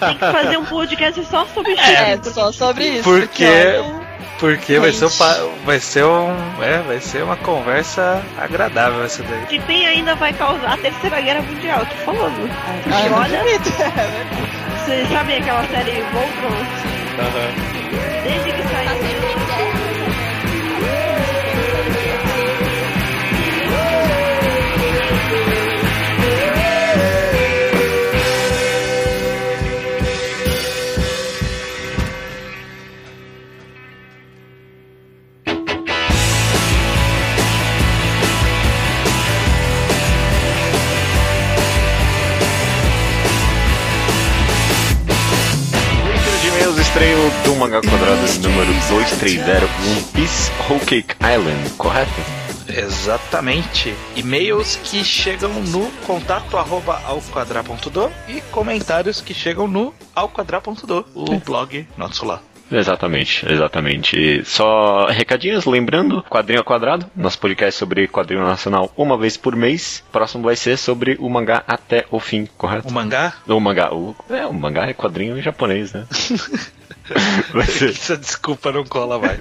Tem 0.00 0.14
que 0.18 0.32
fazer 0.32 0.56
um 0.58 0.64
podcast 0.64 1.24
só 1.26 1.44
sobre. 1.46 1.72
É, 1.78 2.16
porque 2.16 2.30
só 2.30 2.50
sobre 2.52 2.84
isso. 2.88 3.02
Porque- 3.04 3.46
Porque 4.40 4.78
vai 4.80 4.92
ser, 4.92 5.04
um, 5.06 5.64
vai, 5.64 5.78
ser 5.80 6.04
um, 6.04 6.34
é, 6.62 6.78
vai 6.86 7.00
ser 7.00 7.22
uma 7.22 7.36
conversa 7.36 8.20
agradável 8.36 9.02
essa 9.04 9.22
daí. 9.22 9.46
Chipem 9.48 9.86
ainda 9.86 10.14
vai 10.16 10.32
causar 10.32 10.72
a 10.74 10.76
terceira 10.76 11.20
guerra 11.20 11.40
mundial, 11.42 11.86
tô 11.86 11.94
falando. 12.04 12.50
ah, 12.92 13.06
eu 13.06 13.14
Olha. 13.14 13.42
Vocês 14.84 15.08
sabem 15.08 15.38
aquela 15.38 15.64
série 15.68 15.92
Voltron? 16.12 16.64
Desde 18.24 18.52
que 18.52 18.62
saiu. 18.68 19.03
230 49.24 49.64
One 49.64 50.02
Piece 50.12 50.52
Whole 50.68 50.80
Cake 50.84 51.16
Island, 51.18 51.70
correto? 51.78 52.12
Exatamente. 52.68 53.94
E-mails 54.14 54.76
que 54.84 55.02
chegam 55.02 55.50
no 55.62 55.90
contato 56.06 56.58
arroba 56.58 57.00
alquadra.do 57.06 58.12
e 58.28 58.42
comentários 58.52 59.22
que 59.22 59.32
chegam 59.32 59.66
no 59.66 59.94
alquadra.do, 60.14 61.06
o 61.14 61.40
blog 61.40 61.88
nosso 61.96 62.26
lá. 62.26 62.42
Exatamente, 62.70 63.50
exatamente. 63.50 64.18
E 64.18 64.44
Só 64.44 65.06
recadinhos, 65.06 65.64
lembrando, 65.64 66.22
quadrinho 66.24 66.60
ao 66.60 66.64
quadrado, 66.64 67.06
nosso 67.16 67.38
podcast 67.38 67.78
sobre 67.78 68.06
quadrinho 68.06 68.42
nacional 68.42 68.92
uma 68.94 69.16
vez 69.16 69.38
por 69.38 69.56
mês. 69.56 70.04
Próximo 70.12 70.44
vai 70.44 70.56
ser 70.56 70.76
sobre 70.76 71.16
o 71.18 71.30
mangá 71.30 71.64
até 71.66 72.04
o 72.10 72.20
fim, 72.20 72.46
correto? 72.58 72.88
O 72.88 72.92
mangá? 72.92 73.32
O 73.46 73.58
mangá, 73.58 73.94
o, 73.94 74.14
é, 74.28 74.44
o 74.44 74.52
mangá 74.52 74.86
é 74.86 74.92
quadrinho 74.92 75.38
em 75.38 75.42
japonês, 75.42 75.94
né? 75.94 76.06
vai, 77.52 77.66
ser, 77.66 77.90
Essa 77.90 78.16
desculpa 78.16 78.72
não 78.72 78.84
cola 78.84 79.18
mais. 79.18 79.38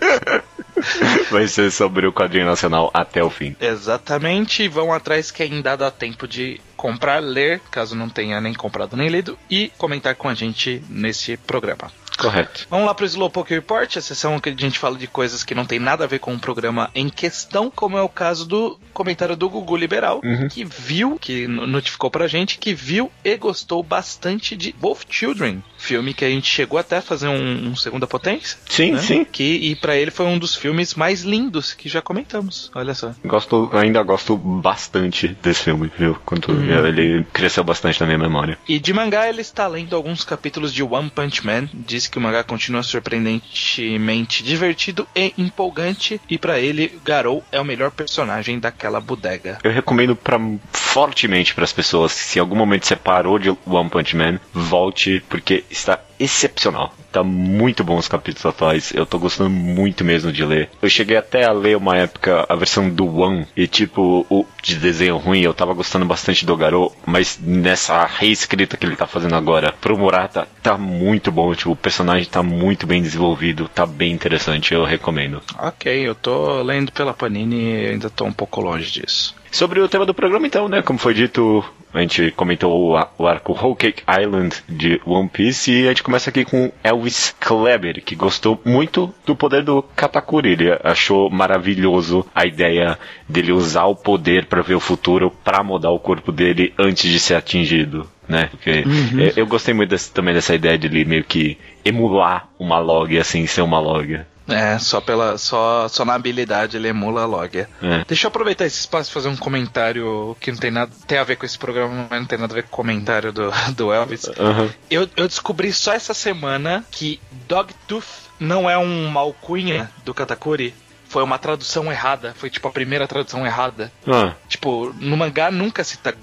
vai 1.31 1.47
ser 1.47 1.71
sobre 1.71 2.05
o 2.07 2.13
quadrinho 2.13 2.45
nacional 2.45 2.91
até 2.93 3.23
o 3.23 3.29
fim. 3.29 3.55
Exatamente, 3.59 4.67
vão 4.67 4.91
atrás 4.93 5.31
que 5.31 5.43
ainda 5.43 5.75
dá 5.75 5.89
tempo 5.89 6.27
de 6.27 6.59
comprar, 6.75 7.19
ler, 7.19 7.61
caso 7.71 7.95
não 7.95 8.09
tenha 8.09 8.41
nem 8.41 8.53
comprado 8.53 8.97
nem 8.97 9.07
lido, 9.07 9.37
e 9.49 9.71
comentar 9.77 10.15
com 10.15 10.27
a 10.27 10.33
gente 10.33 10.83
nesse 10.89 11.37
programa. 11.37 11.91
Correto. 12.17 12.67
Vamos 12.69 12.85
lá 12.85 12.93
pro 12.93 13.05
Slowpoke 13.05 13.53
Report, 13.53 13.97
a 13.97 14.01
sessão 14.01 14.39
que 14.39 14.49
a 14.49 14.55
gente 14.55 14.79
fala 14.79 14.97
de 14.97 15.07
coisas 15.07 15.43
que 15.43 15.55
não 15.55 15.65
tem 15.65 15.79
nada 15.79 16.03
a 16.03 16.07
ver 16.07 16.19
com 16.19 16.33
o 16.33 16.39
programa 16.39 16.89
em 16.95 17.09
questão, 17.09 17.71
como 17.73 17.97
é 17.97 18.01
o 18.01 18.09
caso 18.09 18.45
do 18.45 18.79
comentário 18.93 19.35
do 19.35 19.49
Gugu 19.49 19.75
Liberal, 19.75 20.21
Uhum. 20.23 20.47
que 20.47 20.63
viu, 20.63 21.17
que 21.19 21.47
no- 21.47 21.65
notificou 21.67 22.09
pra 22.11 22.27
gente, 22.27 22.57
que 22.57 22.73
viu 22.73 23.11
e 23.23 23.35
gostou 23.37 23.81
bastante 23.83 24.55
de 24.55 24.73
Wolf 24.79 25.03
Children, 25.09 25.63
filme 25.77 26.13
que 26.13 26.23
a 26.23 26.29
gente 26.29 26.47
chegou 26.47 26.77
até 26.79 26.97
a 26.97 27.01
fazer 27.01 27.27
um, 27.27 27.69
um 27.69 27.75
Segunda 27.75 28.05
Potência. 28.07 28.57
Sim, 28.69 28.91
né? 28.93 28.99
sim. 29.01 29.25
Que, 29.25 29.43
e 29.43 29.75
pra 29.75 29.95
ele 29.95 30.11
foi 30.11 30.25
um 30.25 30.37
dos 30.37 30.55
filmes 30.55 30.93
mais 30.93 31.21
lindos 31.23 31.73
que 31.73 31.89
já 31.89 32.01
comentamos, 32.01 32.71
olha 32.75 32.93
só. 32.93 33.13
Gosto, 33.25 33.69
ainda 33.73 34.01
gosto 34.03 34.37
bastante 34.37 35.27
desse 35.41 35.63
filme, 35.63 35.91
viu? 35.97 36.15
Quanto 36.25 36.51
Uhum. 36.51 36.87
ele 36.87 37.25
cresceu 37.33 37.63
bastante 37.63 37.99
na 37.99 38.05
minha 38.05 38.17
memória. 38.19 38.57
E 38.67 38.79
de 38.79 38.93
mangá 38.93 39.27
ele 39.27 39.41
está 39.41 39.67
lendo 39.67 39.95
alguns 39.95 40.23
capítulos 40.23 40.73
de 40.73 40.83
One 40.83 41.09
Punch 41.09 41.45
Man. 41.45 41.67
Diz 42.03 42.09
que 42.09 42.17
o 42.17 42.21
mangá 42.21 42.43
continua 42.43 42.83
surpreendentemente 42.83 44.43
divertido 44.43 45.07
e 45.15 45.33
empolgante. 45.37 46.19
E 46.29 46.37
pra 46.37 46.59
ele, 46.59 46.99
Garou 47.01 47.41
é 47.49 47.61
o 47.61 47.63
melhor 47.63 47.91
personagem 47.91 48.59
daquela 48.59 48.99
bodega. 48.99 49.57
Eu 49.63 49.71
recomendo 49.71 50.13
pra, 50.13 50.37
fortemente 50.73 51.55
para 51.55 51.63
as 51.63 51.71
pessoas, 51.71 52.11
se 52.11 52.37
em 52.37 52.41
algum 52.41 52.57
momento 52.57 52.85
você 52.85 52.97
parou 52.97 53.39
de 53.39 53.55
One 53.65 53.89
Punch 53.89 54.17
Man, 54.17 54.37
volte, 54.53 55.23
porque 55.29 55.63
está 55.69 55.97
excepcional. 56.19 56.93
Tá 57.13 57.23
muito 57.23 57.83
bom 57.83 57.95
os 57.95 58.07
capítulos 58.07 58.43
atuais. 58.43 58.91
Eu 58.91 59.05
tô 59.05 59.19
gostando 59.19 59.51
muito 59.51 60.03
mesmo 60.03 60.31
de 60.31 60.43
ler. 60.43 60.67
Eu 60.81 60.89
cheguei 60.89 61.15
até 61.15 61.45
a 61.45 61.51
ler 61.51 61.77
uma 61.77 61.95
época 61.95 62.43
a 62.49 62.55
versão 62.55 62.89
do 62.89 63.05
One 63.19 63.45
e 63.55 63.67
tipo 63.67 64.25
o 64.31 64.43
de 64.63 64.77
desenho 64.77 65.17
ruim. 65.17 65.41
Eu 65.41 65.53
tava 65.53 65.75
gostando 65.75 66.05
bastante 66.07 66.43
do 66.43 66.57
Garou, 66.57 66.91
mas 67.05 67.39
nessa 67.39 68.03
reescrita 68.03 68.75
que 68.75 68.83
ele 68.83 68.95
tá 68.95 69.05
fazendo 69.05 69.35
agora 69.35 69.71
pro 69.79 69.95
Murata 69.95 70.47
tá 70.63 70.75
muito 70.75 71.31
bom. 71.31 71.53
Tipo 71.53 71.73
o 71.73 71.75
personagem 71.75 72.27
tá 72.27 72.41
muito 72.41 72.87
bem 72.87 72.99
desenvolvido, 72.99 73.67
tá 73.67 73.85
bem 73.85 74.11
interessante. 74.11 74.73
Eu 74.73 74.83
recomendo. 74.83 75.39
Ok, 75.59 75.91
eu 75.91 76.15
tô 76.15 76.63
lendo 76.63 76.91
pela 76.91 77.13
Panini 77.13 77.83
e 77.83 77.87
ainda 77.89 78.09
tô 78.09 78.25
um 78.25 78.33
pouco 78.33 78.59
longe 78.59 78.91
disso. 78.91 79.35
Sobre 79.51 79.79
o 79.79 79.87
tema 79.87 80.03
do 80.03 80.15
programa, 80.15 80.47
então, 80.47 80.67
né? 80.67 80.81
Como 80.81 80.97
foi 80.97 81.13
dito, 81.13 81.63
a 81.93 82.01
gente 82.01 82.31
comentou 82.31 82.97
o 83.19 83.27
arco 83.27 83.53
Whole 83.53 83.75
Cake 83.75 84.01
Island 84.09 84.63
de 84.67 84.99
One 85.05 85.29
Piece 85.29 85.71
e 85.71 85.85
a 85.85 85.89
gente 85.89 86.01
começa 86.01 86.31
aqui 86.31 86.43
com 86.43 86.71
El 86.83 87.02
Elvis 87.03 87.35
Kleber, 87.39 88.01
que 88.03 88.15
gostou 88.15 88.59
muito 88.63 89.13
do 89.25 89.35
poder 89.35 89.61
do 89.63 89.81
Katakuri. 89.95 90.51
Ele 90.53 90.77
achou 90.83 91.29
maravilhoso 91.29 92.25
a 92.33 92.45
ideia 92.45 92.97
dele 93.27 93.51
usar 93.51 93.85
o 93.85 93.95
poder 93.95 94.45
para 94.45 94.61
ver 94.61 94.75
o 94.75 94.79
futuro 94.79 95.29
para 95.43 95.61
mudar 95.63 95.91
o 95.91 95.99
corpo 95.99 96.31
dele 96.31 96.73
antes 96.79 97.11
de 97.11 97.19
ser 97.19 97.35
atingido. 97.35 98.09
Né? 98.27 98.47
Porque 98.51 98.83
Uhum. 98.85 99.19
eu, 99.19 99.33
eu 99.35 99.45
gostei 99.45 99.73
muito 99.73 99.89
desse- 99.89 100.11
também 100.11 100.33
dessa 100.33 100.55
ideia 100.55 100.77
de 100.77 100.87
ele 100.87 101.03
meio 101.03 101.25
que 101.25 101.57
emular 101.83 102.47
uma 102.57 102.79
log 102.79 103.17
assim, 103.19 103.45
ser 103.45 103.61
uma 103.61 103.79
log. 103.79 104.21
É, 104.47 104.77
só 104.77 104.99
pela. 104.99 105.37
Só, 105.37 105.87
só 105.87 106.03
na 106.03 106.15
habilidade 106.15 106.75
ele 106.75 106.89
emula 106.89 107.21
a 107.21 107.25
log. 107.25 107.57
É. 107.57 107.67
Deixa 108.07 108.25
eu 108.25 108.29
aproveitar 108.29 108.65
esse 108.65 108.79
espaço 108.79 109.09
e 109.09 109.13
fazer 109.13 109.29
um 109.29 109.37
comentário 109.37 110.35
que 110.39 110.51
não 110.51 110.59
tem 110.59 110.69
nada. 110.71 110.91
Tem 111.07 111.17
a 111.17 111.23
ver 111.23 111.37
com 111.37 111.45
esse 111.45 111.57
programa, 111.57 112.07
mas 112.09 112.19
não 112.19 112.27
tem 112.27 112.37
nada 112.37 112.53
a 112.53 112.55
ver 112.55 112.63
com 112.63 112.67
o 112.67 112.71
comentário 112.77 113.31
do, 113.31 113.49
do 113.75 113.93
Elvis. 113.93 114.27
Aham. 114.37 114.69
Eu, 114.89 115.07
eu 115.15 115.27
descobri 115.27 115.71
só 115.71 115.93
essa 115.93 116.13
semana 116.13 116.83
que 116.91 117.21
Dogtooth 117.47 118.05
não 118.39 118.69
é 118.69 118.77
um 118.77 119.17
alcunha 119.17 119.89
do 120.03 120.13
Katakuri. 120.13 120.73
Foi 121.07 121.23
uma 121.23 121.37
tradução 121.37 121.91
errada. 121.91 122.33
Foi 122.35 122.49
tipo 122.49 122.67
a 122.67 122.71
primeira 122.71 123.07
tradução 123.07 123.45
errada. 123.45 123.91
Ah, 124.07 124.33
Tipo, 124.49 124.93
no 124.99 125.15
mangá 125.15 125.51
nunca 125.51 125.83
cita 125.83 126.13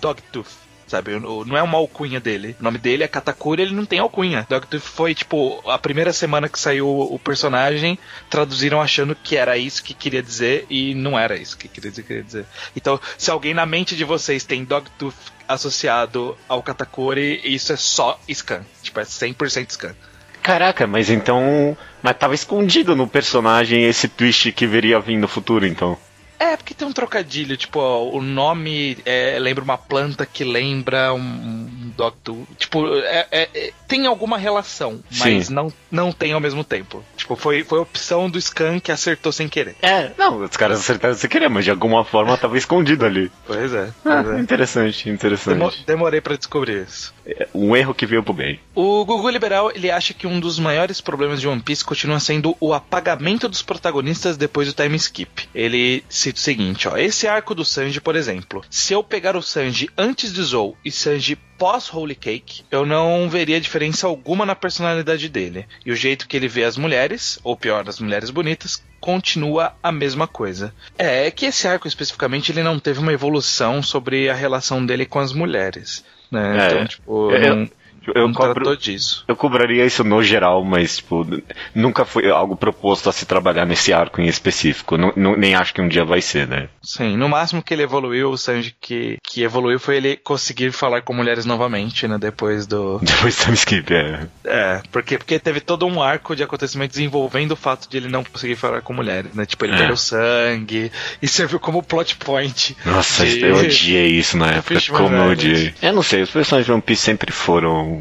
Dogtooth. 0.00 0.65
Sabe, 0.86 1.14
O- 1.14 1.44
não 1.44 1.56
é 1.56 1.62
uma 1.62 1.78
alcunha 1.78 2.20
dele. 2.20 2.54
O 2.60 2.62
nome 2.62 2.78
dele 2.78 3.02
é 3.02 3.08
Katakuri, 3.08 3.62
ele 3.62 3.74
não 3.74 3.84
tem 3.84 3.98
alcunha. 3.98 4.46
Dogtooth 4.48 4.80
foi, 4.80 5.14
tipo, 5.16 5.60
a 5.68 5.76
primeira 5.78 6.12
semana 6.12 6.48
que 6.48 6.58
saiu 6.60 6.88
o 6.88 7.18
personagem, 7.18 7.98
traduziram 8.30 8.80
achando 8.80 9.14
que 9.16 9.36
era 9.36 9.58
isso 9.58 9.82
que 9.82 9.92
queria 9.94 10.22
dizer 10.22 10.64
e 10.70 10.94
não 10.94 11.18
era 11.18 11.36
isso 11.36 11.58
que 11.58 11.66
queria 11.66 11.90
dizer. 11.90 12.02
Queria 12.04 12.22
dizer. 12.22 12.46
Então, 12.76 13.00
se 13.18 13.30
alguém 13.32 13.52
na 13.52 13.66
mente 13.66 13.96
de 13.96 14.04
vocês 14.04 14.44
tem 14.44 14.64
Dogtooth 14.64 15.14
associado 15.48 16.36
ao 16.48 16.62
Katakuri, 16.62 17.40
isso 17.44 17.72
é 17.72 17.76
só 17.76 18.18
scan. 18.32 18.62
Tipo, 18.82 19.00
é 19.00 19.04
100% 19.04 19.70
scan. 19.72 19.94
Caraca, 20.42 20.86
mas 20.86 21.10
então. 21.10 21.76
Mas 22.00 22.16
tava 22.16 22.34
escondido 22.36 22.94
no 22.94 23.08
personagem 23.08 23.82
esse 23.84 24.06
twist 24.06 24.52
que 24.52 24.66
viria 24.66 25.00
vir 25.00 25.16
no 25.18 25.26
futuro, 25.26 25.66
então. 25.66 25.98
É, 26.38 26.56
porque 26.56 26.74
tem 26.74 26.86
um 26.86 26.92
trocadilho, 26.92 27.56
tipo, 27.56 27.78
ó, 27.80 28.10
o 28.10 28.20
nome 28.22 28.98
é, 29.04 29.38
lembra 29.38 29.64
uma 29.64 29.78
planta 29.78 30.26
que 30.26 30.44
lembra 30.44 31.12
um, 31.14 31.18
um 31.18 31.92
Dogtooth. 31.96 32.46
Tipo, 32.58 32.86
é- 32.98 33.26
é- 33.30 33.48
é- 33.54 33.72
tem 33.88 34.06
alguma 34.06 34.36
relação, 34.36 35.00
mas 35.18 35.46
Sim. 35.46 35.54
não, 35.54 35.72
não 35.90 36.12
tem 36.12 36.32
ao 36.32 36.40
mesmo 36.40 36.62
tempo. 36.64 37.02
Tipo, 37.16 37.36
foi, 37.36 37.64
foi 37.64 37.78
a 37.78 37.82
opção 37.82 38.28
do 38.28 38.40
Scan 38.40 38.78
que 38.80 38.92
acertou 38.92 39.32
sem 39.32 39.48
querer. 39.48 39.76
É, 39.82 40.10
não, 40.18 40.42
os 40.42 40.56
caras 40.56 40.80
acertaram 40.80 41.14
sem 41.14 41.28
querer, 41.30 41.48
mas 41.48 41.64
de 41.64 41.70
alguma 41.70 42.04
forma 42.04 42.36
tava 42.36 42.58
escondido 42.58 43.04
ali. 43.06 43.30
Pois 43.46 43.72
é. 43.72 43.88
Ah, 44.04 44.22
pois 44.22 44.36
é. 44.36 44.40
interessante, 44.40 45.04
Demo- 45.04 45.14
interessante. 45.14 45.84
demorei 45.86 46.20
pra 46.20 46.36
descobrir 46.36 46.82
isso. 46.86 47.14
É 47.26 47.48
Um 47.54 47.74
erro 47.74 47.94
que 47.94 48.06
veio 48.06 48.22
pro 48.22 48.32
bem. 48.34 48.60
O 48.74 49.04
Gugu 49.04 49.28
Liberal, 49.30 49.70
ele 49.74 49.90
acha 49.90 50.12
que 50.14 50.26
um 50.26 50.38
dos 50.38 50.58
maiores 50.58 51.00
problemas 51.00 51.40
de 51.40 51.48
One 51.48 51.62
Piece 51.62 51.84
continua 51.84 52.20
sendo 52.20 52.56
o 52.60 52.72
apagamento 52.74 53.48
dos 53.48 53.62
protagonistas 53.62 54.36
depois 54.36 54.68
do 54.68 54.74
time 54.74 54.96
skip. 54.96 55.48
Ele 55.54 56.04
cita 56.26 56.38
o 56.38 56.42
seguinte, 56.42 56.88
ó, 56.88 56.96
esse 56.96 57.28
arco 57.28 57.54
do 57.54 57.64
Sanji, 57.64 58.00
por 58.00 58.16
exemplo, 58.16 58.64
se 58.68 58.92
eu 58.92 59.02
pegar 59.02 59.36
o 59.36 59.42
Sanji 59.42 59.88
antes 59.96 60.32
de 60.32 60.42
Zou 60.42 60.76
e 60.84 60.90
Sanji 60.90 61.36
pós 61.56 61.92
Holy 61.92 62.14
Cake, 62.16 62.64
eu 62.70 62.84
não 62.84 63.28
veria 63.28 63.60
diferença 63.60 64.06
alguma 64.06 64.44
na 64.44 64.54
personalidade 64.54 65.28
dele. 65.28 65.66
E 65.84 65.92
o 65.92 65.96
jeito 65.96 66.26
que 66.26 66.36
ele 66.36 66.48
vê 66.48 66.64
as 66.64 66.76
mulheres, 66.76 67.38
ou 67.44 67.56
pior, 67.56 67.88
as 67.88 68.00
mulheres 68.00 68.30
bonitas, 68.30 68.82
continua 69.00 69.74
a 69.82 69.92
mesma 69.92 70.26
coisa. 70.26 70.74
É, 70.98 71.26
é 71.26 71.30
que 71.30 71.46
esse 71.46 71.68
arco 71.68 71.86
especificamente 71.86 72.50
ele 72.50 72.62
não 72.62 72.78
teve 72.78 72.98
uma 72.98 73.12
evolução 73.12 73.82
sobre 73.82 74.28
a 74.28 74.34
relação 74.34 74.84
dele 74.84 75.06
com 75.06 75.20
as 75.20 75.32
mulheres. 75.32 76.04
Né? 76.30 76.58
É. 76.58 76.66
Então, 76.66 76.86
tipo, 76.86 77.30
Eu- 77.30 77.56
não, 77.56 77.70
Eu 78.14 78.26
não 78.28 78.34
cobro, 78.34 78.54
tratou 78.54 78.76
disso. 78.76 79.24
Eu 79.28 79.36
cobraria 79.36 79.84
isso 79.84 80.02
no 80.04 80.22
geral, 80.22 80.64
mas, 80.64 80.96
tipo, 80.98 81.26
nunca 81.74 82.04
foi 82.04 82.30
algo 82.30 82.56
proposto 82.56 83.08
a 83.08 83.12
se 83.12 83.26
trabalhar 83.26 83.64
nesse 83.66 83.92
arco 83.92 84.20
em 84.20 84.26
específico. 84.26 84.96
Nem 85.16 85.54
acho 85.54 85.74
que 85.74 85.80
um 85.80 85.88
dia 85.88 86.04
vai 86.04 86.20
ser, 86.20 86.46
né? 86.46 86.68
Sim, 86.82 87.16
no 87.16 87.28
máximo 87.28 87.62
que 87.62 87.74
ele 87.74 87.82
evoluiu, 87.82 88.30
o 88.30 88.38
Sanji 88.38 88.74
que, 88.80 89.16
que 89.22 89.42
evoluiu 89.42 89.78
foi 89.78 89.96
ele 89.96 90.16
conseguir 90.16 90.72
falar 90.72 91.02
com 91.02 91.12
mulheres 91.12 91.44
novamente, 91.44 92.06
né? 92.08 92.18
Depois 92.18 92.66
do. 92.66 92.98
Depois 93.02 93.36
do 93.36 93.42
time 93.44 93.54
skip, 93.56 93.92
é. 93.94 94.26
É, 94.44 94.82
porque, 94.92 95.18
porque 95.18 95.38
teve 95.38 95.60
todo 95.60 95.86
um 95.86 96.02
arco 96.02 96.34
de 96.36 96.42
acontecimentos 96.42 96.98
envolvendo 96.98 97.52
o 97.52 97.56
fato 97.56 97.88
de 97.88 97.96
ele 97.96 98.08
não 98.08 98.22
conseguir 98.24 98.56
falar 98.56 98.80
com 98.82 98.92
mulheres, 98.92 99.32
né? 99.34 99.44
Tipo, 99.46 99.64
ele 99.64 99.74
É. 99.74 99.78
perdeu 99.78 99.96
sangue 99.96 100.90
e 101.20 101.28
serviu 101.28 101.58
como 101.60 101.82
plot 101.82 102.16
point. 102.16 102.76
Nossa, 102.84 103.24
de- 103.24 103.40
eu 103.42 103.56
odiei 103.56 104.08
isso 104.12 104.36
na 104.36 104.48
época. 104.56 104.80
Como 104.90 105.14
eu 105.14 105.30
odiei. 105.32 105.74
Eu 105.82 105.92
não 105.92 106.02
sei, 106.02 106.22
os 106.22 106.30
personagens 106.30 106.66
de 106.66 106.72
One 106.72 106.82
Piece 106.82 107.02
sempre 107.02 107.32
foram 107.32 107.95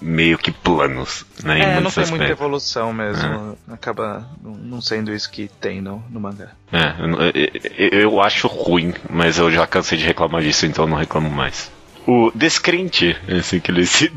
meio 0.00 0.36
que 0.38 0.50
planos, 0.52 1.24
né? 1.42 1.60
É, 1.60 1.80
não 1.80 1.90
tem 1.90 2.04
muita 2.06 2.24
aspectos. 2.24 2.30
evolução 2.30 2.92
mesmo. 2.92 3.56
Acaba 3.70 4.28
não- 4.42 4.80
sendo 4.80 5.12
isso 5.12 5.30
que 5.30 5.48
tem 5.60 5.80
no, 5.80 6.02
no 6.10 6.20
mangá. 6.20 6.48
É, 6.72 6.94
eu, 7.78 8.00
eu- 8.00 8.20
acho 8.20 8.46
ruim, 8.48 8.92
mas 9.08 9.38
eu 9.38 9.50
já 9.50 9.66
cansei 9.66 9.96
de 9.98 10.04
reclamar 10.04 10.42
disso, 10.42 10.66
então 10.66 10.86
não 10.86 10.96
reclamo 10.96 11.30
mais. 11.30 11.72
O 12.06 12.30
Descrente, 12.34 13.16
assim 13.28 13.58
que 13.60 13.70
ele 13.70 13.86
se 13.86 14.10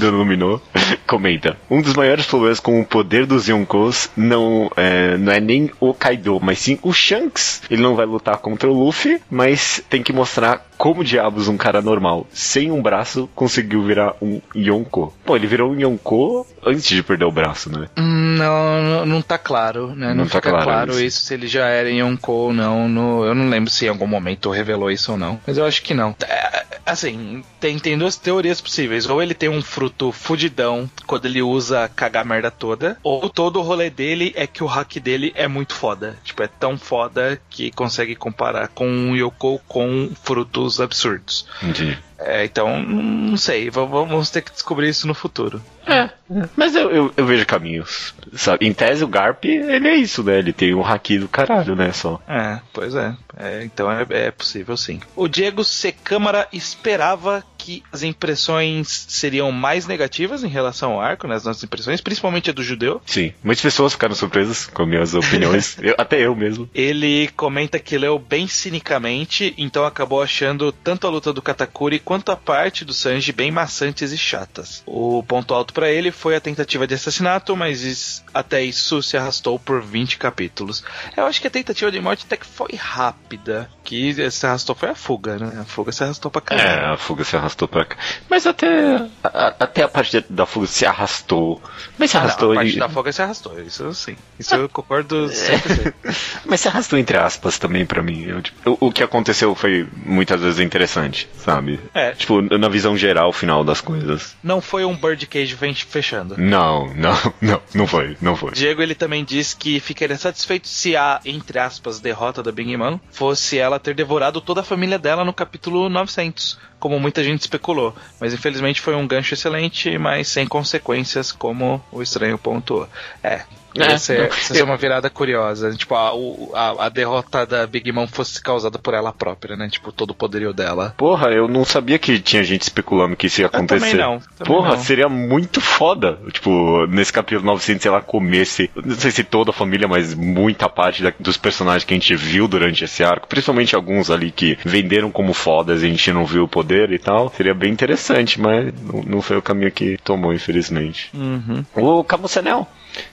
denominou, 0.00 0.62
comenta: 1.06 1.54
Um 1.70 1.82
dos 1.82 1.92
maiores 1.92 2.24
problemas 2.24 2.60
com 2.60 2.80
o 2.80 2.84
poder 2.86 3.26
dos 3.26 3.46
Yonkos 3.46 4.08
não 4.16 4.70
é, 4.74 5.18
não 5.18 5.30
é 5.32 5.38
nem 5.38 5.70
o 5.78 5.92
Kaido, 5.92 6.40
mas 6.42 6.60
sim 6.60 6.78
o 6.82 6.94
Shanks. 6.94 7.60
Ele 7.70 7.82
não 7.82 7.94
vai 7.94 8.06
lutar 8.06 8.38
contra 8.38 8.70
o 8.70 8.72
Luffy, 8.72 9.20
mas 9.30 9.82
tem 9.90 10.02
que 10.02 10.14
mostrar 10.14 10.64
como 10.76 11.04
diabos 11.04 11.48
um 11.48 11.56
cara 11.56 11.80
normal, 11.80 12.26
sem 12.32 12.70
um 12.70 12.82
braço, 12.82 13.28
conseguiu 13.34 13.82
virar 13.82 14.14
um 14.20 14.40
Yonko. 14.54 15.12
Pô, 15.24 15.36
ele 15.36 15.46
virou 15.46 15.72
um 15.72 15.78
Yonko 15.78 16.46
antes 16.64 16.88
de 16.88 17.02
perder 17.02 17.24
o 17.24 17.32
braço, 17.32 17.70
né? 17.70 17.88
Não, 17.96 18.82
não, 18.82 19.06
não 19.06 19.22
tá 19.22 19.38
claro, 19.38 19.94
né? 19.94 20.08
Não, 20.08 20.16
Não 20.16 20.26
tá 20.26 20.38
fica 20.38 20.50
claro 20.50 20.64
claro, 20.64 20.90
isso. 20.92 21.02
isso. 21.02 21.20
se 21.26 21.34
ele 21.34 21.46
já 21.46 21.66
era 21.66 21.90
Yonko 21.90 22.32
ou 22.32 22.52
não. 22.52 22.88
No, 22.88 23.24
eu 23.24 23.34
não 23.34 23.48
lembro 23.48 23.70
se 23.70 23.86
em 23.86 23.88
algum 23.88 24.06
momento 24.06 24.50
revelou 24.50 24.90
isso 24.90 25.12
ou 25.12 25.18
não. 25.18 25.40
Mas 25.46 25.58
eu 25.58 25.64
acho 25.64 25.82
que 25.82 25.94
não. 25.94 26.14
É, 26.22 26.64
Assim, 26.86 27.42
tem, 27.58 27.80
tem 27.80 27.98
duas 27.98 28.16
teorias 28.16 28.60
possíveis. 28.60 29.08
Ou 29.08 29.20
ele 29.20 29.34
tem 29.34 29.48
um 29.48 29.60
fruto 29.60 30.12
fudidão 30.12 30.88
quando 31.04 31.26
ele 31.26 31.42
usa 31.42 31.88
cagar 31.88 32.22
a 32.22 32.24
merda 32.24 32.48
toda. 32.48 32.96
Ou 33.02 33.28
todo 33.28 33.58
o 33.58 33.62
rolê 33.62 33.90
dele 33.90 34.32
é 34.36 34.46
que 34.46 34.62
o 34.62 34.66
hack 34.66 35.00
dele 35.00 35.32
é 35.34 35.48
muito 35.48 35.74
foda. 35.74 36.16
Tipo, 36.22 36.44
é 36.44 36.46
tão 36.46 36.78
foda 36.78 37.40
que 37.50 37.72
consegue 37.72 38.14
comparar 38.14 38.68
com 38.68 38.86
um 38.86 39.16
Yoko 39.16 39.60
com 39.66 40.10
frutos 40.22 40.65
absurdos. 40.80 41.46
Entendi. 41.62 41.98
É, 42.18 42.44
então, 42.44 42.82
não 42.82 43.36
sei. 43.36 43.68
Vamos 43.70 44.30
ter 44.30 44.42
que 44.42 44.50
descobrir 44.52 44.88
isso 44.88 45.06
no 45.06 45.14
futuro. 45.14 45.60
É, 45.86 46.10
mas 46.56 46.74
eu, 46.74 46.90
eu, 46.90 47.12
eu 47.16 47.26
vejo 47.26 47.46
caminhos. 47.46 48.12
Sabe? 48.34 48.66
Em 48.66 48.72
tese, 48.72 49.04
o 49.04 49.08
Garp, 49.08 49.44
ele 49.44 49.86
é 49.86 49.94
isso, 49.94 50.22
né? 50.24 50.38
Ele 50.38 50.52
tem 50.52 50.74
um 50.74 50.84
haki 50.84 51.18
do 51.18 51.28
caralho, 51.28 51.76
né? 51.76 51.92
Só. 51.92 52.20
É, 52.26 52.58
pois 52.72 52.94
é. 52.94 53.14
É, 53.38 53.62
então 53.64 53.90
é, 53.90 54.04
é 54.10 54.30
possível 54.30 54.76
sim. 54.76 55.00
O 55.14 55.28
Diego 55.28 55.62
C. 55.62 55.92
Câmara 55.92 56.48
esperava 56.52 57.44
que 57.58 57.82
as 57.92 58.02
impressões 58.02 59.06
seriam 59.08 59.50
mais 59.52 59.86
negativas 59.86 60.42
em 60.44 60.48
relação 60.48 60.92
ao 60.92 61.00
arco, 61.00 61.26
nas 61.26 61.44
nossas 61.44 61.62
impressões, 61.64 62.00
principalmente 62.00 62.50
a 62.50 62.52
do 62.52 62.62
judeu. 62.62 63.00
Sim. 63.06 63.32
Muitas 63.42 63.62
pessoas 63.62 63.92
ficaram 63.92 64.14
surpresas 64.14 64.66
com 64.66 64.86
minhas 64.86 65.14
opiniões. 65.14 65.76
Eu- 65.82 65.94
até 65.98 66.20
eu 66.20 66.34
mesmo. 66.34 66.68
Ele 66.74 67.28
comenta 67.36 67.78
que 67.78 67.98
leu 67.98 68.18
bem 68.18 68.46
cinicamente, 68.46 69.54
então 69.58 69.84
acabou 69.84 70.22
achando 70.22 70.70
tanto 70.72 71.06
a 71.06 71.10
luta 71.10 71.32
do 71.32 71.42
Katakuri 71.42 71.98
quanto 72.06 72.30
a 72.32 72.36
parte 72.36 72.84
do 72.84 72.94
Sanji 72.94 73.32
bem 73.32 73.50
maçantes 73.50 74.12
e 74.12 74.16
chatas. 74.16 74.82
O 74.86 75.22
ponto 75.24 75.52
alto 75.52 75.74
pra 75.74 75.90
ele 75.90 76.10
foi 76.12 76.36
a 76.36 76.40
tentativa 76.40 76.86
de 76.86 76.94
assassinato, 76.94 77.56
mas 77.56 77.82
is- 77.82 78.24
até 78.32 78.62
isso 78.62 79.02
se 79.02 79.16
arrastou 79.16 79.58
por 79.58 79.82
20 79.82 80.16
capítulos. 80.16 80.84
Eu 81.16 81.26
acho 81.26 81.40
que 81.40 81.48
a 81.48 81.50
tentativa 81.50 81.90
de 81.90 82.00
morte 82.00 82.24
até 82.24 82.36
que 82.36 82.46
foi 82.46 82.70
rápida. 82.76 83.68
Que 83.84 84.30
se 84.30 84.46
arrastou 84.46 84.74
foi 84.74 84.90
a 84.90 84.94
fuga, 84.94 85.36
né? 85.38 85.60
A 85.60 85.64
fuga 85.64 85.92
se 85.92 86.02
arrastou 86.02 86.28
pra 86.30 86.40
É, 86.40 86.56
caralho. 86.58 86.94
a 86.94 86.96
fuga 86.96 87.22
se 87.24 87.36
arrastou 87.36 87.68
pra 87.68 87.84
cá. 87.84 87.96
Mas 88.28 88.46
até. 88.46 88.96
a- 89.22 89.54
até 89.60 89.82
a 89.82 89.88
parte 89.88 90.24
da 90.28 90.44
fuga 90.46 90.66
se 90.66 90.84
arrastou. 90.86 91.60
Mas 91.98 92.10
se 92.10 92.16
Ah, 92.16 92.20
não, 92.20 92.26
arrastou. 92.26 92.52
a 92.52 92.54
parte 92.56 92.76
e- 92.76 92.78
da 92.80 92.88
fuga 92.88 93.12
se 93.12 93.22
arrastou, 93.22 93.60
isso 93.60 93.92
sim. 93.94 94.16
Isso 94.38 94.54
eu 94.54 94.68
concordo 94.68 95.26
100%. 95.30 95.94
Mas 96.46 96.60
se 96.60 96.68
arrastou 96.68 96.98
entre 96.98 97.16
aspas 97.16 97.58
também 97.58 97.84
pra 97.86 98.02
mim. 98.02 98.24
Eu, 98.24 98.42
tipo, 98.42 98.70
o, 98.80 98.88
o 98.88 98.92
que 98.92 99.02
aconteceu 99.02 99.54
foi 99.54 99.88
muitas 100.04 100.40
vezes 100.40 100.58
interessante, 100.60 101.28
sabe? 101.38 101.78
É. 101.96 102.12
Tipo, 102.12 102.42
na 102.42 102.68
visão 102.68 102.96
geral 102.96 103.32
final 103.32 103.64
das 103.64 103.80
coisas. 103.80 104.36
Não 104.42 104.60
foi 104.60 104.84
um 104.84 104.94
birdcage 104.94 105.56
fechando. 105.86 106.36
Não, 106.36 106.92
não, 106.94 107.16
não, 107.40 107.62
não 107.74 107.86
foi, 107.86 108.16
não 108.20 108.36
foi. 108.36 108.52
Diego 108.52 108.82
ele 108.82 108.94
também 108.94 109.24
diz 109.24 109.54
que 109.54 109.80
ficaria 109.80 110.18
satisfeito 110.18 110.68
se 110.68 110.94
a, 110.94 111.20
entre 111.24 111.58
aspas, 111.58 111.98
derrota 111.98 112.42
da 112.42 112.52
Big 112.52 112.76
Mom 112.76 112.98
fosse 113.10 113.58
ela 113.58 113.78
ter 113.78 113.94
devorado 113.94 114.42
toda 114.42 114.60
a 114.60 114.64
família 114.64 114.98
dela 114.98 115.24
no 115.24 115.32
capítulo 115.32 115.88
900, 115.88 116.58
como 116.78 117.00
muita 117.00 117.24
gente 117.24 117.40
especulou. 117.40 117.94
Mas 118.20 118.34
infelizmente 118.34 118.82
foi 118.82 118.94
um 118.94 119.06
gancho 119.06 119.32
excelente, 119.32 119.96
mas 119.96 120.28
sem 120.28 120.46
consequências, 120.46 121.32
como 121.32 121.82
o 121.90 122.02
estranho 122.02 122.36
pontuou. 122.36 122.86
É, 123.22 123.42
É, 123.82 123.90
ia 123.90 123.98
ser, 123.98 124.20
ia 124.20 124.30
ser 124.32 124.62
uma 124.62 124.76
virada 124.76 125.08
curiosa. 125.10 125.72
Tipo, 125.72 125.94
a, 125.94 126.12
a, 126.54 126.86
a, 126.86 126.88
derrota 126.88 127.46
da 127.46 127.66
Big 127.66 127.90
Mom 127.92 128.06
fosse 128.06 128.40
causada 128.40 128.78
por 128.78 128.94
ela 128.94 129.12
própria, 129.12 129.56
né? 129.56 129.68
Tipo, 129.68 129.92
todo 129.92 130.10
o 130.10 130.14
poderio 130.14 130.52
dela. 130.52 130.94
Porra, 130.96 131.30
eu 131.30 131.48
não 131.48 131.64
sabia 131.64 131.98
que 131.98 132.18
tinha 132.18 132.42
gente 132.44 132.62
especulando 132.62 133.16
que 133.16 133.26
isso 133.26 133.40
ia 133.40 133.46
acontecer. 133.46 133.86
Eu 133.86 133.90
também 133.90 133.94
não. 133.94 134.20
Também 134.36 134.54
Porra, 134.54 134.70
não. 134.70 134.78
seria 134.78 135.08
muito 135.08 135.60
foda. 135.60 136.18
Tipo, 136.32 136.86
nesse 136.86 137.12
capítulo 137.12 137.46
900 137.46 137.86
ela 137.86 138.00
comesse, 138.00 138.70
não 138.74 138.94
sei 138.94 139.10
se 139.10 139.24
toda 139.24 139.50
a 139.50 139.54
família, 139.54 139.88
mas 139.88 140.14
muita 140.14 140.68
parte 140.68 141.02
da, 141.02 141.12
dos 141.18 141.36
personagens 141.36 141.84
que 141.84 141.94
a 141.94 141.96
gente 141.96 142.14
viu 142.14 142.48
durante 142.48 142.84
esse 142.84 143.02
arco, 143.02 143.28
principalmente 143.28 143.74
alguns 143.74 144.10
ali 144.10 144.30
que 144.30 144.58
venderam 144.64 145.10
como 145.10 145.32
fodas 145.32 145.82
e 145.82 145.86
a 145.86 145.88
gente 145.88 146.12
não 146.12 146.24
viu 146.24 146.44
o 146.44 146.48
poder 146.48 146.92
e 146.92 146.98
tal. 146.98 147.32
Seria 147.36 147.54
bem 147.54 147.72
interessante, 147.72 148.40
mas 148.40 148.72
não, 148.80 149.02
não 149.02 149.22
foi 149.22 149.36
o 149.36 149.42
caminho 149.42 149.70
que 149.70 149.98
tomou, 149.98 150.32
infelizmente. 150.32 151.10
Uhum. 151.14 151.64
O 151.74 152.04
Camucenel. 152.04 152.66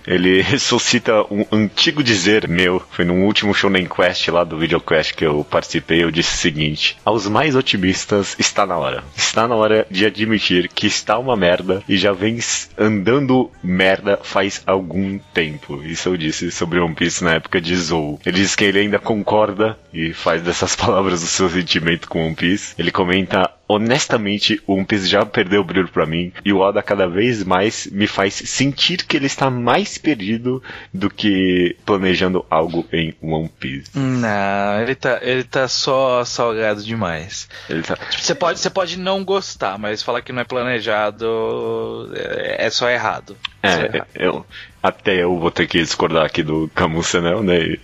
Ele 0.06 0.42
ressuscita 0.44 1.24
um 1.32 1.46
antigo 1.52 2.04
dizer 2.04 2.48
meu. 2.48 2.82
Foi 2.92 3.06
no 3.06 3.26
último 3.26 3.54
Shonen 3.54 3.88
Quest 3.88 4.28
lá 4.30 4.44
do 4.44 4.58
VideoQuest 4.58 5.14
que 5.14 5.26
eu 5.26 5.46
participei. 5.50 6.04
Eu 6.04 6.12
disse 6.12 6.36
o 6.36 6.38
seguinte: 6.38 6.98
Aos 7.04 7.28
mais 7.28 7.56
otimistas, 7.56 8.36
está 8.38 8.66
na 8.66 8.78
hora. 8.78 9.04
Está 9.16 9.48
na 9.48 9.56
hora 9.56 9.88
de 9.90 10.06
admitir 10.06 10.68
que 10.68 10.88
está 10.88 11.18
uma 11.18 11.36
merda 11.36 11.84
e 11.88 11.98
já 11.98 12.12
vem 12.12 12.40
andando 12.78 13.52
merda 13.64 14.20
faz 14.22 14.62
algum 14.66 15.18
tempo. 15.34 15.82
Isso 15.84 16.10
eu 16.10 16.18
disse 16.18 16.52
sobre 16.52 16.80
One 16.80 16.96
Piece 16.96 17.24
na 17.24 17.34
época 17.34 17.62
de 17.62 17.76
Zou. 17.76 18.20
Ele 18.26 18.38
diz 18.38 18.56
que 18.56 18.64
ele 18.64 18.80
ainda 18.80 19.00
concorda 19.00 19.78
e 19.94 20.14
faz 20.14 20.42
dessas 20.42 20.76
palavras 20.78 21.24
o 21.24 21.28
seu 21.28 21.50
sentimento 21.50 22.08
com 22.08 22.26
One 22.26 22.36
Piece. 22.36 22.74
Ele 22.78 22.92
comenta 22.92 23.50
honestamente, 23.68 24.62
o 24.68 24.74
One 24.74 24.86
Piece 24.86 25.08
já 25.08 25.26
perdeu 25.26 25.62
o 25.62 25.64
brilho 25.64 25.88
para 25.88 26.06
mim 26.06 26.32
e 26.44 26.52
o 26.52 26.60
Oda 26.60 26.82
cada 26.82 27.08
vez 27.08 27.44
mais 27.44 27.88
me 27.92 28.08
faz 28.08 28.34
sentir 28.34 29.06
que 29.06 29.18
ele 29.18 29.26
está 29.26 29.50
mais 29.50 29.93
perdido 30.00 30.62
do 30.94 31.10
que 31.10 31.76
planejando 31.86 32.46
algo 32.50 32.86
em 32.92 33.16
One 33.22 33.50
Piece. 33.60 33.92
Não, 33.98 34.82
ele 34.82 34.96
tá, 34.96 35.20
ele 35.22 35.44
tá 35.44 35.68
só 35.68 36.24
salgado 36.26 36.84
demais. 36.84 37.48
Tá... 37.88 37.96
Tipo, 37.96 38.24
você 38.24 38.36
pode, 38.36 38.60
você 38.60 38.70
pode 38.70 39.00
não 39.00 39.24
gostar, 39.24 39.78
mas 39.78 40.02
falar 40.02 40.22
que 40.22 40.32
não 40.32 40.42
é 40.42 40.46
planejado 40.46 42.12
é, 42.16 42.66
é 42.66 42.70
só 42.70 42.90
errado. 42.90 43.38
É, 43.62 43.70
é 43.70 44.06
eu, 44.16 44.46
até 44.84 45.24
eu 45.24 45.40
vou 45.40 45.50
ter 45.50 45.66
que 45.66 45.82
discordar 45.82 46.26
aqui 46.26 46.44
do 46.44 46.70
Camus 46.76 47.08
Senel, 47.08 47.42
né? 47.42 47.78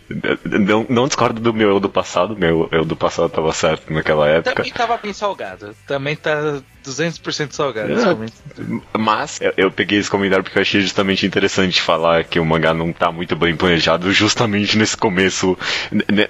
Não, 0.44 0.86
não 0.90 1.08
discordo 1.08 1.40
do 1.40 1.54
meu 1.54 1.70
eu 1.70 1.80
do 1.80 1.88
passado, 1.88 2.36
meu 2.36 2.68
eu 2.74 2.84
do 2.84 2.94
passado 2.94 3.30
tava 3.30 3.54
certo 3.54 3.94
naquela 3.94 4.28
época. 4.28 4.56
Também 4.56 4.74
tava 4.74 4.98
bem 4.98 5.14
salgado. 5.14 5.74
Também 5.88 6.18
tá 6.18 6.62
200% 6.86 7.54
salgado. 7.54 7.94
É, 7.94 8.98
mas 8.98 9.40
eu, 9.40 9.54
eu, 9.56 9.72
peguei 9.72 9.98
esse 9.98 10.12
comentário 10.12 10.44
porque 10.44 10.58
eu 10.58 10.62
achei 10.62 10.82
justamente 10.82 11.26
interessante 11.26 11.82
falar 11.82 12.26
que 12.26 12.38
o 12.38 12.44
mangá 12.44 12.74
não 12.74 12.92
tá 12.92 13.10
muito 13.10 13.34
bem 13.34 13.56
planejado 13.56 14.12
justamente 14.12 14.78
nesse 14.78 14.98
começo, 14.98 15.58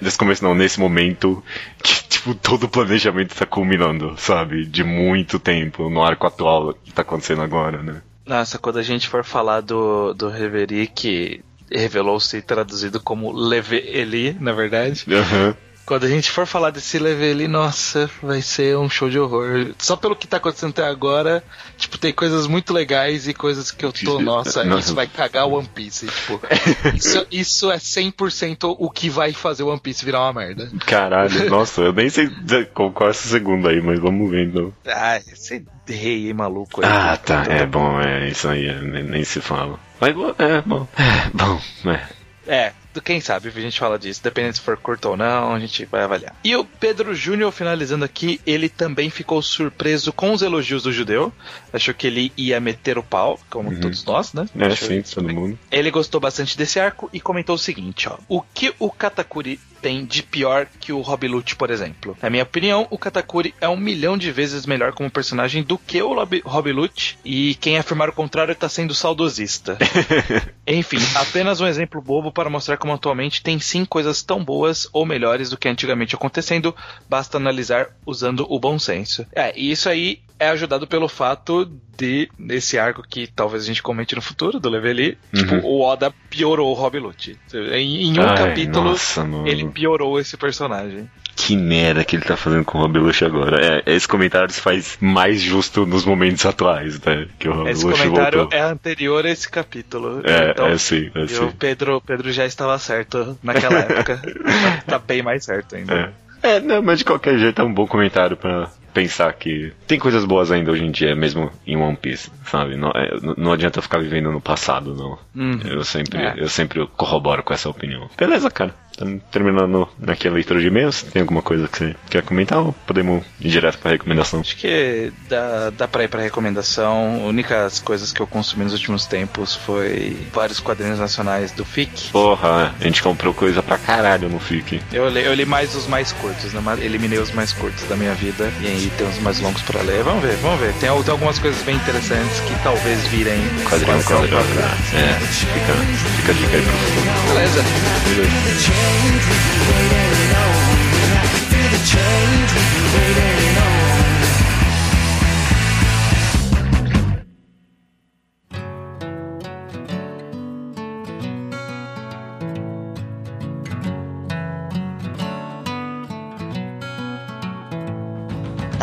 nesse 0.00 0.16
começo 0.16 0.44
não, 0.44 0.54
nesse 0.54 0.78
momento 0.78 1.42
que 1.82 2.04
tipo 2.04 2.32
todo 2.32 2.64
o 2.64 2.68
planejamento 2.68 3.34
tá 3.34 3.44
culminando, 3.44 4.14
sabe? 4.18 4.64
De 4.64 4.84
muito 4.84 5.40
tempo 5.40 5.90
no 5.90 6.00
arco 6.00 6.28
atual 6.28 6.74
que 6.74 6.92
tá 6.92 7.02
acontecendo 7.02 7.42
agora, 7.42 7.82
né? 7.82 8.02
Nossa, 8.30 8.60
quando 8.60 8.78
a 8.78 8.82
gente 8.84 9.08
for 9.08 9.24
falar 9.24 9.60
do, 9.60 10.14
do 10.14 10.28
Reverie, 10.28 10.86
que 10.86 11.40
revelou-se 11.68 12.40
traduzido 12.40 13.00
como 13.00 13.32
Leve 13.32 13.82
Eli, 13.84 14.36
na 14.38 14.52
verdade. 14.52 15.04
Uhum. 15.08 15.52
Quando 15.90 16.04
a 16.04 16.08
gente 16.08 16.30
for 16.30 16.46
falar 16.46 16.70
desse 16.70 17.00
Leve 17.00 17.24
Eli, 17.24 17.48
nossa, 17.48 18.08
vai 18.22 18.40
ser 18.40 18.76
um 18.76 18.88
show 18.88 19.10
de 19.10 19.18
horror. 19.18 19.74
Só 19.76 19.96
pelo 19.96 20.14
que 20.14 20.28
tá 20.28 20.36
acontecendo 20.36 20.70
até 20.70 20.84
agora, 20.84 21.42
tipo, 21.76 21.98
tem 21.98 22.12
coisas 22.12 22.46
muito 22.46 22.72
legais 22.72 23.26
e 23.26 23.34
coisas 23.34 23.72
que 23.72 23.84
eu 23.84 23.92
tô, 23.92 24.20
nossa, 24.20 24.62
nossa. 24.62 24.82
isso 24.82 24.94
vai 24.94 25.08
cagar 25.08 25.48
o 25.48 25.54
One 25.54 25.68
Piece. 25.74 26.06
Tipo, 26.06 26.40
isso, 26.94 27.26
isso 27.28 27.72
é 27.72 27.78
100% 27.78 28.76
o 28.78 28.88
que 28.88 29.10
vai 29.10 29.32
fazer 29.32 29.64
o 29.64 29.66
One 29.66 29.80
Piece 29.80 30.04
virar 30.04 30.20
uma 30.20 30.32
merda. 30.32 30.70
Caralho, 30.86 31.50
nossa, 31.50 31.80
eu 31.80 31.92
nem 31.92 32.08
sei 32.08 32.30
qual, 32.72 32.92
qual 32.92 33.08
é 33.08 33.10
essa 33.10 33.26
segunda 33.26 33.70
aí, 33.70 33.82
mas 33.82 33.98
vamos 33.98 34.30
ver 34.30 34.46
então. 34.46 34.72
Ah, 34.86 35.16
esse 35.16 35.64
rei 35.88 36.32
maluco 36.32 36.84
aí. 36.84 36.88
Ah, 36.88 37.16
tá, 37.16 37.46
é 37.48 37.66
bom, 37.66 38.00
é 38.00 38.28
isso 38.28 38.46
aí, 38.46 38.68
é, 38.68 38.80
nem, 38.80 39.02
nem, 39.02 39.24
se 39.24 39.40
fala. 39.40 39.76
Mas, 40.00 40.10
é, 40.38 40.62
bom, 40.62 40.86
é, 40.96 41.30
bom, 41.34 41.60
é. 41.90 42.20
É, 42.46 42.72
quem 43.04 43.20
sabe 43.20 43.48
a 43.48 43.52
gente 43.52 43.78
fala 43.78 43.98
disso, 43.98 44.20
dependendo 44.22 44.56
se 44.56 44.60
for 44.62 44.76
curto 44.76 45.10
ou 45.10 45.16
não, 45.16 45.54
a 45.54 45.60
gente 45.60 45.84
vai 45.84 46.02
avaliar. 46.02 46.34
E 46.42 46.56
o 46.56 46.64
Pedro 46.64 47.14
Júnior, 47.14 47.52
finalizando 47.52 48.04
aqui, 48.04 48.40
ele 48.46 48.68
também 48.68 49.10
ficou 49.10 49.40
surpreso 49.42 50.12
com 50.12 50.32
os 50.32 50.42
elogios 50.42 50.82
do 50.82 50.92
judeu. 50.92 51.32
Achou 51.72 51.94
que 51.94 52.06
ele 52.06 52.32
ia 52.36 52.58
meter 52.58 52.98
o 52.98 53.02
pau, 53.02 53.38
como 53.50 53.70
uhum. 53.70 53.80
todos 53.80 54.04
nós, 54.04 54.32
né? 54.32 54.46
É, 54.58 54.66
Achou 54.66 54.88
sim, 54.88 55.02
todo 55.02 55.32
mundo. 55.32 55.58
Ele 55.70 55.90
gostou 55.90 56.20
bastante 56.20 56.56
desse 56.56 56.80
arco 56.80 57.08
e 57.12 57.20
comentou 57.20 57.54
o 57.54 57.58
seguinte, 57.58 58.08
ó. 58.08 58.18
O 58.28 58.40
que 58.40 58.74
o 58.78 58.90
Katakuri 58.90 59.60
tem 59.80 60.04
de 60.04 60.22
pior 60.22 60.66
que 60.78 60.92
o 60.92 61.00
Rob 61.00 61.26
Lute, 61.26 61.56
por 61.56 61.70
exemplo? 61.70 62.16
Na 62.22 62.30
minha 62.30 62.42
opinião, 62.42 62.86
o 62.90 62.98
Katakuri 62.98 63.54
é 63.60 63.68
um 63.68 63.76
milhão 63.76 64.16
de 64.16 64.30
vezes 64.30 64.66
melhor 64.66 64.92
como 64.92 65.10
personagem 65.10 65.62
do 65.62 65.78
que 65.78 66.02
o 66.02 66.14
Rob 66.44 66.72
Lute, 66.72 67.18
e 67.24 67.54
quem 67.56 67.78
afirmar 67.78 68.08
o 68.08 68.12
contrário 68.12 68.52
está 68.52 68.68
sendo 68.68 68.94
saudosista. 68.94 69.78
Enfim, 70.66 70.98
apenas 71.14 71.60
um 71.60 71.66
exemplo 71.66 72.00
bobo 72.00 72.30
para 72.30 72.50
mostrar 72.50 72.76
como 72.76 72.92
atualmente 72.92 73.42
tem 73.42 73.58
sim 73.58 73.84
coisas 73.84 74.22
tão 74.22 74.44
boas 74.44 74.88
ou 74.92 75.04
melhores 75.04 75.50
do 75.50 75.56
que 75.56 75.68
antigamente 75.68 76.14
acontecendo, 76.14 76.74
basta 77.08 77.36
analisar 77.36 77.88
usando 78.06 78.46
o 78.48 78.58
bom 78.58 78.78
senso. 78.78 79.26
É, 79.32 79.52
e 79.58 79.70
isso 79.70 79.88
aí 79.88 80.20
é 80.40 80.48
ajudado 80.48 80.86
pelo 80.86 81.06
fato 81.06 81.70
de, 81.96 82.30
nesse 82.38 82.78
arco 82.78 83.02
que 83.06 83.26
talvez 83.26 83.62
a 83.62 83.66
gente 83.66 83.82
comente 83.82 84.16
no 84.16 84.22
futuro, 84.22 84.58
do 84.58 84.70
Leveli, 84.70 85.18
uhum. 85.34 85.40
tipo, 85.40 85.54
o 85.66 85.82
Oda 85.82 86.12
piorou 86.30 86.70
o 86.70 86.74
Rob 86.74 86.98
Lute. 86.98 87.38
Em, 87.54 88.04
em 88.04 88.18
um 88.18 88.22
Ai, 88.22 88.36
capítulo, 88.36 88.90
nossa, 88.90 89.28
ele 89.44 89.68
piorou 89.68 90.18
esse 90.18 90.36
personagem 90.38 91.08
que 91.36 91.56
merda 91.56 92.04
que 92.04 92.16
ele 92.16 92.24
tá 92.24 92.36
fazendo 92.36 92.64
com 92.64 92.76
o 92.76 92.80
Robeluche 92.82 93.24
agora. 93.24 93.82
É, 93.86 93.94
esse 93.94 94.06
comentário 94.06 94.52
se 94.52 94.60
faz 94.60 94.98
mais 95.00 95.40
justo 95.40 95.86
nos 95.86 96.04
momentos 96.04 96.44
atuais, 96.44 97.00
né? 97.00 97.26
Que 97.38 97.48
o 97.48 97.66
esse 97.66 97.82
comentário 97.82 98.40
voltou. 98.40 98.58
é 98.58 98.60
anterior 98.60 99.24
a 99.24 99.30
esse 99.30 99.48
capítulo. 99.48 100.20
É, 100.22 100.50
então, 100.50 100.66
é 100.66 100.76
sim, 100.76 101.10
é 101.14 101.26
sim. 101.26 101.44
O 101.44 101.52
Pedro, 101.52 102.00
Pedro 102.02 102.30
já 102.30 102.44
estava 102.44 102.78
certo 102.78 103.38
naquela 103.42 103.78
época. 103.78 104.18
tá, 104.18 104.82
tá, 104.86 104.98
bem 104.98 105.22
mais 105.22 105.44
certo 105.44 105.76
ainda. 105.76 106.12
É. 106.42 106.56
é, 106.56 106.60
não, 106.60 106.82
mas 106.82 106.98
de 106.98 107.06
qualquer 107.06 107.38
jeito 107.38 107.62
é 107.62 107.64
um 107.64 107.72
bom 107.72 107.86
comentário 107.86 108.36
pra, 108.36 108.70
pensar 108.92 109.32
que 109.34 109.72
tem 109.86 109.98
coisas 109.98 110.24
boas 110.24 110.50
ainda 110.50 110.70
hoje 110.70 110.84
em 110.84 110.90
dia, 110.90 111.14
mesmo 111.14 111.50
em 111.66 111.76
One 111.76 111.96
Piece, 111.96 112.30
sabe? 112.44 112.76
Não, 112.76 112.90
é, 112.90 113.10
não 113.36 113.52
adianta 113.52 113.82
ficar 113.82 113.98
vivendo 113.98 114.30
no 114.30 114.40
passado, 114.40 114.94
não. 114.94 115.18
Uhum. 115.34 115.60
Eu 115.64 115.84
sempre, 115.84 116.18
é. 116.18 116.34
eu 116.36 116.48
sempre 116.48 116.86
corroboro 116.96 117.42
com 117.42 117.54
essa 117.54 117.68
opinião. 117.68 118.08
Beleza, 118.16 118.50
cara. 118.50 118.74
Estamos 119.00 119.22
terminando 119.30 119.88
aqui 120.06 120.28
a 120.28 120.30
leitura 120.30 120.60
de 120.60 120.66
e-mails. 120.66 121.02
Tem 121.04 121.22
alguma 121.22 121.40
coisa 121.40 121.66
que 121.66 121.78
você 121.78 121.96
quer 122.10 122.22
comentar 122.22 122.58
ou 122.58 122.74
podemos 122.86 123.24
ir 123.40 123.48
direto 123.48 123.78
para 123.78 123.92
recomendação? 123.92 124.40
Acho 124.40 124.54
que 124.58 125.10
dá, 125.26 125.70
dá 125.70 125.88
para 125.88 126.04
ir 126.04 126.08
para 126.08 126.20
recomendação. 126.20 127.26
Únicas 127.26 127.78
coisas 127.78 128.12
que 128.12 128.20
eu 128.20 128.26
consumi 128.26 128.64
nos 128.64 128.74
últimos 128.74 129.06
tempos 129.06 129.56
foi 129.56 130.18
vários 130.34 130.60
quadrinhos 130.60 130.98
nacionais 130.98 131.50
do 131.50 131.64
FIC. 131.64 132.10
Porra, 132.12 132.74
a 132.78 132.84
gente 132.84 133.02
comprou 133.02 133.32
coisa 133.32 133.62
pra 133.62 133.78
caralho 133.78 134.28
no 134.28 134.38
FIC. 134.38 134.82
Eu 134.92 135.08
li, 135.08 135.24
eu 135.24 135.32
li 135.32 135.46
mais 135.46 135.74
os 135.74 135.86
mais 135.86 136.12
curtos, 136.12 136.52
né? 136.52 136.60
Eliminei 136.82 137.18
os 137.18 137.32
mais 137.32 137.54
curtos 137.54 137.82
da 137.84 137.96
minha 137.96 138.12
vida 138.12 138.52
e 138.60 138.66
aí 138.66 138.92
tem 138.98 139.06
uns 139.06 139.18
mais 139.20 139.40
longos 139.40 139.62
para 139.62 139.80
ler. 139.80 140.02
Vamos 140.02 140.22
ver, 140.22 140.36
vamos 140.42 140.60
ver. 140.60 140.74
Tem, 140.74 140.90
tem 140.90 141.12
algumas 141.12 141.38
coisas 141.38 141.62
bem 141.62 141.76
interessantes 141.76 142.38
que 142.40 142.54
talvez 142.62 143.02
virem 143.06 143.40
quadrinho, 143.66 144.04
quadrinho. 144.04 144.36
É, 144.36 145.18
fica, 145.20 145.72
fica 146.18 146.32
a 146.32 146.34
dica 146.34 146.56
aí 146.56 146.62
pro 146.62 146.72
futuro. 146.72 147.34
Beleza. 147.34 147.64
Beleza. 148.04 148.89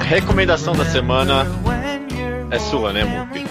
Recomendação 0.07 0.73
da 0.73 0.85
semana 0.85 1.45
é 2.49 2.59
sua, 2.59 2.93
né, 2.93 3.03
Mupi? 3.03 3.45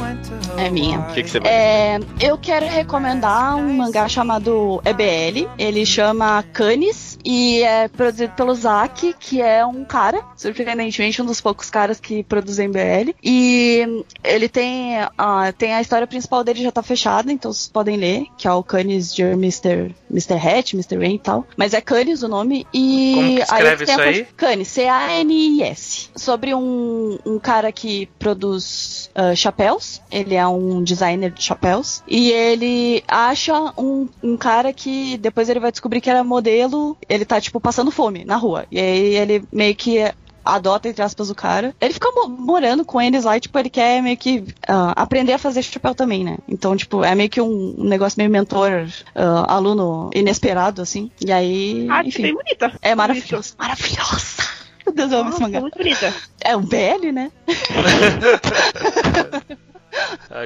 É 0.58 0.70
minha. 0.70 0.98
O 1.00 1.12
que, 1.12 1.22
que, 1.22 1.30
você 1.30 1.38
vai 1.38 1.52
é, 1.52 1.98
Eu 2.20 2.38
quero 2.38 2.66
recomendar 2.66 3.56
um 3.56 3.74
mangá 3.74 4.08
chamado 4.08 4.80
EBL. 4.84 5.48
Ele 5.58 5.84
chama 5.84 6.42
Canis 6.52 7.18
e 7.24 7.62
é 7.62 7.88
produzido 7.88 8.32
pelo 8.32 8.54
Zack, 8.54 9.14
que 9.18 9.42
é 9.42 9.64
um 9.66 9.84
cara, 9.84 10.24
surpreendentemente, 10.36 11.20
um 11.20 11.26
dos 11.26 11.40
poucos 11.40 11.68
caras 11.68 12.00
que 12.00 12.22
produzem 12.22 12.70
BL. 12.70 13.12
E 13.22 14.04
ele 14.24 14.48
tem, 14.48 15.02
uh, 15.02 15.52
tem 15.58 15.74
a 15.74 15.80
história 15.80 16.06
principal 16.06 16.42
dele 16.42 16.62
já 16.62 16.72
tá 16.72 16.82
fechada, 16.82 17.30
então 17.30 17.52
vocês 17.52 17.68
podem 17.68 17.96
ler, 17.96 18.26
que 18.38 18.48
é 18.48 18.52
o 18.52 18.62
Canis 18.62 19.14
de 19.14 19.22
Mr. 19.22 19.94
Mr. 20.10 20.34
Hatch, 20.34 20.72
Mr. 20.72 20.96
Rain 20.96 21.16
e 21.16 21.18
tal. 21.18 21.46
Mas 21.56 21.74
é 21.74 21.80
Canis 21.80 22.22
o 22.22 22.28
nome. 22.28 22.66
E 22.72 23.12
Como 23.14 23.36
que 23.36 23.42
escreve 23.42 23.84
aí 23.84 23.90
isso 23.90 24.00
aí? 24.00 24.26
Canis, 24.36 24.68
C-A-N-I-S. 24.68 26.10
Sobre 26.16 26.54
um, 26.54 27.18
um 27.26 27.38
cara 27.38 27.70
que 27.70 28.06
produz 28.18 28.85
uh, 29.16 29.34
chapéus. 29.34 30.00
Ele 30.10 30.34
é 30.34 30.46
um 30.46 30.82
designer 30.82 31.30
de 31.30 31.42
chapéus. 31.42 32.02
E 32.06 32.30
ele 32.30 33.02
acha 33.08 33.72
um, 33.76 34.08
um 34.22 34.36
cara 34.36 34.72
que 34.72 35.16
depois 35.18 35.48
ele 35.48 35.60
vai 35.60 35.70
descobrir 35.70 36.00
que 36.00 36.10
era 36.10 36.24
modelo. 36.24 36.96
Ele 37.08 37.24
tá, 37.24 37.40
tipo, 37.40 37.60
passando 37.60 37.90
fome 37.90 38.24
na 38.24 38.36
rua. 38.36 38.66
E 38.70 38.78
aí 38.78 39.16
ele 39.16 39.44
meio 39.52 39.74
que 39.74 40.00
adota, 40.46 40.88
entre 40.88 41.02
aspas, 41.02 41.28
o 41.28 41.34
cara. 41.34 41.74
Ele 41.80 41.92
fica 41.92 42.10
mo 42.12 42.28
morando 42.28 42.84
com 42.84 43.00
eles 43.00 43.24
lá 43.24 43.36
e, 43.36 43.40
tipo, 43.40 43.58
ele 43.58 43.68
quer 43.68 44.00
meio 44.00 44.16
que 44.16 44.38
uh, 44.38 44.94
aprender 44.94 45.32
a 45.32 45.38
fazer 45.38 45.62
chapéu 45.62 45.94
também, 45.94 46.22
né? 46.22 46.38
Então, 46.48 46.76
tipo, 46.76 47.02
é 47.02 47.14
meio 47.14 47.28
que 47.28 47.40
um, 47.40 47.74
um 47.76 47.84
negócio 47.84 48.18
meio 48.18 48.30
mentor, 48.30 48.86
uh, 49.14 49.44
aluno 49.48 50.10
inesperado, 50.14 50.80
assim. 50.80 51.10
E 51.20 51.32
aí. 51.32 51.88
Ah, 51.90 52.04
enfim, 52.04 52.22
bem 52.22 52.34
bonita. 52.34 52.72
é 52.80 52.94
maravilhosa. 52.94 53.54
Maravilhosa! 53.58 54.55
Meu 54.86 54.94
Deus, 54.94 55.12
eu 55.12 55.18
amo 55.18 55.30
esse 55.30 55.40
mangá. 55.40 55.60
muito 55.60 55.76
bonita. 55.76 56.14
É 56.40 56.56
um 56.56 56.62
BL, 56.62 57.12
né? 57.12 57.30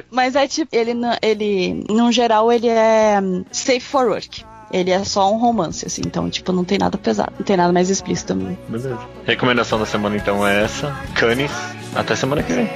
Mas 0.09 0.35
é 0.35 0.47
tipo, 0.47 0.73
ele, 0.75 0.93
no- 0.93 1.17
ele, 1.21 1.85
no 1.89 2.11
geral, 2.11 2.51
ele 2.51 2.67
é 2.67 3.19
safe 3.51 3.81
for 3.81 4.07
work. 4.09 4.43
Ele 4.71 4.89
é 4.89 5.03
só 5.03 5.31
um 5.33 5.37
romance, 5.37 5.85
assim, 5.85 6.01
então, 6.05 6.29
tipo, 6.29 6.53
não 6.53 6.63
tem 6.63 6.77
nada 6.77 6.97
pesado, 6.97 7.33
não 7.37 7.45
tem 7.45 7.57
nada 7.57 7.73
mais 7.73 7.89
explícito. 7.89 8.33
Beleza. 8.33 8.97
Recomendação 9.25 9.77
da 9.77 9.85
semana 9.85 10.15
então 10.15 10.47
é 10.47 10.63
essa. 10.63 10.95
Canis. 11.13 11.51
Até 11.93 12.15
semana 12.15 12.41
que 12.41 12.53
vem. 12.53 12.69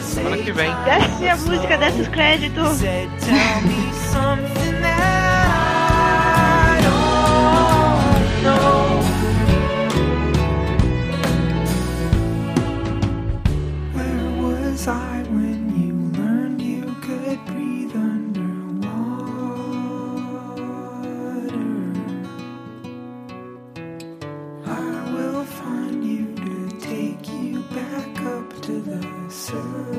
Semana 0.00 0.38
que 0.38 0.50
vem. 0.52 0.70
Desce 0.84 1.28
a 1.28 1.36
música, 1.36 1.76
desce 1.76 2.00
os 2.00 2.08
créditos. 2.08 2.80
Where 14.84 14.94
was 14.94 15.00
I 15.00 15.22
when 15.30 15.62
you 15.80 15.94
learned 16.20 16.60
you 16.60 16.82
could 17.02 17.38
breathe 17.46 17.94
underwater? 17.94 18.72
I 24.66 25.12
will 25.12 25.44
find 25.44 26.04
you 26.04 26.34
to 26.34 26.80
take 26.80 27.28
you 27.28 27.62
back 27.70 28.22
up 28.22 28.60
to 28.62 28.80
the 28.80 29.30
surface. 29.30 29.91